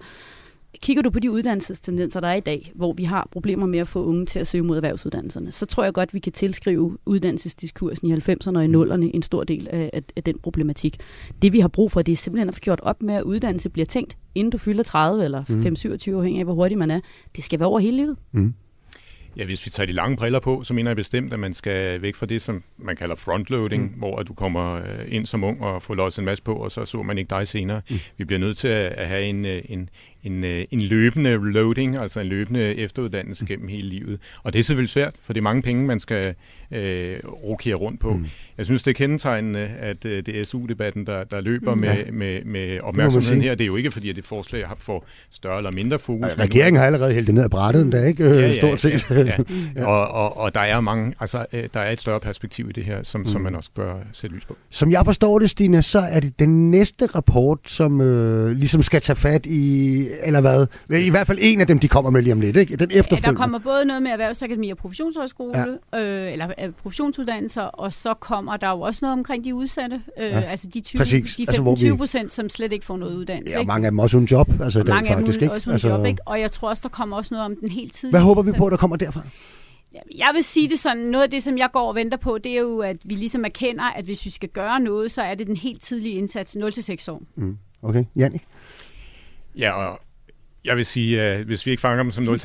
kigger 0.83 1.03
du 1.03 1.11
på 1.11 1.19
de 1.19 1.31
uddannelsestendenser, 1.31 2.21
der 2.21 2.29
er 2.29 2.35
i 2.35 2.41
dag, 2.41 2.73
hvor 2.75 2.93
vi 2.93 3.05
har 3.05 3.29
problemer 3.33 3.67
med 3.67 3.79
at 3.79 3.89
få 3.89 4.05
unge 4.05 4.27
til 4.27 4.39
at 4.39 4.47
søge 4.47 4.63
mod 4.63 4.77
erhvervsuddannelserne, 4.77 5.53
så 5.53 5.67
tror 5.67 5.85
jeg 5.85 5.93
godt, 5.93 6.15
vi 6.15 6.19
kan 6.19 6.33
tilskrive 6.33 6.99
uddannelsesdiskursen 7.07 8.09
i 8.09 8.13
90'erne 8.13 8.57
og 8.57 8.65
i 8.65 8.69
0'erne 8.69 9.11
en 9.15 9.23
stor 9.23 9.45
del 9.45 9.69
af, 9.71 10.03
af, 10.17 10.23
den 10.25 10.39
problematik. 10.39 10.97
Det 11.43 11.53
vi 11.53 11.61
har 11.61 11.69
brug 11.69 11.93
for, 11.93 12.03
det 12.03 12.13
er 12.13 12.17
simpelthen 12.17 12.49
at 12.49 12.55
få 12.55 12.61
gjort 12.61 12.81
op 12.83 13.03
med, 13.03 13.15
at 13.15 13.23
uddannelse 13.23 13.69
bliver 13.69 13.87
tænkt, 13.87 14.17
inden 14.35 14.51
du 14.51 14.59
fylder 14.59 14.83
30 14.83 15.25
eller 15.25 15.45
mm. 15.49 15.61
5-27 15.61 16.17
afhængig 16.17 16.39
af, 16.39 16.45
hvor 16.45 16.55
hurtig 16.55 16.79
man 16.79 16.91
er. 16.91 17.01
Det 17.37 17.45
skal 17.45 17.59
være 17.59 17.69
over 17.69 17.81
hele 17.81 17.97
livet. 17.97 18.17
Mm. 18.33 18.55
Ja, 19.37 19.45
hvis 19.45 19.67
vi 19.67 19.71
tager 19.71 19.87
de 19.87 19.93
lange 19.93 20.17
briller 20.17 20.41
på, 20.41 20.63
så 20.63 20.75
mener 20.75 20.91
jeg 20.91 20.97
bestemt, 20.97 21.33
at 21.33 21.39
man 21.39 21.53
skal 21.53 22.03
væk 22.03 22.15
fra 22.15 22.27
det, 22.27 22.43
som 22.43 22.63
man 22.79 22.97
kalder 22.97 23.15
frontloading, 23.15 23.83
mm. 23.83 23.99
hvor 23.99 24.23
du 24.23 24.35
kommer 24.35 24.75
øh, 24.75 25.05
ind 25.09 25.27
som 25.27 25.45
ung 25.45 25.63
og 25.63 25.83
får 25.83 25.95
losset 25.95 26.19
en 26.19 26.25
masse 26.25 26.45
på, 26.45 26.55
og 26.55 26.73
så 26.73 26.85
så 26.85 27.03
man 27.03 27.19
ikke 27.19 27.31
dig 27.31 27.49
senere. 27.49 27.83
Mm. 27.91 27.99
Vi 28.17 28.25
bliver 28.25 28.41
nødt 28.41 28.57
til 28.57 28.69
at 28.69 29.09
have 29.09 29.25
en, 29.25 29.45
øh, 29.45 29.63
en, 29.69 29.89
en, 30.25 30.45
øh, 30.45 30.65
en 30.71 30.81
løbende 30.81 31.53
loading, 31.53 31.99
altså 31.99 32.21
en 32.21 32.27
løbende 32.27 32.75
efteruddannelse 32.75 33.47
gennem 33.47 33.69
hele 33.69 33.89
livet. 33.89 34.21
Og 34.43 34.53
det 34.53 34.59
er 34.59 34.63
selvfølgelig 34.63 34.91
svært, 34.91 35.15
for 35.23 35.33
det 35.33 35.41
er 35.41 35.45
mange 35.45 35.63
penge, 35.63 35.87
man 35.87 36.01
skal 36.01 36.35
øh, 36.71 37.19
rokere 37.25 37.75
rundt 37.75 38.01
på. 38.01 38.15
Mm. 38.15 38.27
Jeg 38.61 38.67
synes, 38.67 38.83
det 38.83 38.91
er 38.91 38.95
kendetegnende, 38.95 39.69
at 39.81 40.05
øh, 40.05 40.27
det 40.27 40.41
er 40.41 40.45
SU-debatten, 40.45 41.07
der, 41.07 41.25
der 41.25 41.41
løber 41.41 41.75
mm. 41.75 41.81
med, 41.81 42.13
med, 42.13 42.45
med 42.45 42.81
opmærksomheden 42.81 43.43
her. 43.43 43.55
Det 43.55 43.65
er 43.65 43.67
jo 43.67 43.77
ikke, 43.77 43.91
fordi 43.91 44.11
at 44.11 44.17
det 44.17 44.25
forslag 44.25 44.67
har 44.67 44.77
får 44.79 45.07
større 45.31 45.57
eller 45.57 45.73
mindre 45.73 45.99
fokus. 45.99 46.27
Ja, 46.27 46.43
regeringen 46.43 46.79
har 46.79 46.87
allerede 46.87 47.15
hældt 47.15 47.27
det 47.27 47.35
ned 47.35 47.43
af 47.45 47.51
brættet, 47.51 47.83
endda, 47.83 48.05
ikke? 48.05 48.25
Ja, 48.25 48.41
ja, 48.41 48.53
Stort 48.53 48.81
set. 48.81 49.11
Ja, 49.11 49.17
ja. 49.25 49.37
ja. 49.77 49.87
Og, 49.87 50.09
og, 50.09 50.37
og 50.37 50.55
der 50.55 50.61
er 50.61 50.81
mange, 50.81 51.15
altså, 51.21 51.47
øh, 51.53 51.69
der 51.75 51.81
er 51.81 51.91
et 51.91 52.01
større 52.01 52.21
perspektiv 52.21 52.69
i 52.69 52.73
det 52.73 52.85
her, 52.85 53.03
som, 53.03 53.21
mm. 53.21 53.27
som 53.27 53.41
man 53.41 53.55
også 53.55 53.71
bør 53.75 53.95
sætte 54.13 54.37
lys 54.37 54.45
på. 54.45 54.57
Som 54.71 54.93
jeg 54.93 55.05
forstår 55.05 55.39
det, 55.39 55.51
Stine, 55.51 55.83
så 55.83 55.99
er 55.99 56.21
det 56.21 56.39
den 56.39 56.71
næste 56.71 57.07
rapport, 57.07 57.59
som 57.67 58.01
øh, 58.01 58.51
ligesom 58.51 58.83
skal 58.83 59.01
tage 59.01 59.17
fat 59.17 59.47
i 59.47 60.07
eller 60.23 60.41
hvad? 60.41 60.67
I 60.91 61.11
hvert 61.11 61.27
fald 61.27 61.39
en 61.41 61.61
af 61.61 61.67
dem, 61.67 61.79
de 61.79 61.89
kommer 61.89 62.11
med 62.11 62.23
lige 62.23 62.33
om 62.33 62.41
lidt, 62.41 62.57
ikke? 62.57 62.77
Den 62.77 62.91
efterfølgende. 62.91 63.27
Ja, 63.27 63.31
der 63.31 63.37
kommer 63.37 63.59
både 63.59 63.85
noget 63.85 64.03
med 64.03 64.11
erhvervsakademi 64.11 64.71
og 64.71 64.77
professionshøjskole, 64.77 65.79
ja. 65.93 66.01
øh, 66.01 66.33
eller 66.33 66.53
øh, 66.65 66.71
professionsuddannelser, 66.83 67.63
og 67.63 67.93
så 67.93 68.15
kommer 68.15 68.50
der 68.57 68.71
jo 68.71 68.81
også 68.81 68.99
noget 69.03 69.13
omkring 69.13 69.45
de 69.45 69.55
udsatte, 69.55 70.03
øh, 70.19 70.25
ja. 70.25 70.41
altså 70.41 70.69
de 70.75 70.81
20, 70.81 70.99
Præcis. 70.99 71.35
de 71.35 71.47
25 71.47 71.97
procent, 71.97 72.23
altså, 72.23 72.37
som 72.37 72.49
slet 72.49 72.73
ikke 72.73 72.87
får 72.87 72.97
noget 72.97 73.15
uddannelse. 73.15 73.55
Ja, 73.55 73.61
og 73.61 73.67
mange 73.67 73.87
af 73.87 73.93
dem 73.93 73.99
også 73.99 74.17
uden 74.17 74.27
job, 74.27 74.61
altså 74.61 74.85
mange 74.85 75.09
dag, 75.09 75.17
faktisk, 75.17 75.43
af 75.43 75.49
dem 75.49 75.51
også 75.51 75.71
uden 75.71 75.75
altså... 75.75 75.89
job, 75.89 76.07
ikke? 76.07 76.23
Og 76.25 76.41
jeg 76.41 76.53
tror 76.53 76.69
også, 76.69 76.81
der 76.83 76.89
kommer 76.89 77.17
også 77.17 77.35
noget 77.35 77.45
om 77.45 77.57
den 77.61 77.69
helt 77.69 77.93
tidlige 77.93 78.13
Hvad 78.13 78.21
håber 78.21 78.43
vi 78.43 78.53
på, 78.59 78.71
der 78.71 78.77
kommer 78.77 78.97
derfra? 78.97 79.21
Jeg 79.95 80.31
vil 80.35 80.45
sige 80.45 80.69
det 80.69 80.79
sådan, 80.79 81.03
noget 81.03 81.25
af 81.25 81.31
det, 81.31 81.43
som 81.43 81.59
jeg 81.59 81.69
går 81.73 81.89
og 81.89 81.95
venter 81.95 82.19
på, 82.19 82.39
det 82.39 82.53
er 82.53 82.61
jo, 82.61 82.79
at 82.79 82.97
vi 83.05 83.15
ligesom 83.15 83.45
erkender, 83.45 83.85
at 83.85 84.05
hvis 84.05 84.25
vi 84.25 84.31
skal 84.31 84.49
gøre 84.49 84.81
noget, 84.81 85.11
så 85.11 85.23
er 85.23 85.35
det 85.35 85.47
den 85.47 85.57
helt 85.57 85.83
tidlige 85.83 86.15
indsats, 86.15 86.57
0-6 86.57 87.13
år. 87.13 87.23
Mm. 87.37 87.59
Okay, 87.83 88.05
Jannik? 88.17 88.43
Ja, 89.57 89.73
og 89.73 90.01
jeg 90.65 90.77
vil 90.77 90.87
sige, 90.87 91.23
at 91.23 91.45
hvis 91.45 91.67
vi 91.67 91.71
ikke 91.71 91.81
fanger 91.81 92.03
dem 92.03 92.13
som 92.13 92.25
0-6 92.25 92.29
år, 92.29 92.35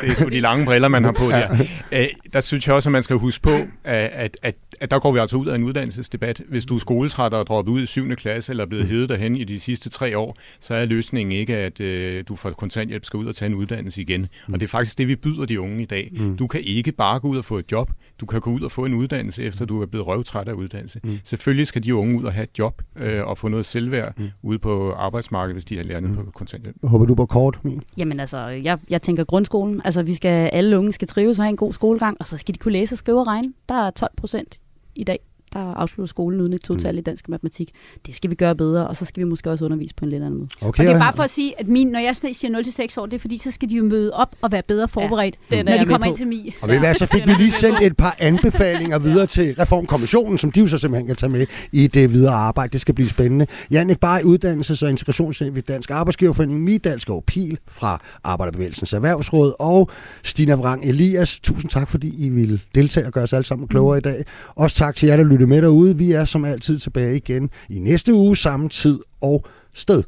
det 0.00 0.10
er 0.10 0.14
sgu 0.14 0.28
de 0.28 0.40
lange 0.40 0.64
briller, 0.64 0.88
man 0.88 1.04
har 1.04 1.12
på 1.12 1.24
der. 1.30 1.66
Øh, 1.92 2.06
der 2.32 2.40
synes 2.40 2.66
jeg 2.66 2.74
også, 2.74 2.88
at 2.88 2.92
man 2.92 3.02
skal 3.02 3.16
huske 3.16 3.42
på, 3.42 3.56
at, 3.84 4.36
at, 4.42 4.54
at 4.80 4.90
der 4.90 4.98
går 4.98 5.12
vi 5.12 5.18
altså 5.18 5.36
ud 5.36 5.46
af 5.46 5.54
en 5.54 5.62
uddannelsesdebat. 5.62 6.42
Hvis 6.48 6.66
du 6.66 6.74
er 6.74 6.78
skoletræt 6.78 7.34
og 7.34 7.46
droppet 7.46 7.72
ud 7.72 7.82
i 7.82 7.86
7. 7.86 8.16
klasse, 8.16 8.52
eller 8.52 8.64
er 8.64 8.68
blevet 8.68 8.86
hævet 8.86 9.08
derhen 9.08 9.36
i 9.36 9.44
de 9.44 9.60
sidste 9.60 9.90
tre 9.90 10.18
år, 10.18 10.36
så 10.60 10.74
er 10.74 10.84
løsningen 10.84 11.32
ikke, 11.32 11.56
at 11.56 11.80
øh, 11.80 12.24
du 12.28 12.36
får 12.36 12.50
kontanthjælp 12.50 13.04
skal 13.04 13.16
ud 13.16 13.26
og 13.26 13.34
tage 13.34 13.46
en 13.46 13.54
uddannelse 13.54 14.00
igen. 14.00 14.26
Og 14.52 14.60
det 14.60 14.62
er 14.62 14.68
faktisk 14.68 14.98
det, 14.98 15.08
vi 15.08 15.16
byder 15.16 15.44
de 15.44 15.60
unge 15.60 15.82
i 15.82 15.86
dag. 15.86 16.12
Du 16.38 16.46
kan 16.46 16.60
ikke 16.60 16.92
bare 16.92 17.20
gå 17.20 17.28
ud 17.28 17.38
og 17.38 17.44
få 17.44 17.58
et 17.58 17.72
job. 17.72 17.90
Du 18.20 18.26
kan 18.26 18.40
gå 18.40 18.50
ud 18.50 18.60
og 18.60 18.72
få 18.72 18.84
en 18.84 18.94
uddannelse, 18.94 19.42
efter 19.42 19.64
du 19.64 19.82
er 19.82 19.86
blevet 19.86 20.06
røvtræt 20.06 20.48
af 20.48 20.52
uddannelse. 20.52 21.00
Selvfølgelig 21.24 21.66
skal 21.66 21.84
de 21.84 21.94
unge 21.94 22.18
ud 22.18 22.24
og 22.24 22.32
have 22.32 22.44
et 22.44 22.58
job 22.58 22.82
øh, 22.96 23.24
og 23.24 23.38
få 23.38 23.48
noget 23.48 23.66
selvværd 23.66 24.14
ude 24.42 24.58
på 24.58 24.92
arbejdsmarkedet, 24.92 25.54
hvis 25.54 25.64
de 25.64 25.76
har 25.76 25.84
lært 25.84 26.02
på 26.14 26.30
kontanthjælp. 26.30 26.76
Håber 26.82 27.06
du 27.06 27.14
på 27.14 27.26
kort, 27.26 27.58
min? 27.64 27.82
Jamen 27.96 28.20
altså, 28.20 28.38
jeg, 28.38 28.78
jeg 28.90 29.02
tænker 29.02 29.24
grundskolen. 29.24 29.80
Altså, 29.84 30.02
vi 30.02 30.14
skal, 30.14 30.50
alle 30.52 30.78
unge 30.78 30.92
skal 30.92 31.08
trives 31.08 31.38
og 31.38 31.44
have 31.44 31.50
en 31.50 31.56
god 31.56 31.72
skolegang, 31.72 32.16
og 32.20 32.26
så 32.26 32.38
skal 32.38 32.54
de 32.54 32.58
kunne 32.58 32.72
læse 32.72 32.94
og 32.94 32.98
skrive 32.98 33.20
og 33.20 33.26
regne. 33.26 33.52
Der 33.68 33.74
er 33.74 33.90
12 33.90 34.10
procent 34.16 34.60
i 34.94 35.04
dag, 35.04 35.18
der 35.52 35.74
afslutter 35.74 36.08
skolen 36.08 36.40
uden 36.40 36.52
et 36.52 36.62
total 36.62 36.98
i 36.98 37.00
dansk 37.00 37.24
og 37.26 37.30
matematik. 37.30 37.70
Det 38.06 38.14
skal 38.16 38.30
vi 38.30 38.34
gøre 38.34 38.54
bedre, 38.54 38.86
og 38.86 38.96
så 38.96 39.04
skal 39.04 39.24
vi 39.24 39.28
måske 39.28 39.50
også 39.50 39.64
undervise 39.64 39.94
på 39.94 40.04
en 40.04 40.10
lidt 40.10 40.22
anden 40.22 40.38
måde. 40.38 40.48
Okay, 40.60 40.68
Og 40.68 40.78
det 40.78 40.86
er 40.86 40.96
ja. 40.96 40.98
bare 40.98 41.12
for 41.12 41.22
at 41.22 41.30
sige, 41.30 41.60
at 41.60 41.68
min, 41.68 41.86
når 41.88 42.00
jeg 42.00 42.16
siger 42.16 42.88
0-6 42.96 43.00
år, 43.00 43.06
det 43.06 43.14
er 43.14 43.18
fordi, 43.18 43.38
så 43.38 43.50
skal 43.50 43.70
de 43.70 43.76
jo 43.76 43.84
møde 43.84 44.12
op 44.12 44.36
og 44.42 44.52
være 44.52 44.62
bedre 44.62 44.88
forberedt, 44.88 45.36
det 45.50 45.58
er 45.58 45.62
når 45.62 45.78
de 45.78 45.84
kommer 45.84 46.06
ind 46.06 46.16
til 46.16 46.26
mig. 46.26 46.54
Og 46.60 46.68
ved 46.68 46.74
I 46.76 46.78
hvad, 46.78 46.94
så 46.94 47.06
fik 47.06 47.26
vi 47.26 47.32
lige 47.32 47.52
sendt 47.52 47.82
et 47.82 47.96
par 47.96 48.16
anbefalinger 48.18 48.98
videre 48.98 49.26
til 49.26 49.54
Reformkommissionen, 49.54 50.38
som 50.38 50.52
de 50.52 50.60
jo 50.60 50.66
så 50.66 50.78
simpelthen 50.78 51.06
kan 51.06 51.16
tage 51.16 51.32
med 51.32 51.46
i 51.72 51.86
det 51.86 52.12
videre 52.12 52.34
arbejde. 52.34 52.72
Det 52.72 52.80
skal 52.80 52.94
blive 52.94 53.08
spændende. 53.08 53.46
Jannik 53.70 54.00
Bar, 54.00 54.20
uddannelses- 54.20 54.84
og 54.84 54.90
integrationschef 54.90 55.56
i 55.56 55.60
Dansk 55.60 55.90
Arbejdsgiverforening, 55.90 56.60
Midalskov 56.62 57.22
Pil 57.22 57.58
fra 57.68 58.00
Arbejderbevægelsens 58.24 58.92
Erhvervsråd 58.92 59.52
og 59.58 59.90
Stina 60.22 60.54
Vrang 60.54 60.84
Elias. 60.84 61.40
Tusind 61.40 61.70
tak, 61.70 61.88
fordi 61.90 62.14
I 62.24 62.28
ville 62.28 62.60
deltage 62.74 63.06
og 63.06 63.12
gøre 63.12 63.24
os 63.24 63.32
alle 63.32 63.46
sammen 63.46 63.68
klogere 63.68 63.98
i 63.98 64.00
dag. 64.00 64.24
Også 64.54 64.76
tak 64.76 64.94
til 64.94 65.06
jer, 65.06 65.16
der 65.16 65.24
lytte 65.42 65.54
med 65.54 65.62
derude. 65.62 65.96
Vi 65.96 66.12
er 66.12 66.24
som 66.24 66.44
altid 66.44 66.78
tilbage 66.78 67.16
igen 67.16 67.50
i 67.68 67.78
næste 67.78 68.14
uge, 68.14 68.36
samme 68.36 68.68
tid 68.68 69.00
og 69.20 69.46
sted. 69.74 70.02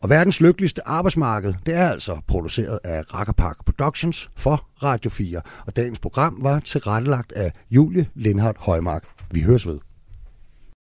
Og 0.00 0.10
verdens 0.10 0.40
lykkeligste 0.40 0.88
arbejdsmarked, 0.88 1.54
det 1.66 1.74
er 1.74 1.88
altså 1.88 2.20
produceret 2.26 2.78
af 2.84 3.14
Rackerpark 3.14 3.64
Productions 3.64 4.30
for 4.36 4.66
Radio 4.82 5.10
4. 5.10 5.40
Og 5.66 5.76
dagens 5.76 5.98
program 5.98 6.38
var 6.40 6.60
tilrettelagt 6.60 7.32
af 7.32 7.52
Julie 7.70 8.06
Lindhardt 8.14 8.58
Højmark. 8.58 9.04
Vi 9.30 9.40
høres 9.40 9.66
ved. 9.66 9.87